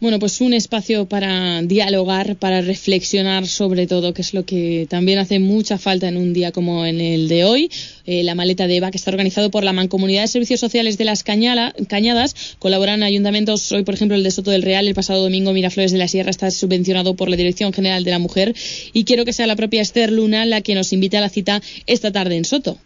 [0.00, 5.18] Bueno, pues un espacio para dialogar, para reflexionar sobre todo, que es lo que también
[5.18, 7.70] hace mucha falta en un día como en el de hoy.
[8.06, 11.04] Eh, la maleta de EVA, que está organizado por la Mancomunidad de Servicios Sociales de
[11.04, 12.56] las Cañadas.
[12.60, 15.98] Colaboran ayuntamientos, hoy por ejemplo el de Soto del Real, el pasado domingo Miraflores de
[15.98, 18.54] la Sierra está subvencionado por la Dirección General de la Mujer.
[18.92, 21.60] Y quiero que sea la propia Esther Luna la que nos invite a la cita
[21.86, 22.78] esta tarde en Soto.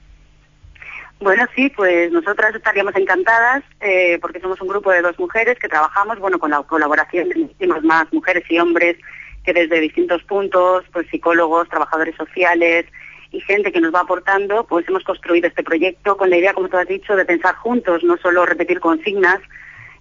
[1.23, 5.69] Bueno, sí, pues nosotras estaríamos encantadas eh, porque somos un grupo de dos mujeres que
[5.69, 8.97] trabajamos, bueno, con la colaboración de muchísimas más mujeres y hombres
[9.45, 12.87] que desde distintos puntos, pues psicólogos, trabajadores sociales
[13.31, 16.69] y gente que nos va aportando, pues hemos construido este proyecto con la idea, como
[16.69, 19.39] tú has dicho, de pensar juntos, no solo repetir consignas,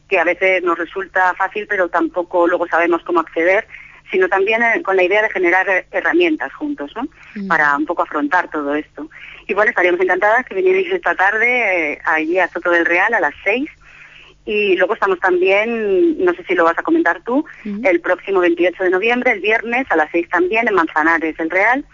[0.10, 3.68] que a veces nos resulta fácil, pero tampoco luego sabemos cómo acceder,
[4.12, 7.08] sino también eh, con la idea de generar herramientas juntos, ¿no?
[7.36, 7.48] Mm.
[7.48, 9.10] Para un poco afrontar todo esto.
[9.48, 13.20] Y bueno, estaríamos encantadas que vinierais esta tarde eh, allí a Soto del Real a
[13.20, 13.70] las seis.
[14.46, 17.46] Y luego estamos también, no sé si lo vas a comentar tú,
[17.84, 21.86] el próximo 28 de noviembre, el viernes a las seis también en Manzanares del Real.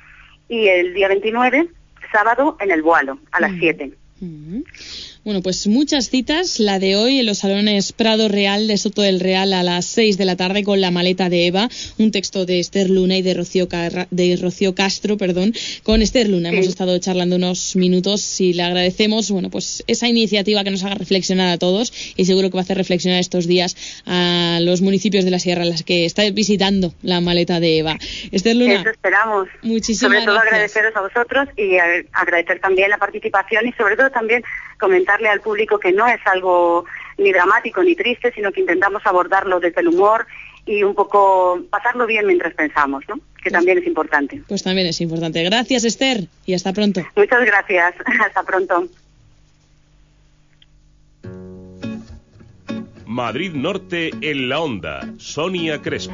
[0.47, 1.67] Y el día 29,
[2.09, 3.91] sábado, en el Boalo, a las siete.
[5.27, 6.57] Bueno, pues muchas citas.
[6.57, 10.17] La de hoy en los salones Prado Real de Soto del Real a las 6
[10.17, 11.67] de la tarde con la maleta de Eva,
[11.97, 13.67] un texto de Esther Luna y de Rocío,
[14.09, 15.51] de Rocío Castro, perdón.
[15.83, 20.63] Con Esther Luna hemos estado charlando unos minutos y le agradecemos, bueno, pues esa iniciativa
[20.63, 23.75] que nos haga reflexionar a todos y seguro que va a hacer reflexionar estos días
[24.05, 27.97] a los municipios de la Sierra en las que está visitando la maleta de Eva.
[28.31, 28.75] Esther Luna.
[28.75, 29.49] Eso esperamos.
[29.61, 31.75] Muchísimas Sobre todo agradeceros a vosotros y
[32.13, 34.41] agradecer también la participación y sobre todo también
[34.79, 36.85] comentarle al público que no es algo
[37.17, 40.27] ni dramático ni triste, sino que intentamos abordarlo desde el humor
[40.65, 43.19] y un poco pasarlo bien mientras pensamos, ¿no?
[43.41, 44.41] Que también es importante.
[44.47, 45.43] Pues también es importante.
[45.43, 47.01] Gracias, Esther, y hasta pronto.
[47.15, 47.95] Muchas gracias.
[48.25, 48.87] Hasta pronto.
[53.05, 55.07] Madrid Norte en la onda.
[55.17, 56.13] Sonia Crespo.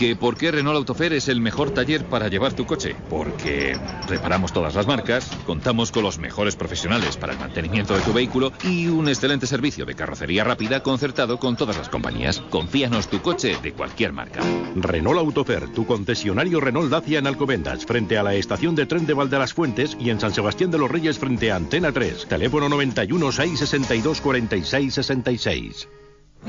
[0.00, 2.96] ¿Que ¿Por qué Renault Autofer es el mejor taller para llevar tu coche?
[3.10, 3.78] Porque
[4.08, 8.50] reparamos todas las marcas, contamos con los mejores profesionales para el mantenimiento de tu vehículo
[8.64, 12.40] y un excelente servicio de carrocería rápida concertado con todas las compañías.
[12.48, 14.40] Confíanos tu coche de cualquier marca.
[14.74, 19.12] Renault Autofer, tu concesionario Renault Dacia en Alcobendas, frente a la estación de tren de
[19.12, 22.24] Valderas Fuentes y en San Sebastián de los Reyes frente a Antena 3.
[22.26, 25.88] Teléfono 91 662 46 66.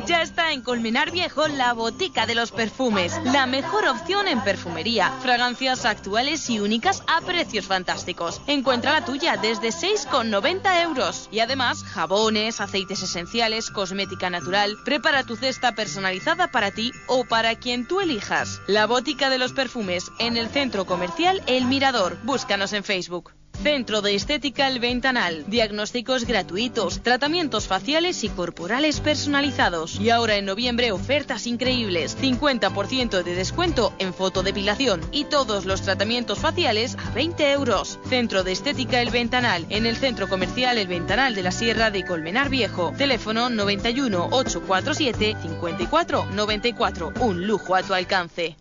[0.07, 5.11] Ya está en Colmenar Viejo la Botica de los Perfumes, la mejor opción en perfumería.
[5.21, 8.41] Fragancias actuales y únicas a precios fantásticos.
[8.47, 11.27] Encuentra la tuya desde 6,90 euros.
[11.31, 14.77] Y además, jabones, aceites esenciales, cosmética natural.
[14.85, 18.61] Prepara tu cesta personalizada para ti o para quien tú elijas.
[18.67, 22.17] La Botica de los Perfumes en el centro comercial El Mirador.
[22.23, 23.33] Búscanos en Facebook.
[23.63, 25.45] Centro de Estética El Ventanal.
[25.45, 29.99] Diagnósticos gratuitos, tratamientos faciales y corporales personalizados.
[29.99, 32.17] Y ahora en noviembre ofertas increíbles.
[32.19, 37.99] 50% de descuento en fotodepilación y todos los tratamientos faciales a 20 euros.
[38.09, 39.67] Centro de Estética El Ventanal.
[39.69, 42.93] En el Centro Comercial El Ventanal de la Sierra de Colmenar Viejo.
[42.97, 47.13] Teléfono 91 847 54 94.
[47.19, 48.57] Un lujo a tu alcance.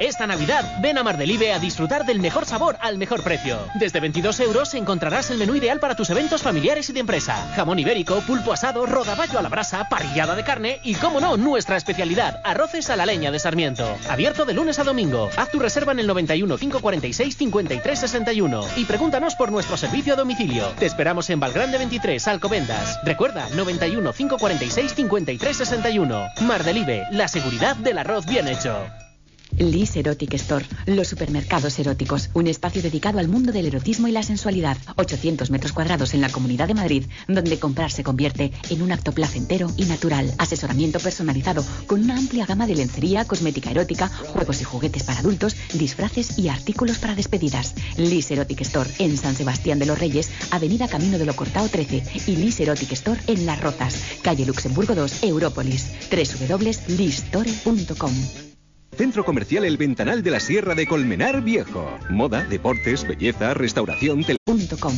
[0.00, 3.58] Esta Navidad ven a Mardelive a disfrutar del mejor sabor al mejor precio.
[3.74, 7.34] Desde 22 euros encontrarás el menú ideal para tus eventos familiares y de empresa.
[7.54, 11.76] Jamón ibérico, pulpo asado, rodaballo a la brasa, parrillada de carne y, como no, nuestra
[11.76, 13.94] especialidad, arroces a la leña de Sarmiento.
[14.08, 15.28] Abierto de lunes a domingo.
[15.36, 20.16] Haz tu reserva en el 91 546 53 61 y pregúntanos por nuestro servicio a
[20.16, 20.66] domicilio.
[20.78, 22.98] Te esperamos en Valgrande 23, Alcobendas.
[23.04, 26.26] Recuerda, 91 546 53 61.
[26.40, 28.86] Mardelive, la seguridad del arroz bien hecho.
[29.58, 34.22] Liz Erotic Store, los supermercados eróticos, un espacio dedicado al mundo del erotismo y la
[34.22, 34.76] sensualidad.
[34.96, 39.12] 800 metros cuadrados en la Comunidad de Madrid, donde comprar se convierte en un acto
[39.12, 40.32] placentero y natural.
[40.38, 45.56] Asesoramiento personalizado con una amplia gama de lencería, cosmética erótica, juegos y juguetes para adultos,
[45.74, 47.74] disfraces y artículos para despedidas.
[47.96, 52.02] Liz Erotic Store en San Sebastián de los Reyes, Avenida Camino de lo Cortao 13
[52.26, 55.86] y Liz Erotic Store en Las Rozas, calle Luxemburgo 2, Európolis.
[56.10, 58.49] www.listore.com.
[58.96, 61.98] Centro Comercial El Ventanal de la Sierra de Colmenar Viejo.
[62.10, 64.94] Moda, deportes, belleza, restauración, tele.com.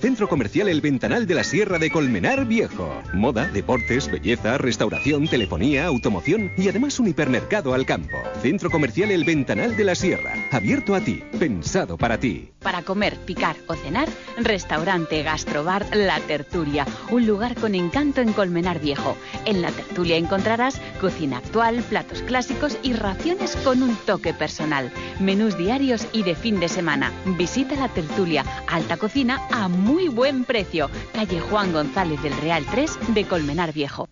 [0.00, 3.00] Centro Comercial El Ventanal de la Sierra de Colmenar Viejo.
[3.14, 8.16] Moda, deportes, belleza, restauración, telefonía, automoción y además un hipermercado al campo.
[8.40, 10.32] Centro Comercial El Ventanal de la Sierra.
[10.50, 12.51] Abierto a ti, pensado para ti.
[12.62, 18.80] Para comer, picar o cenar, restaurante Gastrobar La Tertulia, un lugar con encanto en Colmenar
[18.80, 19.16] Viejo.
[19.44, 24.90] En La Tertulia encontrarás cocina actual, platos clásicos y raciones con un toque personal.
[25.20, 27.12] Menús diarios y de fin de semana.
[27.36, 30.90] Visita La Tertulia, alta cocina a muy buen precio.
[31.12, 34.08] Calle Juan González del Real 3 de Colmenar Viejo.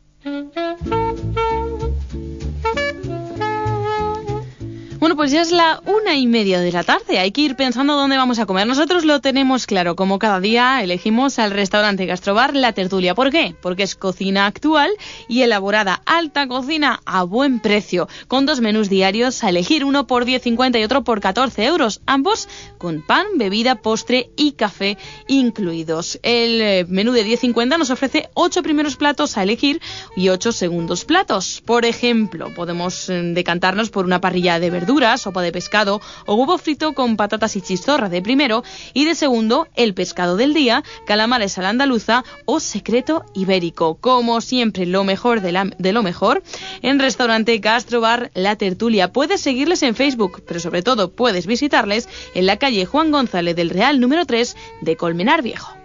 [5.01, 7.19] Bueno, pues ya es la una y media de la tarde.
[7.19, 8.67] Hay que ir pensando dónde vamos a comer.
[8.67, 9.97] Nosotros lo tenemos claro.
[9.97, 13.15] Como cada día elegimos al restaurante Gastrobar La Tertulia.
[13.15, 13.55] ¿Por qué?
[13.63, 14.91] Porque es cocina actual
[15.27, 18.09] y elaborada alta cocina a buen precio.
[18.29, 22.03] Con dos menús diarios a elegir, uno por 10,50 y otro por 14 euros.
[22.05, 22.47] Ambos
[22.77, 24.99] con pan, bebida, postre y café
[25.29, 26.21] incluidos.
[26.23, 29.81] El eh, menú de 10,50 nos ofrece ocho primeros platos a elegir
[30.15, 31.63] y ocho segundos platos.
[31.65, 36.59] Por ejemplo, podemos eh, decantarnos por una parrilla de verduras sopa de pescado o huevo
[36.59, 41.57] frito con patatas y chistorra de primero y de segundo el pescado del día, calamares
[41.59, 43.97] a la andaluza o secreto ibérico.
[43.97, 46.43] Como siempre, lo mejor de lo mejor
[46.83, 49.13] en restaurante Gastrobar La Tertulia.
[49.13, 53.71] Puedes seguirles en Facebook, pero sobre todo puedes visitarles en la calle Juan González del
[53.71, 55.80] Real número 3 de Colmenar Viejo.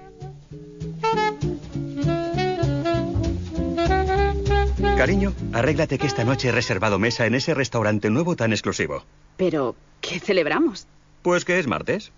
[4.97, 9.03] Cariño, arréglate que esta noche he reservado mesa en ese restaurante nuevo tan exclusivo.
[9.35, 10.87] Pero, ¿qué celebramos?
[11.21, 12.11] Pues que es martes.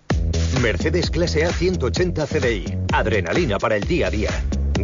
[0.62, 2.78] Mercedes Clase A 180 CDI.
[2.92, 4.30] Adrenalina para el día a día.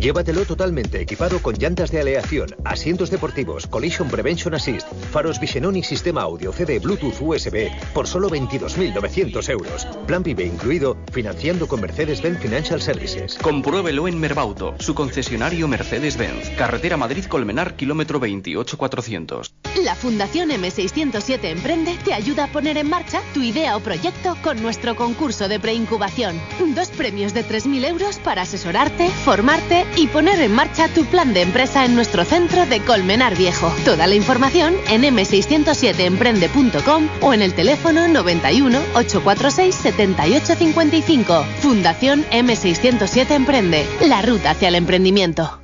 [0.00, 5.84] Llévatelo totalmente equipado con llantas de aleación, asientos deportivos, Collision Prevention Assist, faros Vision y
[5.84, 9.86] sistema audio CD Bluetooth USB por solo 22.900 euros.
[10.06, 13.38] Plan Vive incluido, financiando con Mercedes-Benz Financial Services.
[13.40, 16.50] Compruébelo en Merbauto, su concesionario Mercedes-Benz.
[16.58, 19.54] Carretera Madrid-Colmenar, kilómetro 28400.
[19.84, 24.60] La Fundación M607 Emprende te ayuda a poner en marcha tu idea o proyecto con
[24.62, 26.40] nuestro concurso de preincubación.
[26.74, 31.42] Dos premios de 3.000 euros para asesorarte, formarte y poner en marcha tu plan de
[31.42, 33.72] empresa en nuestro centro de Colmenar Viejo.
[33.84, 41.44] Toda la información en m607emprende.com o en el teléfono 91 846 7855.
[41.60, 45.63] Fundación M607 Emprende, la ruta hacia el emprendimiento.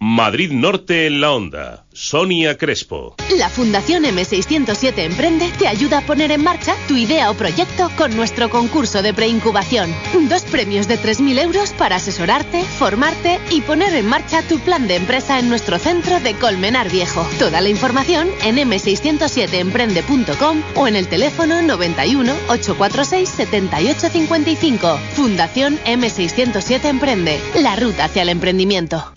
[0.00, 1.84] Madrid Norte en la onda.
[1.92, 3.16] Sonia Crespo.
[3.36, 8.14] La Fundación M607 Emprende te ayuda a poner en marcha tu idea o proyecto con
[8.14, 9.92] nuestro concurso de preincubación.
[10.28, 14.94] Dos premios de 3.000 euros para asesorarte, formarte y poner en marcha tu plan de
[14.94, 17.26] empresa en nuestro centro de Colmenar Viejo.
[17.40, 25.00] Toda la información en m607emprende.com o en el teléfono 91 846 7855.
[25.14, 29.12] Fundación M607 Emprende, la ruta hacia el emprendimiento.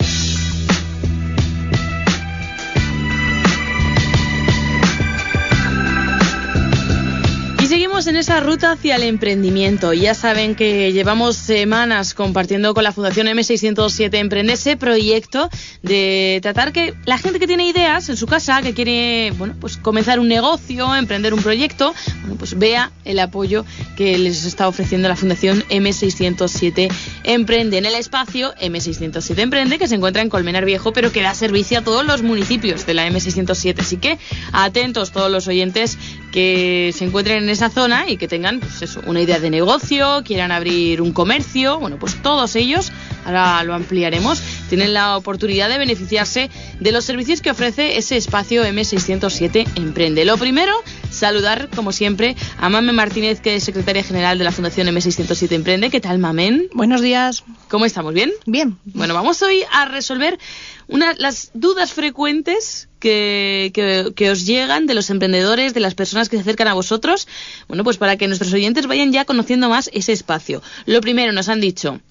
[7.71, 9.93] Seguimos en esa ruta hacia el emprendimiento.
[9.93, 15.49] Ya saben que llevamos semanas compartiendo con la Fundación M607 Emprende ese proyecto
[15.81, 19.77] de tratar que la gente que tiene ideas en su casa, que quiere bueno, pues
[19.77, 21.93] comenzar un negocio, emprender un proyecto,
[22.23, 23.63] bueno, pues vea el apoyo
[23.95, 26.91] que les está ofreciendo la Fundación M607
[27.23, 31.33] Emprende en el espacio M607 Emprende, que se encuentra en Colmenar Viejo, pero que da
[31.33, 33.79] servicio a todos los municipios de la M607.
[33.79, 34.19] Así que
[34.51, 35.97] atentos todos los oyentes
[36.33, 40.23] que se encuentren en esa zona y que tengan pues eso, una idea de negocio,
[40.25, 42.91] quieran abrir un comercio, bueno, pues todos ellos,
[43.25, 46.49] ahora lo ampliaremos, tienen la oportunidad de beneficiarse
[46.79, 50.25] de los servicios que ofrece ese espacio M607 Emprende.
[50.25, 50.73] Lo primero,
[51.09, 55.89] saludar, como siempre, a Mamen Martínez, que es secretaria general de la Fundación M607 Emprende.
[55.89, 56.69] ¿Qué tal, Mamen?
[56.73, 57.43] Buenos días.
[57.69, 58.13] ¿Cómo estamos?
[58.13, 58.31] ¿Bien?
[58.45, 58.77] Bien.
[58.85, 60.39] Bueno, vamos hoy a resolver
[60.87, 66.29] una, las dudas frecuentes que, que, que, os llegan de los emprendedores, de las personas
[66.29, 67.27] que se acercan a vosotros,
[67.67, 70.61] bueno, pues para que nuestros oyentes vayan ya conociendo más ese espacio.
[70.85, 72.01] Lo primero, nos han dicho,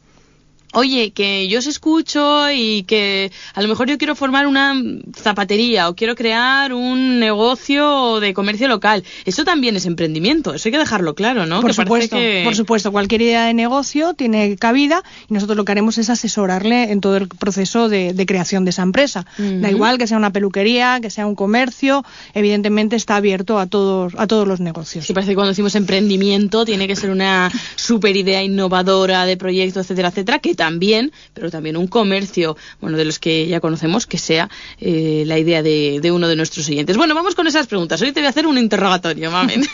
[0.73, 4.75] oye, que yo os escucho y que a lo mejor yo quiero formar una
[5.15, 9.05] zapatería o quiero crear un negocio de comercio local.
[9.25, 11.61] Eso también es emprendimiento, eso hay que dejarlo claro, ¿no?
[11.61, 15.99] Por supuesto, por supuesto, cualquier idea de negocio tiene cabida y nosotros lo que haremos
[15.99, 19.27] es asesorarle en todo el proceso de, de creación de esa empresa.
[19.39, 19.61] Uh -huh.
[19.61, 22.05] Da igual que sea una peluquería, que sea un comercio,
[22.35, 25.07] evidentemente está abierto a todos, a todos los negocios.
[25.07, 29.81] Sí, parece que cuando decimos emprendimiento tiene que ser una super idea innovadora de proyecto,
[29.81, 34.19] etcétera, etcétera, que también, pero también un comercio, bueno, de los que ya conocemos, que
[34.19, 36.99] sea eh, la idea de, de, uno de nuestros oyentes.
[36.99, 38.03] Bueno, vamos con esas preguntas.
[38.03, 39.65] Hoy te voy a hacer un interrogatorio, mamen.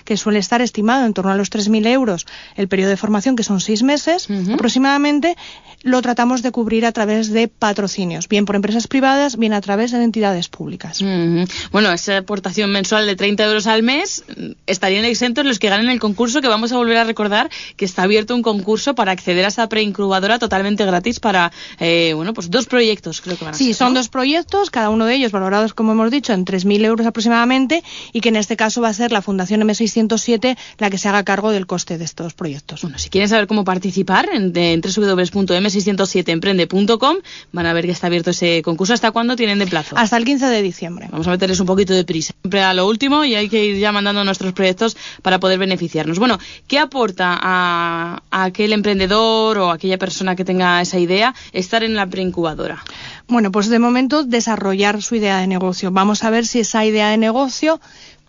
[0.05, 2.25] que suele estar estimado en torno a los 3.000 euros
[2.55, 4.53] el periodo de formación, que son seis meses uh -huh.
[4.55, 5.35] aproximadamente,
[5.83, 9.91] lo tratamos de cubrir a través de patrocinios, bien por empresas privadas, bien a través
[9.91, 11.01] de entidades públicas.
[11.01, 11.49] Uh -huh.
[11.71, 14.23] Bueno, esa aportación mensual de 30 euros al mes
[14.67, 18.03] estarían exentos los que ganen el concurso, que vamos a volver a recordar que está
[18.03, 22.65] abierto un concurso para acceder a esa preincubadora totalmente gratis para, eh, bueno, pues dos
[22.65, 23.99] proyectos creo que van a Sí, ser, son ¿no?
[23.99, 27.83] dos proyectos, cada uno de ellos valorados, como hemos dicho, en 3.000 euros aproximadamente
[28.13, 31.23] y que en este caso va a ser la Fundación M607 la que se haga
[31.23, 32.81] cargo del coste de estos proyectos.
[32.81, 37.17] Bueno, si quieren saber cómo participar, en, en www.m607emprende.com
[37.51, 38.93] van a ver que está abierto ese concurso.
[38.93, 39.95] ¿Hasta cuándo tienen de plazo?
[39.97, 41.07] Hasta el 15 de diciembre.
[41.11, 42.33] Vamos a meterles un poquito de prisa.
[42.41, 46.19] Siempre a lo último y hay que ir ya mandando nuestros proyectos para poder beneficiarnos.
[46.19, 51.83] Bueno, ¿qué aporta a, a aquel emprendedor o aquella persona que tenga esa idea estar
[51.83, 52.83] en la preincubadora?
[53.27, 55.91] Bueno, pues de momento desarrollar su idea de negocio.
[55.91, 57.79] Vamos a ver si esa idea de negocio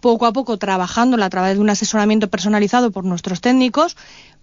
[0.01, 3.97] poco a poco trabajándola a través de un asesoramiento personalizado por nuestros técnicos,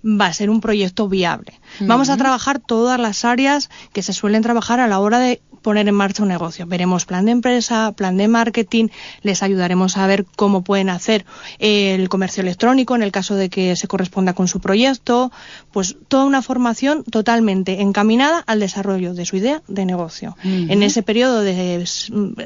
[0.04, 1.54] va a ser un proyecto viable.
[1.80, 1.88] Uh -huh.
[1.88, 5.88] Vamos a trabajar todas las áreas que se suelen trabajar a la hora de poner
[5.88, 6.66] en marcha un negocio.
[6.66, 8.88] Veremos plan de empresa, plan de marketing,
[9.22, 11.26] les ayudaremos a ver cómo pueden hacer
[11.60, 15.32] el comercio electrónico en el caso de que se corresponda con su proyecto,
[15.74, 20.38] pues toda una formación totalmente encaminada al desarrollo de su idea de negocio.
[20.44, 20.72] Uh -huh.
[20.72, 21.84] En ese periodo de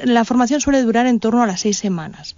[0.04, 2.34] la formación suele durar en torno a las seis semanas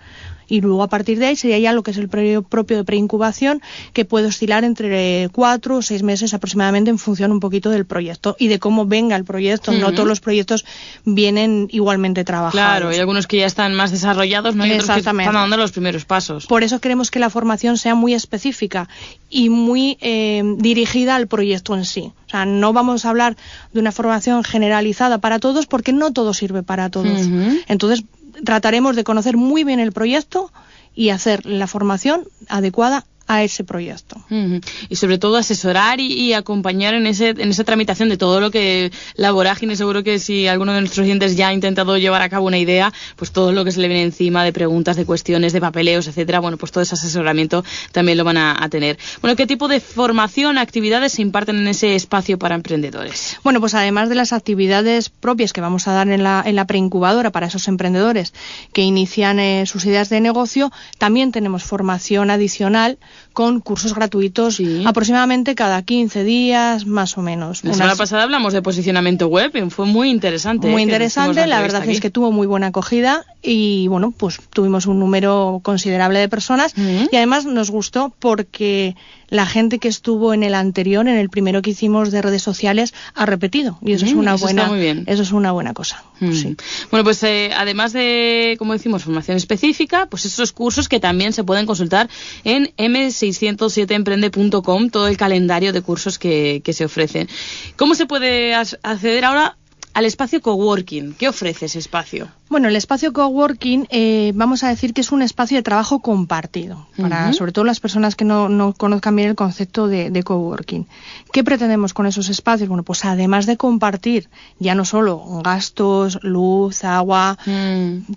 [0.48, 2.84] y luego a partir de ahí sería ya lo que es el periodo propio de
[2.84, 7.84] preincubación que puede oscilar entre cuatro o seis meses aproximadamente en función un poquito del
[7.84, 9.70] proyecto y de cómo venga el proyecto.
[9.70, 9.80] Uh -huh.
[9.80, 10.64] No todos los proyectos
[11.04, 12.52] vienen igualmente trabajados.
[12.54, 14.64] Claro, hay algunos que ya están más desarrollados, ¿no?
[14.64, 16.46] otros que están dando los primeros pasos.
[16.46, 18.88] Por eso queremos que la formación sea muy específica
[19.30, 22.12] y muy eh, dirigida al proyecto en sí.
[22.26, 23.36] O sea, no vamos a hablar
[23.72, 27.26] de una formación generalizada para todos porque no todo sirve para todos.
[27.26, 27.64] Uh -huh.
[27.68, 28.04] Entonces,
[28.44, 30.52] trataremos de conocer muy bien el proyecto
[30.94, 34.16] y hacer la formación adecuada a ese proyecto.
[34.30, 34.64] Uh -huh.
[34.88, 38.50] Y sobre todo asesorar y, y, acompañar en, ese, en esa tramitación de todo lo
[38.50, 42.28] que la vorágine, seguro que si alguno de nuestros clientes ya ha intentado llevar a
[42.28, 45.52] cabo una idea, pues todo lo que se le viene encima de preguntas, de cuestiones,
[45.52, 48.98] de papeleos, etcétera, bueno, pues todo ese asesoramiento también lo van a, a tener.
[49.20, 53.38] Bueno, ¿qué tipo de formación, actividades se imparten en ese espacio para emprendedores?
[53.42, 56.66] Bueno, pues además de las actividades propias que vamos a dar en la, en la
[56.66, 58.32] preincubadora para esos emprendedores
[58.72, 62.98] que inician eh, sus ideas de negocio, también tenemos formación adicional
[63.32, 64.84] con cursos gratuitos sí.
[64.86, 67.64] aproximadamente cada 15 días, más o menos.
[67.64, 70.68] La semana pasada hablamos de posicionamiento web, y fue muy interesante.
[70.68, 71.92] Muy interesante, la verdad aquí.
[71.92, 76.74] es que tuvo muy buena acogida y bueno, pues tuvimos un número considerable de personas
[76.76, 77.08] uh -huh.
[77.10, 78.96] y además nos gustó porque
[79.34, 82.94] la gente que estuvo en el anterior, en el primero que hicimos de redes sociales,
[83.14, 83.78] ha repetido.
[83.82, 85.04] Y eso es Mm, una eso está buena, muy bien.
[85.06, 86.04] eso es una buena cosa.
[86.20, 86.32] Mm.
[86.32, 86.56] Sí.
[86.90, 91.42] Bueno, pues eh, además de, como decimos, formación específica, pues esos cursos que también se
[91.42, 92.08] pueden consultar
[92.44, 97.28] en m607emprende.com, todo el calendario de cursos que, que se ofrecen.
[97.76, 99.56] ¿Cómo se puede acceder ahora
[99.94, 101.14] al espacio coworking?
[101.14, 102.28] ¿Qué ofrece ese espacio?
[102.48, 106.86] Bueno, el espacio coworking, eh, vamos a decir que es un espacio de trabajo compartido,
[107.00, 110.86] para sobre todo las personas que no, no conozcan bien el concepto de, de coworking.
[111.32, 112.68] ¿Qué pretendemos con esos espacios?
[112.68, 117.38] Bueno, pues además de compartir ya no solo gastos, luz, agua,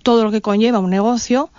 [0.04, 1.52] todo lo que conlleva un negocio,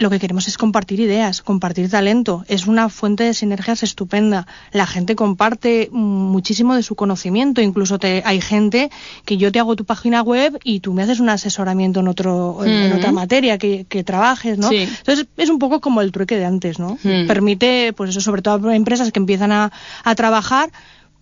[0.00, 2.42] lo que queremos es compartir ideas, compartir talento.
[2.48, 4.46] Es una fuente de sinergias estupenda.
[4.72, 7.60] La gente comparte muchísimo de su conocimiento.
[7.60, 8.90] Incluso te, hay gente
[9.26, 12.64] que yo te hago tu página web y tú me haces un asesoramiento en, otro,
[12.64, 12.96] en, en Mm.
[12.96, 14.70] otra materia que, que trabajes, ¿no?
[14.70, 14.78] Sí.
[14.78, 16.96] Entonces es un poco como el trueque de antes, ¿no?
[17.02, 17.26] Mm.
[17.26, 19.70] Permite, pues eso, sobre todo a empresas que empiezan a,
[20.02, 20.70] a trabajar,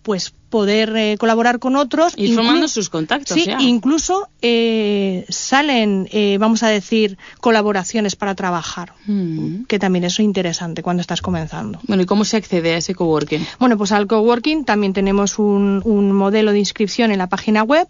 [0.02, 2.16] pues poder eh, colaborar con otros.
[2.16, 3.58] Inclu- formando sus contactos Sí, ya.
[3.60, 9.64] incluso eh, salen, eh, vamos a decir, colaboraciones para trabajar, Mm.
[9.64, 11.80] que también eso es interesante cuando estás comenzando.
[11.86, 13.44] Bueno, ¿y cómo se accede a ese coworking?
[13.58, 17.88] Bueno, pues al coworking también tenemos un, un modelo de inscripción en la página web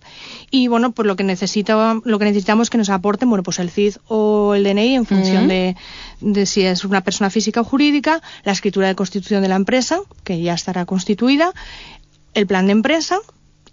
[0.50, 3.58] y bueno, pues lo que necesita, lo que necesitamos es que nos aporten, bueno, pues
[3.58, 5.48] el CID o el DNI en función Ujú.
[5.48, 5.76] de,
[6.20, 10.00] de si es una persona física o jurídica, la escritura de constitución de la empresa,
[10.24, 11.52] que ya estará constituida,
[12.34, 13.18] el plan de empresa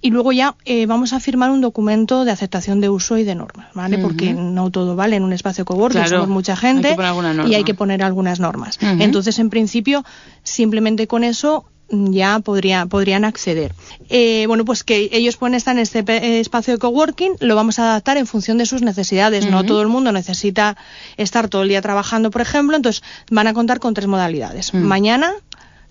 [0.01, 3.33] y luego ya eh, vamos a firmar un documento de aceptación de uso y de
[3.33, 3.97] normas, ¿vale?
[3.97, 7.07] Porque no todo vale en un espacio coworking, Claro, somos mucha hay gente que poner
[7.07, 7.51] alguna norma.
[7.51, 8.77] y hay que poner algunas normas.
[8.81, 10.05] Entonces, en principio,
[10.43, 13.73] simplemente con eso mm, ya podría, podrían acceder.
[14.09, 17.79] Eh, bueno, pues que ellos pueden estar en este eh, espacio de coworking, lo vamos
[17.79, 19.49] a adaptar en función de sus necesidades.
[19.49, 20.77] No todo el mundo necesita
[21.17, 23.01] estar todo el día trabajando, por ejemplo, entonces
[23.31, 24.71] van a contar con tres modalidades.
[24.75, 25.33] Mañana,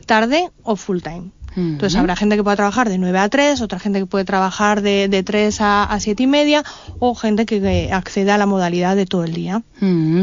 [0.06, 1.30] tarde o full time.
[1.56, 2.00] Entonces Ujú.
[2.00, 5.08] habrá gente que pueda trabajar de 9 a 3, otra gente que puede trabajar de,
[5.08, 6.64] de 3 a, a 7 y media
[6.98, 9.62] o gente que, que acceda a la modalidad de todo el día.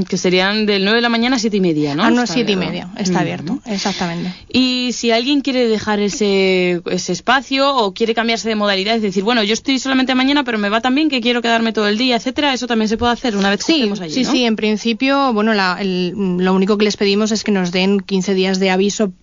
[0.10, 2.10] Que serían del 9 de la mañana a 7 y media, ¿no?
[2.10, 4.34] No, Está 7 y media, está abierto, exactamente.
[4.52, 9.24] Y si alguien quiere dejar ese, ese espacio o quiere cambiarse de modalidad, es decir,
[9.24, 11.98] bueno, yo estoy solamente mañana, pero me va tan bien que quiero quedarme todo el
[11.98, 14.32] día, etcétera, eso también se puede hacer una vez que Sí, estemos allí, sí, ¿no?
[14.32, 16.10] sí, en principio, bueno, la- el-
[16.40, 19.14] lo único que les pedimos es que nos den 15 días de aviso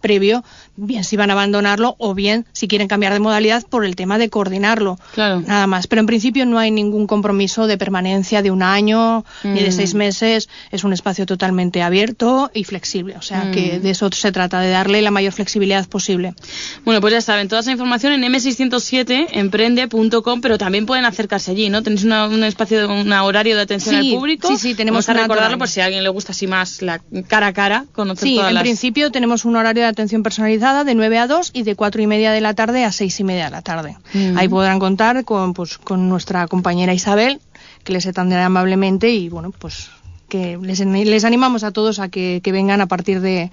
[0.00, 0.44] previo,
[0.80, 4.16] bien si van a abandonarlo o bien si quieren cambiar de modalidad por el tema
[4.18, 4.98] de coordinarlo.
[5.14, 5.40] Claro.
[5.40, 5.86] Nada más.
[5.88, 9.72] Pero en principio no hay ningún compromiso de permanencia de un año ni de Mm.
[9.72, 10.48] seis meses.
[10.70, 13.16] Es un espacio totalmente abierto y flexible.
[13.18, 13.52] O sea Mm.
[13.52, 16.34] que de eso se trata, de darle la mayor flexibilidad posible.
[16.84, 21.82] Bueno, pues ya saben, toda esa información en m607emprende.com, pero también pueden acercarse allí, ¿no?
[21.82, 24.48] Tenéis una- un espacio, un horario de atención Sí, al público.
[24.48, 27.00] sí, sí, tenemos Vamos a recordarlo por si a alguien le gusta así más la
[27.28, 28.62] cara a cara, conocer Sí, todas en las...
[28.62, 32.06] principio tenemos un horario de atención personalizada de 9 a 2 y de 4 y
[32.06, 33.96] media de la tarde a 6 y media de la tarde.
[34.14, 34.36] Mm.
[34.36, 37.40] Ahí podrán contar con, pues, con nuestra compañera Isabel,
[37.84, 39.90] que les atenderá amablemente y bueno, pues
[40.28, 43.50] que les, les animamos a todos a que, que vengan a partir de,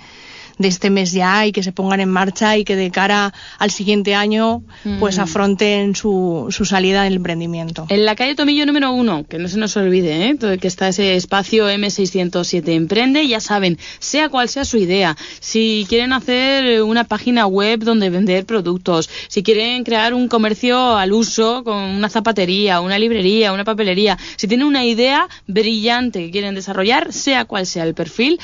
[0.57, 3.71] de este mes ya y que se pongan en marcha y que de cara al
[3.71, 4.63] siguiente año
[4.99, 5.21] pues Mm.
[5.21, 7.85] afronten su, su salida del emprendimiento.
[7.89, 10.37] En la calle Tomillo número uno, que no se nos olvide, ¿eh?
[10.59, 16.13] Que está ese espacio M607 Emprende, ya saben, sea cual sea su idea, si quieren
[16.13, 21.77] hacer una página web donde vender productos, si quieren crear un comercio al uso con
[21.77, 27.45] una zapatería, una librería, una papelería, si tienen una idea brillante que quieren desarrollar, sea
[27.45, 28.39] cual sea el perfil,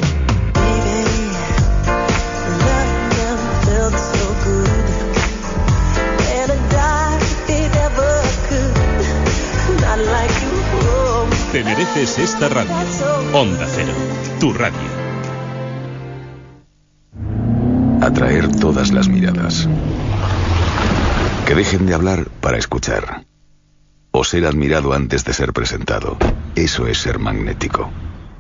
[11.95, 12.75] Mereces esta radio.
[13.33, 13.93] Onda Cero,
[14.41, 14.75] tu radio.
[18.01, 19.69] Atraer todas las miradas.
[21.47, 23.25] Que dejen de hablar para escuchar.
[24.11, 26.16] O ser admirado antes de ser presentado.
[26.55, 27.91] Eso es ser magnético.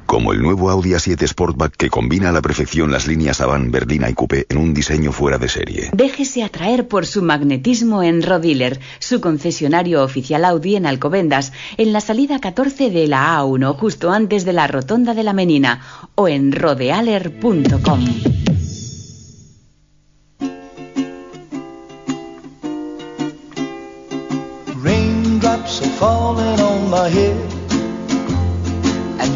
[0.06, 4.10] Como el nuevo Audi A7 Sportback que combina a la perfección las líneas Avant, Verdina
[4.10, 5.90] y Coupé en un diseño fuera de serie.
[5.92, 12.00] Déjese atraer por su magnetismo en Rodiler, su concesionario oficial Audi en Alcobendas, en la
[12.00, 15.80] salida 14 de la A1, justo antes de la rotonda de la Menina,
[16.14, 18.04] o en rodealer.com.
[24.82, 27.53] Raindrops are falling on my head.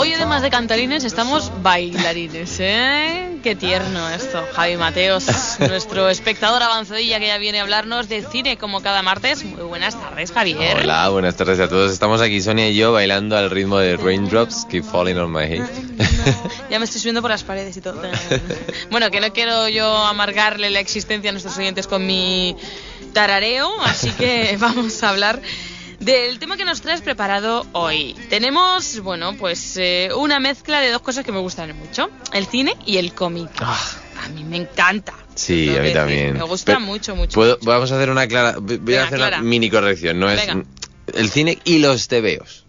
[0.00, 3.40] Hoy además de cantarines estamos bailarines, ¿eh?
[3.42, 4.46] Qué tierno esto.
[4.52, 5.26] Javi Mateos,
[5.58, 9.44] nuestro espectador avanzadilla que ya viene a hablarnos de cine como cada martes.
[9.44, 10.82] Muy buenas tardes, Javier.
[10.82, 11.90] Hola, buenas tardes a todos.
[11.90, 15.66] Estamos aquí Sonia y yo bailando al ritmo de Raindrops Keep Falling on My Head.
[16.70, 18.00] Ya me estoy subiendo por las paredes y todo.
[18.90, 22.56] Bueno, que no quiero yo amargarle la existencia a nuestros oyentes con mi
[23.12, 25.42] tarareo, así que vamos a hablar
[26.00, 28.14] del tema que nos traes preparado hoy.
[28.30, 32.74] Tenemos, bueno, pues eh, una mezcla de dos cosas que me gustan mucho, el cine
[32.86, 33.50] y el cómic.
[33.60, 35.14] A mí me encanta.
[35.34, 36.34] Sí, a mí también.
[36.34, 37.34] Me gusta Pero, mucho, mucho.
[37.34, 38.56] ¿puedo- Vamos a hacer una clara.
[38.58, 39.38] Voy a hacer clara.
[39.38, 40.18] una mini corrección.
[40.18, 40.48] No es
[41.14, 42.64] el cine y los TVOs.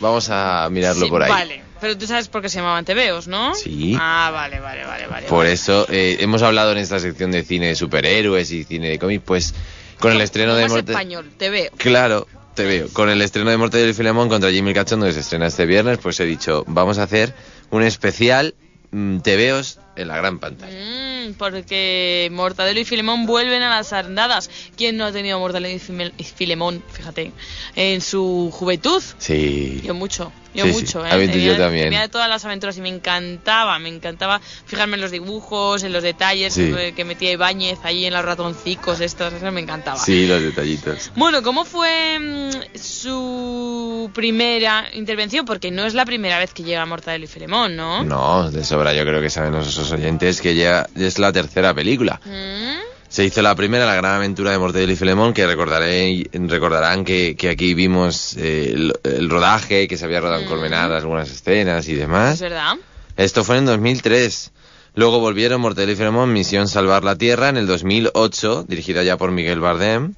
[0.00, 1.30] Vamos a mirarlo Sí, por ahí.
[1.30, 3.54] Vale, pero tú sabes por qué se llamaban TVOs, ¿no?
[3.54, 3.96] Sí.
[3.98, 5.26] Ah, vale, vale, vale, vale.
[5.26, 5.52] Por vale.
[5.52, 9.22] eso eh, hemos hablado en esta sección de cine de superhéroes y cine de cómics,
[9.24, 9.54] pues
[10.00, 11.30] con el estreno de ¿Cómo es Morte- español?
[11.38, 11.76] TVO.
[11.76, 12.88] Claro, te veo.
[12.92, 15.98] Con el estreno de Mortadelo y Filemón contra Jimmy Cachondo que se estrena este viernes,
[15.98, 17.34] pues he dicho, vamos a hacer
[17.70, 18.54] un especial
[18.90, 20.72] mm, TVOs en la gran pantalla.
[20.72, 24.50] Mm, porque Mortadelo y Filemón vuelven a las andadas.
[24.76, 27.32] ¿Quién no ha tenido Mortadelo y Filemón, fíjate,
[27.76, 29.02] en su juventud?
[29.18, 29.80] Sí.
[29.84, 30.80] Yo mucho, yo Sí, sí.
[30.80, 31.10] mucho, ¿eh?
[31.10, 32.10] A mí yo Tenía- también.
[32.10, 36.54] Todas las aventuras y me encantaba, me encantaba fijarme en los dibujos, en los detalles
[36.54, 36.72] Sí.
[36.94, 39.98] que- metía Ibáñez ahí en los ratoncicos estos, eso me encantaba.
[39.98, 41.10] Sí, los detallitos.
[41.16, 45.44] Bueno, ¿cómo fue mm, su primera intervención?
[45.44, 48.04] Porque no es la primera vez que llega Mortadelo y Filemón, ¿no?
[48.04, 52.20] No, de sobra yo creo que saben nuestros oyentes que ya es la tercera película.
[52.24, 52.83] Mm,
[53.14, 57.36] Se hizo la primera, La Gran Aventura de Mortadelo y Filemón, que recordaré, recordarán que,
[57.36, 61.88] que aquí vimos eh, el, el rodaje, que se había rodado en Colmenar, algunas escenas
[61.88, 62.34] y demás.
[62.34, 62.74] ¿Es verdad?
[63.16, 64.50] Esto fue en 2003.
[64.96, 69.30] Luego volvieron Mortadelo y Filemón, Misión Salvar la Tierra, en el 2008, dirigida ya por
[69.30, 70.14] Miguel Bardem.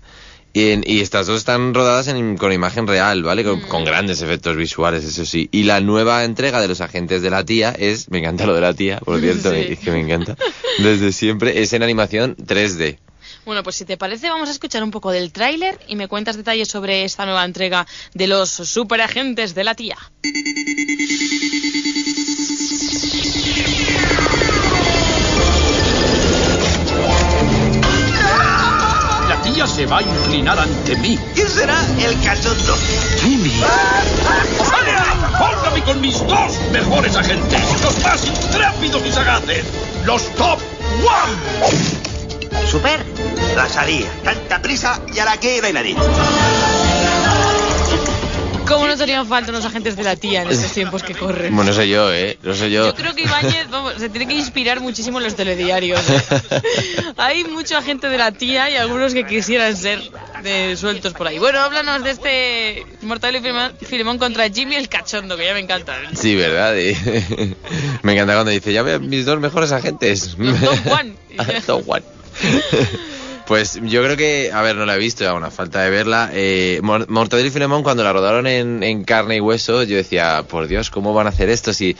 [0.57, 3.45] Y, en- y estas dos están rodadas en- con imagen real, ¿vale?
[3.45, 5.51] Con, con grandes efectos visuales, eso sí.
[5.53, 8.63] Y la nueva entrega de Los Agentes de la Tía es, me encanta lo de
[8.63, 9.67] la tía, por cierto, Sí.
[9.73, 10.35] es que me encanta,
[10.79, 12.97] desde siempre, es en animación 3D.
[13.45, 16.39] Bueno, pues si te parece, vamos a escuchar un poco del tráiler y me cuentas
[16.39, 19.99] detalles sobre esta nueva entrega de los superagentes de la tía.
[29.57, 31.19] La tía se va a inclinar ante mí.
[31.35, 32.77] ¿Quién será el cachondo?
[33.23, 33.63] Jimmy.
[34.59, 35.03] ¡Sonia!
[35.39, 37.63] ¡Póngame con mis dos mejores agentes!
[37.83, 39.65] ¡Los más intrépidos y sagaces!
[40.05, 40.59] ¡Los Top
[40.99, 42.67] One!
[42.71, 43.03] Super,
[43.57, 44.11] la salía.
[44.23, 45.97] Tanta prisa y a la que bailarín.
[48.67, 51.55] ¿Cómo nos harían falta unos agentes de la tía en estos tiempos que corren?
[51.55, 52.37] Bueno, no soy yo, ¿eh?
[52.43, 52.87] No soy yo.
[52.87, 56.01] Yo creo que Ibáñez vamos, se tiene que inspirar muchísimo en los telediarios.
[56.11, 56.23] ¿eh?
[57.17, 60.01] Hay mucho agente de la tía y algunos que quisieran ser
[60.43, 61.39] de sueltos por ahí.
[61.39, 65.95] Bueno, háblanos de este Mortadelo y Filemón- contra Jimmy el cachondo, que ya me encanta.
[66.15, 66.75] Sí, ¿verdad?
[68.03, 70.37] Me encanta cuando dice, ya veo mis dos mejores agentes.
[70.37, 71.15] Top One.
[71.67, 72.05] Top One.
[73.47, 76.31] Pues yo creo que, a ver, no la he visto, a una falta de verla.
[76.33, 80.45] Eh, Mor- Mortadelo y Filemón, cuando la rodaron en, en carne y hueso, yo decía,
[80.49, 81.73] por Dios, ¿cómo van a hacer esto?
[81.73, 81.97] Si,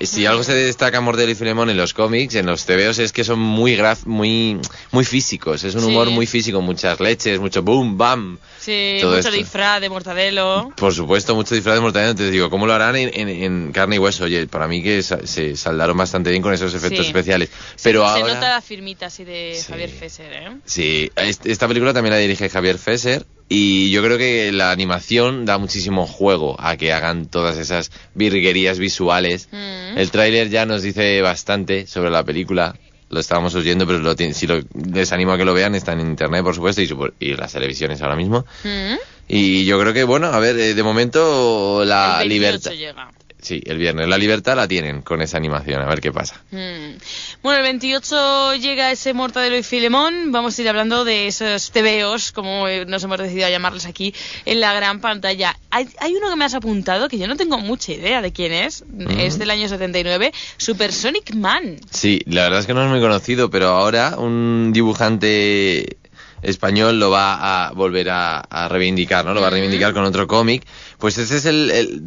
[0.00, 3.24] si algo se destaca Mortadelo y Filemón en los cómics, en los TVOs, es que
[3.24, 4.58] son muy graf muy,
[4.92, 5.62] muy físicos.
[5.64, 8.38] Es un humor muy físico, muchas leches, mucho boom, bam.
[8.58, 9.38] Sí, Todo mucho esto.
[9.38, 10.72] disfraz de Mortadelo.
[10.76, 12.10] Por supuesto, mucho disfraz de Mortadelo.
[12.12, 14.24] Entonces digo, ¿cómo lo harán en, en- en carne y hueso?
[14.24, 17.06] Oye, para mí que sa- se saldaron bastante bien con esos efectos Sí.
[17.06, 17.50] especiales.
[17.82, 18.34] Pero Se ahora...
[18.34, 20.50] nota la firmita así de Javier Fesser, ¿eh?
[20.64, 25.44] Sí, est- esta película también la dirige Javier Fesser y yo creo que la animación
[25.44, 29.48] da muchísimo juego a que hagan todas esas virguerías visuales.
[29.50, 29.98] Mm.
[29.98, 32.76] El tráiler ya nos dice bastante sobre la película.
[33.08, 34.60] Lo estábamos oyendo, pero lo si lo,
[34.92, 38.00] les animo a que lo vean, está en internet, por supuesto, y, y las televisiones
[38.02, 38.46] ahora mismo.
[38.62, 38.94] Mm.
[39.26, 43.10] Y yo creo que, bueno, a ver, eh, de momento la El 28 libertad.
[43.42, 44.06] Sí, el viernes.
[44.06, 46.40] La libertad la tienen con esa animación, a ver qué pasa.
[46.52, 46.98] Mm.
[47.42, 50.30] Bueno, el 28 llega ese Mortadelo y Filemón.
[50.30, 54.14] Vamos a ir hablando de esos tebeos, como eh, nos hemos decidido a llamarles aquí,
[54.44, 55.56] en la gran pantalla.
[55.70, 58.52] Hay, hay uno que me has apuntado que yo no tengo mucha idea de quién
[58.52, 58.84] es.
[59.18, 61.76] Es del año 79, Supersonic Man.
[61.90, 65.96] Sí, la verdad es que no es muy conocido, pero ahora un dibujante
[66.42, 69.32] español lo va a volver a, a reivindicar, ¿no?
[69.32, 70.66] Lo va a reivindicar con otro cómic.
[70.98, 72.02] Pues ese es el, el-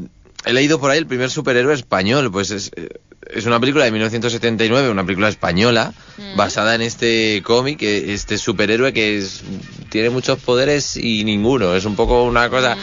[0.46, 2.90] He leído por ahí el primer superhéroe español, pues es, eh,
[3.30, 5.94] es una película de 1979, una película española,
[6.36, 9.44] basada en este cómic, eh, este superhéroe que es,
[9.90, 12.78] tiene muchos poderes y ninguno, es un poco una cosa...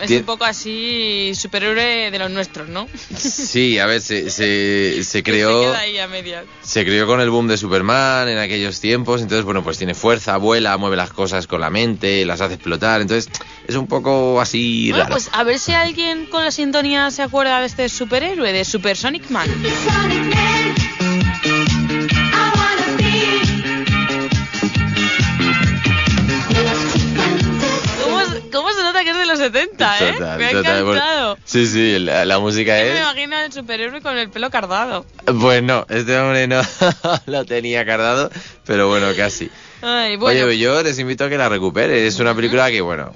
[0.00, 2.88] Es un poco así superhéroe de los nuestros, ¿no?
[3.16, 5.60] Sí, a ver, se, se, se Se creó...
[5.62, 6.44] queda ahí a medias.
[6.62, 10.36] Se crió con el boom de Superman en aquellos tiempos, entonces, bueno, pues tiene fuerza,
[10.36, 13.30] vuela, mueve las cosas con la mente, las hace explotar, entonces
[13.66, 15.14] es un poco así Bueno, raro.
[15.16, 19.28] pues a ver si alguien con la sintonía se acuerda de este superhéroe, de Supersonic
[19.30, 19.48] Man.
[19.50, 20.87] ¿Cómo,
[29.52, 30.12] 70, eh?
[30.12, 31.38] Total, Me ha total, bueno, encantado.
[31.44, 32.98] Sí, sí, la, la música Me es...
[33.00, 35.04] imagino al superhéroe con el pelo cardado.
[35.40, 36.60] Pues no, este hombre no
[37.26, 38.30] lo tenía cardado,
[38.66, 39.50] pero bueno, casi.
[39.82, 40.44] Ay, bueno.
[40.46, 42.06] Oye, yo les invito a que la recupere.
[42.06, 43.12] Es una película que, bueno,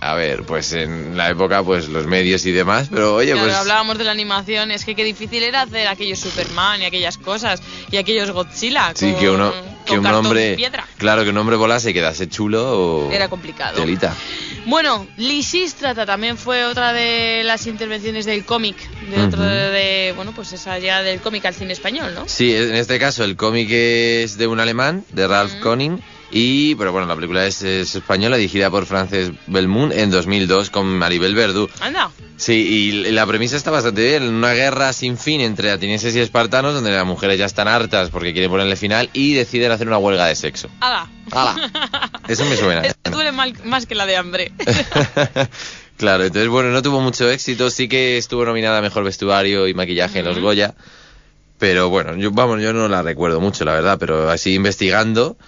[0.00, 3.56] a ver, pues en la época, pues los medios y demás, pero oye, Claro, pues...
[3.56, 7.62] hablábamos de la animación, es que qué difícil era hacer aquellos Superman y aquellas cosas,
[7.90, 8.92] y aquellos Godzilla.
[8.94, 9.52] Sí, con- que uno,
[9.86, 10.86] que con un hombre, piedra.
[10.98, 13.76] claro, que un hombre volase y quedase chulo o Era complicado.
[13.80, 14.14] telita.
[14.66, 18.76] Bueno, Lisístrata también fue otra de las intervenciones del cómic,
[19.08, 19.48] de otro Ujú.
[19.48, 22.28] de, de- bueno, pues esa ya del cómic al cine español, ¿no?
[22.28, 26.92] Sí, en este caso el cómic es de un alemán, de Ralph Conning, y, pero
[26.92, 31.68] bueno, la película es, es española, dirigida por Frances Belmont en 2002 con Maribel Verdú.
[31.80, 32.10] Anda.
[32.36, 34.22] Sí, y la premisa está bastante bien.
[34.24, 38.32] Una guerra sin fin entre atenienses y espartanos, donde las mujeres ya están hartas porque
[38.32, 40.68] quieren ponerle final y deciden hacer una huelga de sexo.
[40.80, 41.08] hala.
[41.30, 41.70] ¡Hala!
[42.28, 42.82] Eso me suena.
[42.82, 44.52] Esta duele mal- más que la de hambre.
[45.96, 47.70] claro, entonces bueno, no tuvo mucho éxito.
[47.70, 50.74] Sí que estuvo nominada a Mejor Vestuario y Maquillaje en los Goya.
[51.58, 55.38] Pero bueno, yo, vamos, yo no la recuerdo mucho, la verdad, pero así investigando,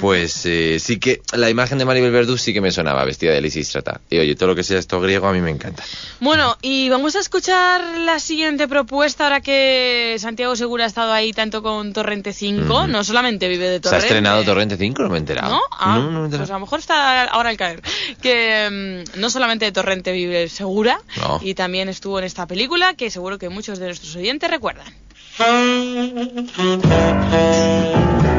[0.00, 3.40] pues eh, sí que la imagen de Maribel Verdú sí que me sonaba vestida de
[3.40, 4.00] Lisístrata.
[4.10, 5.82] Y oye, todo lo que sea esto griego a mí me encanta.
[6.20, 11.32] Bueno, y vamos a escuchar la siguiente propuesta ahora que Santiago Segura ha estado ahí
[11.32, 12.86] tanto con Torrente 5, Ujú.
[12.88, 14.06] no solamente vive de ¿Se ha Torrente.
[14.06, 15.02] estrenado Torrente 5?
[15.02, 15.54] No me he enterado.
[15.54, 15.60] ¿No?
[15.78, 16.38] Ah, no, no me he enterado.
[16.44, 17.82] pues a lo mejor está ahora al caer.
[18.22, 21.40] Que mm, no solamente de Torrente vive Segura, No.
[21.42, 24.86] y también estuvo en esta película que seguro que muchos de nuestros oyentes recuerdan.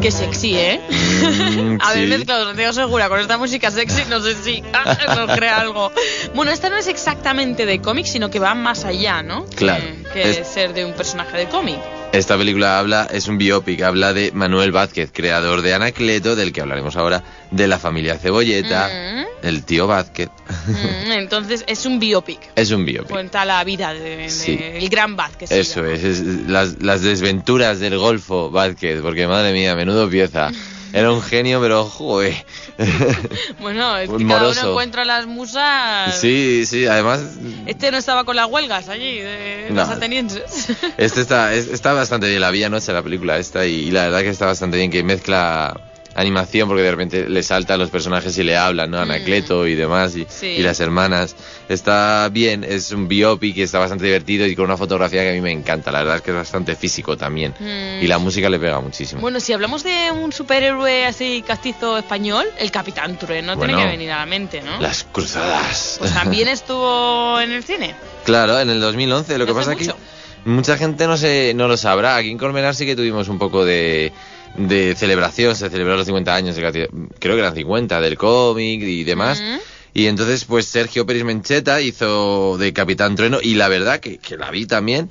[0.00, 0.80] Qué sexy, ¿eh?
[1.80, 2.10] a ver, sí.
[2.10, 5.90] mezclado Santiago Segura con esta música sexy, no sé si ah, nos crea algo.
[6.34, 9.46] Bueno, esta no es exactamente de cómic, sino que va más allá, ¿no?
[9.56, 9.82] Claro.
[10.12, 11.78] Que Es- ser de un personaje de cómic.
[12.14, 16.60] Esta película habla, es un biopic, habla de Manuel Vázquez, creador de Anacleto, del que
[16.60, 20.28] hablaremos ahora, de la familia Cebolleta, el tío Vázquez.
[20.66, 22.38] Mm, Entonces es un biopic.
[22.54, 23.10] es un biopic.
[23.10, 24.56] Cuenta la vida del Sí.
[24.90, 25.50] gran Vázquez.
[25.50, 30.50] Eso es, es las, las desventuras del Golfo Vázquez, porque madre mía, menudo pieza.
[30.94, 32.46] Era un genio, pero joder.
[33.60, 36.18] Bueno, es que cada uno encuentra las musas.
[36.20, 37.20] Sí, sí, además
[37.66, 39.82] Este no estaba con las huelgas allí de No.
[39.82, 40.68] los atenienses.
[40.96, 44.04] Este está, es- está bastante bien, la vi anoche la película esta y, y la
[44.04, 45.78] verdad que está bastante bien, que mezcla
[46.14, 48.98] animación porque de repente le salta a los personajes y le hablan, ¿no?
[48.98, 50.46] Anacleto y demás y, Sí.
[50.46, 51.34] y las hermanas.
[51.68, 55.32] Está bien, es un biopic y está bastante divertido y con una fotografía que a
[55.32, 58.02] mí me encanta, la verdad es que es bastante físico también Mm.
[58.02, 59.20] y la música le pega muchísimo.
[59.20, 63.72] Bueno, si hablamos de un superhéroe así castizo español, el Capitán Trueno Bueno.
[63.74, 64.80] tiene que venir a la mente, ¿no?
[64.80, 65.96] Las cruzadas.
[65.98, 67.94] Pues también estuvo en el cine.
[68.24, 69.36] Claro, en el 2011.
[69.38, 69.96] Lo que Hace pasa aquí, mucho.
[70.44, 72.16] mucha gente no se, no lo sabrá.
[72.16, 74.12] Aquí en Colmenar sí que tuvimos un poco de,
[74.56, 75.54] de celebración.
[75.56, 76.72] Se celebró los 50 años, creo
[77.36, 79.42] que eran 50, del cómic y demás.
[79.92, 84.36] Y entonces, pues Sergio Pérez Mencheta hizo de Capitán Trueno y la verdad que, que
[84.36, 85.08] la vi también.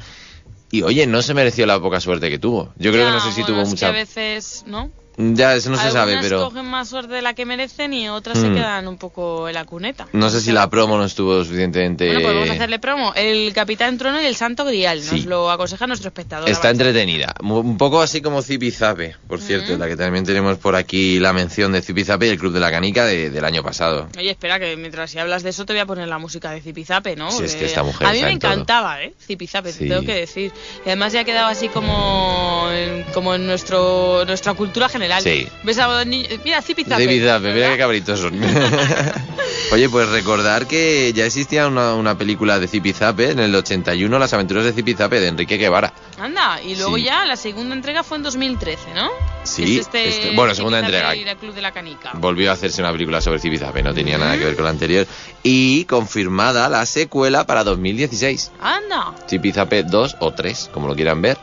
[0.71, 2.73] Y oye, no se mereció la poca suerte que tuvo.
[2.77, 3.87] Yo creo Ya, que no sé si bueno, tuvo que mucha.
[3.89, 4.91] a veces, ¿no?
[5.17, 6.43] Ya, eso no se sabe, Algunas pero.
[6.49, 8.55] cogen más suerte de la que merecen y otras se Mm.
[8.55, 10.07] quedan un poco en la cuneta.
[10.13, 12.11] No sé si la promo no estuvo suficientemente.
[12.13, 13.13] Bueno, vamos a hacerle promo.
[13.15, 14.97] El Capitán Trono y el Santo Grial.
[14.99, 15.21] Nos Sí.
[15.23, 16.49] lo aconseja nuestro espectador.
[16.49, 17.33] Está entretenida.
[17.41, 21.71] Un poco así como Zipizape, por cierto, la que también tenemos por aquí la mención
[21.71, 24.07] de Zipizape y el Club de la Canica de- del año pasado.
[24.17, 26.61] Oye, espera, que mientras si hablas de eso te voy a poner la música de
[26.61, 27.29] Zipizape, ¿no?
[27.31, 28.51] Sí, es que esta mujer A mí me en todo.
[28.51, 29.13] encantaba, ¿eh?
[29.21, 29.87] Zipizape, te Sí.
[29.89, 30.51] tengo que decir.
[30.85, 32.69] Y además ya ha quedado así como
[33.13, 35.02] como en nuestro, nuestra cultura general.
[35.03, 35.29] El alto.
[35.29, 35.47] Sí.
[35.63, 37.01] Ves a los niños, mira, zipizape.
[37.03, 38.33] Zipizape, mira qué cabritos son.
[39.71, 44.33] Oye, pues recordar que ya existía una, una película de Zipizape en el 81, Las
[44.33, 45.93] aventuras de Zipizape, de Enrique Guevara.
[46.19, 47.03] Anda, y luego Sí.
[47.03, 49.09] ya la segunda entrega fue en 2013, ¿no?
[49.43, 51.15] Sí, Es este este- bueno, segunda entrega.
[51.15, 52.11] y el Club de la Canica.
[52.13, 55.07] Volvió a hacerse una película sobre Zipizape, no tenía nada que ver con la anterior.
[55.41, 58.51] Y confirmada la secuela para 2016.
[58.61, 59.13] Anda.
[59.27, 61.37] Zipizape 2 o 3, como lo quieran ver.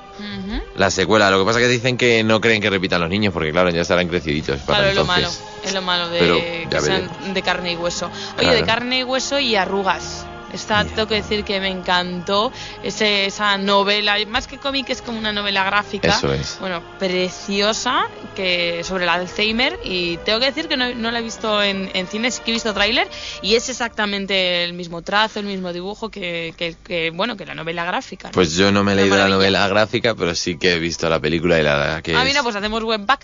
[0.76, 3.32] La secuela, lo que pasa es que dicen que no creen que repitan los niños,
[3.32, 5.26] porque claro, ya estarán creciditos para Claro, es lo malo.
[5.28, 5.44] entonces.
[5.64, 6.36] Es lo malo de Pero
[6.70, 8.06] que sean de carne y hueso.
[8.06, 8.56] Oye, Claro.
[8.56, 10.26] de carne y hueso y arrugas.
[10.52, 12.52] Esta tengo que decir que me encantó
[12.82, 16.08] ese, esa novela, más que cómic es como una novela gráfica.
[16.08, 16.56] Eso es.
[16.58, 18.00] Bueno, preciosa
[18.34, 21.90] que sobre el Alzheimer y tengo que decir que no, no la he visto en,
[21.94, 23.08] en cine, sí que he visto tráiler
[23.42, 27.54] y es exactamente el mismo trazo, el mismo dibujo que, que, que, bueno que la
[27.54, 28.28] novela gráfica.
[28.28, 28.32] ¿no?
[28.32, 31.20] Pues yo no me he leído la novela gráfica, pero sí que he visto la
[31.20, 32.80] película y la que ah, es- mira, pues hacemos.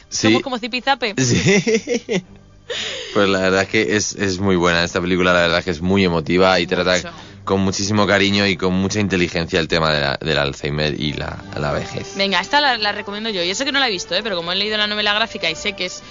[0.08, 0.28] Sí.
[0.28, 1.14] Somos como zipizape.
[1.18, 2.24] Sí.
[3.14, 5.70] Pues la verdad es que es, es muy buena esta película, la verdad es que
[5.70, 6.96] es muy emotiva y trata
[7.46, 11.42] con muchísimo cariño y con mucha inteligencia el tema de la- del Alzheimer y la,
[11.58, 12.14] la vejez.
[12.16, 13.42] Venga, esta la, la recomiendo yo.
[13.42, 14.20] Yo sé que no la he visto, ¿eh?
[14.22, 16.02] pero como he leído la novela gráfica y sé que es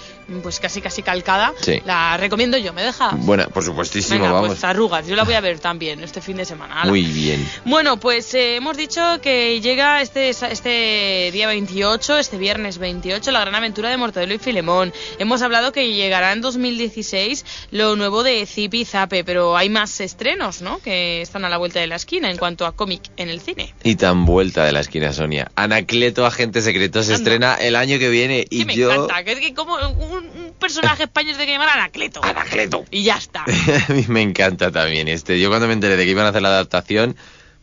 [0.42, 1.80] pues casi casi calcada, Sí.
[1.84, 2.72] la recomiendo yo.
[2.72, 3.10] ¿Me deja?
[3.12, 4.48] Buena, por supuestísimo, Venga, vamos.
[4.48, 5.06] pues arrugas.
[5.06, 6.82] Yo la voy a ver también este fin de semana.
[6.84, 7.48] Muy bien.
[7.64, 13.40] Bueno, pues eh, hemos dicho que llega este, este día 28, este viernes 28, la
[13.40, 14.92] gran aventura de Mortadelo y Filemón.
[15.20, 20.60] Hemos hablado que llegará en 2016 lo nuevo de Zipi Zape, pero hay más estrenos,
[20.62, 20.78] ¿no?
[20.78, 23.74] Que están a la vuelta de la esquina en cuanto a cómic en el cine.
[23.82, 25.50] Y tan vuelta de la esquina, Sonia.
[25.54, 28.90] Anacleto, agente secreto, se estrena el año que viene y me yo...
[28.90, 32.24] encanta, que como un, un personaje español de que llamar Anacleto.
[32.24, 32.84] Anacleto.
[32.90, 33.44] Y ya está.
[33.88, 35.40] a mí me encanta también este.
[35.40, 37.16] Yo cuando me enteré de que iban a hacer la adaptación,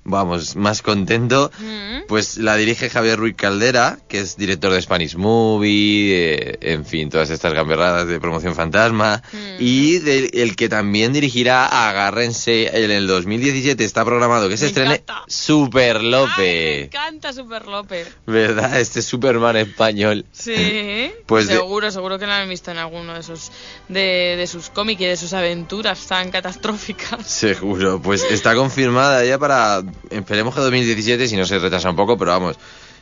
[0.04, 1.52] vamos, más contento.
[1.60, 2.08] Mm.
[2.08, 7.10] Pues la dirige Javier Ruiz Caldera, que es director de Spanish Movie, eh, en fin,
[7.10, 9.22] todas estas gamberradas de promoción fantasma.
[9.32, 9.38] Mm.
[9.60, 9.96] Y
[10.38, 15.24] el que también dirigirá Agárrense en el 2017 está programado que se Me estrene encanta.
[15.28, 16.86] Super Me López.
[16.86, 18.08] encanta Super López.
[18.26, 18.80] ¿Verdad?
[18.80, 20.26] Este Superman español.
[20.32, 23.52] Sí, Pues de- seguro, seguro que lo han visto en alguno de sus
[23.88, 27.26] de, de sus cómics y de sus aventuras tan catastróficas.
[27.28, 32.18] Seguro, pues está confirmada ya para, esperemos que 2017, si no se retrasa un poco,
[32.18, 32.58] pero vamos,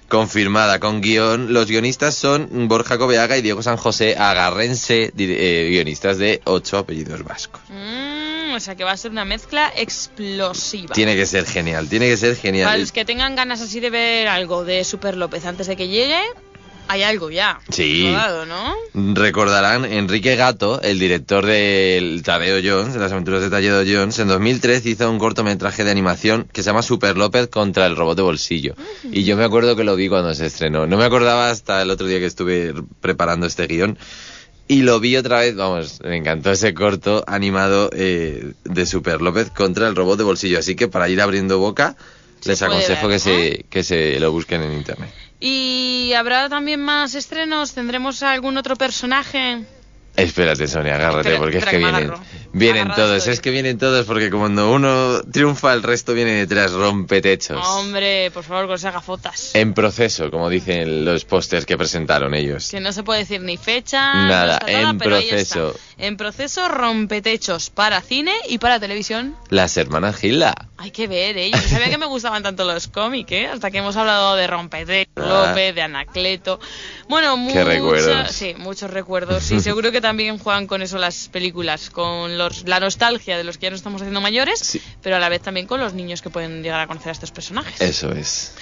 [0.07, 1.53] confirmada con guion.
[1.53, 7.23] Los guionistas son Borja Coveaga y Diego San José Agarrense, eh, guionistas de ocho apellidos
[7.23, 7.61] vascos.
[7.69, 10.93] Mm, o sea que va a ser una mezcla explosiva.
[10.93, 12.79] Tiene que ser genial, tiene que ser Para genial.
[12.81, 16.19] los que tengan ganas así de ver algo de Super López antes de que llegue,
[16.87, 17.59] hay algo ya.
[17.69, 18.13] Sí.
[18.93, 24.27] Recordarán Enrique Gato, el director del Tadeo Jones, de las aventuras de Tadeo Jones, en
[24.27, 28.23] 2003 hizo un cortometraje de animación que se llama Super López contra el robot de
[28.23, 28.75] bolsillo.
[29.11, 30.87] Y yo me acuerdo que lo vi cuando se estrenó.
[30.87, 33.97] No me acordaba hasta el otro día que estuve preparando este guion.
[34.67, 39.49] Y lo vi otra vez, vamos, me encantó ese corto animado eh, de Super López
[39.49, 40.59] contra el robot de bolsillo.
[40.59, 41.97] Así que para ir abriendo boca,
[42.45, 45.11] les aconsejo ver, que, se, que se lo busquen en internet.
[45.41, 47.73] Y habrá también más estrenos.
[47.73, 49.63] ¿Tendremos algún otro personaje?
[50.15, 52.11] Espérate, Sonia, agárrate, Espera, porque es que que vienen.
[52.53, 57.21] Vienen todos, es que vienen todos, porque cuando uno triunfa, el resto viene detrás, rompe
[57.21, 57.65] techos.
[57.65, 59.55] Hombre, por favor, con esas gafotas.
[59.55, 62.69] En proceso, como dicen los pósters que presentaron ellos.
[62.69, 65.75] Que no se puede decir ni fecha, Nada, no en ahí proceso.
[65.97, 69.35] En proceso rompetechos para cine y para televisión.
[69.49, 70.53] Las hermanas Gilda.
[70.77, 71.51] Hay que ver, ¿eh?
[71.51, 73.47] Yo no sabía que me gustaban tanto los cómics, ¿eh?
[73.47, 75.47] Hasta que hemos hablado de Rompetechos, Ah.
[75.49, 76.59] López, de Anacleto.
[77.07, 78.31] Bueno, muchos, recuerdos.
[78.31, 79.43] sí, muchos recuerdos.
[79.43, 83.57] Sí, seguro que también juegan con eso las películas, con los, la nostalgia de los
[83.57, 86.29] que ya no estamos haciendo mayores, pero a la vez también con los niños que
[86.29, 87.79] pueden llegar a conocer a estos personajes.
[87.81, 88.53] Eso es.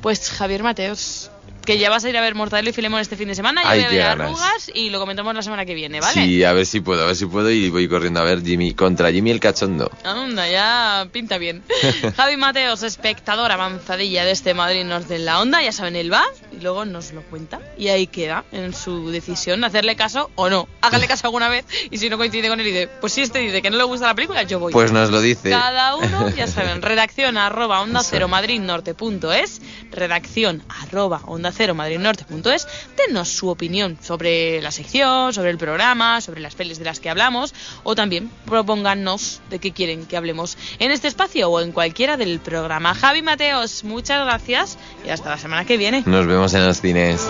[0.00, 1.30] Pues Javier Mateos,
[1.66, 3.68] que ya vas a ir a ver Mortadelo y Filemón este fin de semana, yo
[3.68, 4.22] Ay, voy a ver.
[4.22, 6.14] Arrugas y lo comentamos la semana que viene, ¿vale?
[6.14, 8.72] Sí, a ver si puedo, a ver si puedo y voy corriendo a ver Jimmy
[8.72, 9.90] contra Jimmy el cachondo.
[10.04, 11.62] Anda, ya pinta bien.
[12.16, 16.24] Javi Mateos, espectador avanzadilla de este Madrid Norte en la Onda, ya saben, él va
[16.52, 17.60] y luego nos lo cuenta.
[17.76, 20.68] Y ahí queda en su decisión hacerle caso o no.
[20.80, 23.40] Hágale caso alguna vez y si no coincide con él y dice, pues si este
[23.40, 24.72] dice que no le gusta la película, yo voy.
[24.72, 25.50] Pues nos lo dice.
[25.50, 29.60] Cada uno, ya saben, redacción arroba onda cero madridnorte.es,
[29.90, 36.40] redacción arroba onda cero madridnorte.es, denos su opinión sobre la sección, sobre el programa, sobre
[36.40, 40.90] las pelis de las que hablamos, o también propónganos de qué quieren que hablemos en
[40.90, 42.94] este espacio o en cualquiera del programa.
[42.94, 46.02] Javi Mateos, muchas gracias y hasta la semana que viene.
[46.06, 47.20] Nos vemos en los cines.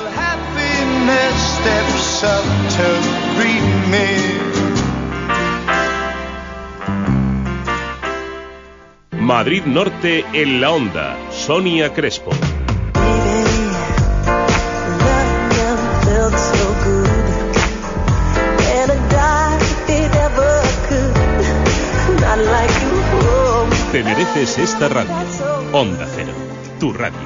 [9.27, 11.17] Madrid Norte en la onda.
[11.33, 12.31] Sonia Crespo.
[23.97, 25.17] Te mereces esta radio.
[25.73, 26.35] Onda Cero,
[26.79, 27.17] tu radio.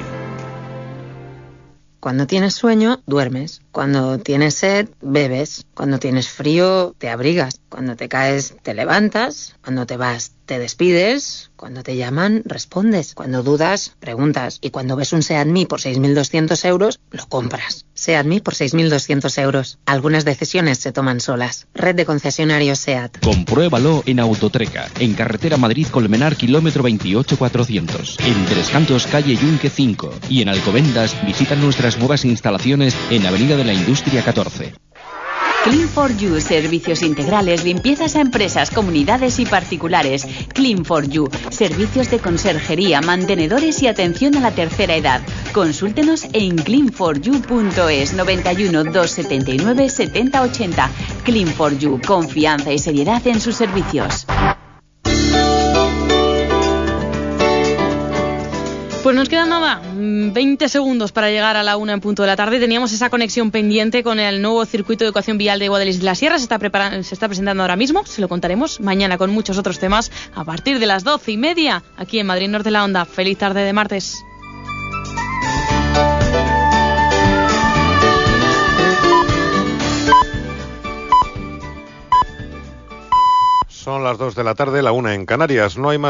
[1.99, 3.61] Cuando tienes sueño, duermes.
[3.71, 5.65] Cuando tienes sed, bebes.
[5.73, 7.61] Cuando tienes frío, te abrigas.
[7.69, 9.55] Cuando te caes, te levantas.
[9.63, 11.51] Cuando te vas, te despides.
[11.55, 13.13] Cuando te llaman, respondes.
[13.13, 14.57] Cuando dudas, preguntas.
[14.61, 17.85] Y cuando ves un Seat Mii por 6.200 euros, lo compras.
[17.93, 19.77] Seat Mii por 6.200 euros.
[19.85, 21.67] Algunas decisiones se toman solas.
[21.73, 23.19] Red de concesionarios Seat.
[23.21, 28.17] Compruébalo en Autotreca, en carretera Madrid-Colmenar, kilómetro 28400.
[28.19, 30.13] En Tres Cantos, calle Yunque 5.
[30.29, 34.73] Y en Alcobendas, visita nuestras nuevas instalaciones en Avenida de la Industria 14.
[35.63, 40.25] Clean for You, servicios integrales, limpiezas a empresas, comunidades y particulares.
[40.55, 45.21] Clean for You, servicios de conserjería, mantenedores y atención a la tercera edad.
[45.53, 50.89] Consúltenos en cleanforyou.es 91 279 7080.
[51.23, 54.25] Clean for You, confianza y seriedad en sus servicios.
[59.03, 62.27] Pues nos quedan nada, mm, 20 segundos para llegar a la una en punto de
[62.27, 62.59] la tarde.
[62.59, 66.13] Teníamos esa conexión pendiente con el nuevo circuito de educación vial de Guadalís de la
[66.13, 66.37] Sierra.
[66.37, 68.05] Se está, se está presentando ahora mismo.
[68.05, 71.81] Se lo contaremos mañana con muchos otros temas a partir de las doce y media
[71.97, 73.05] aquí en Madrid Norte la Onda.
[73.05, 74.23] Feliz tarde de martes.
[83.83, 85.75] Son las 2 de la tarde, la una en Canarias.
[85.75, 86.09] No hay más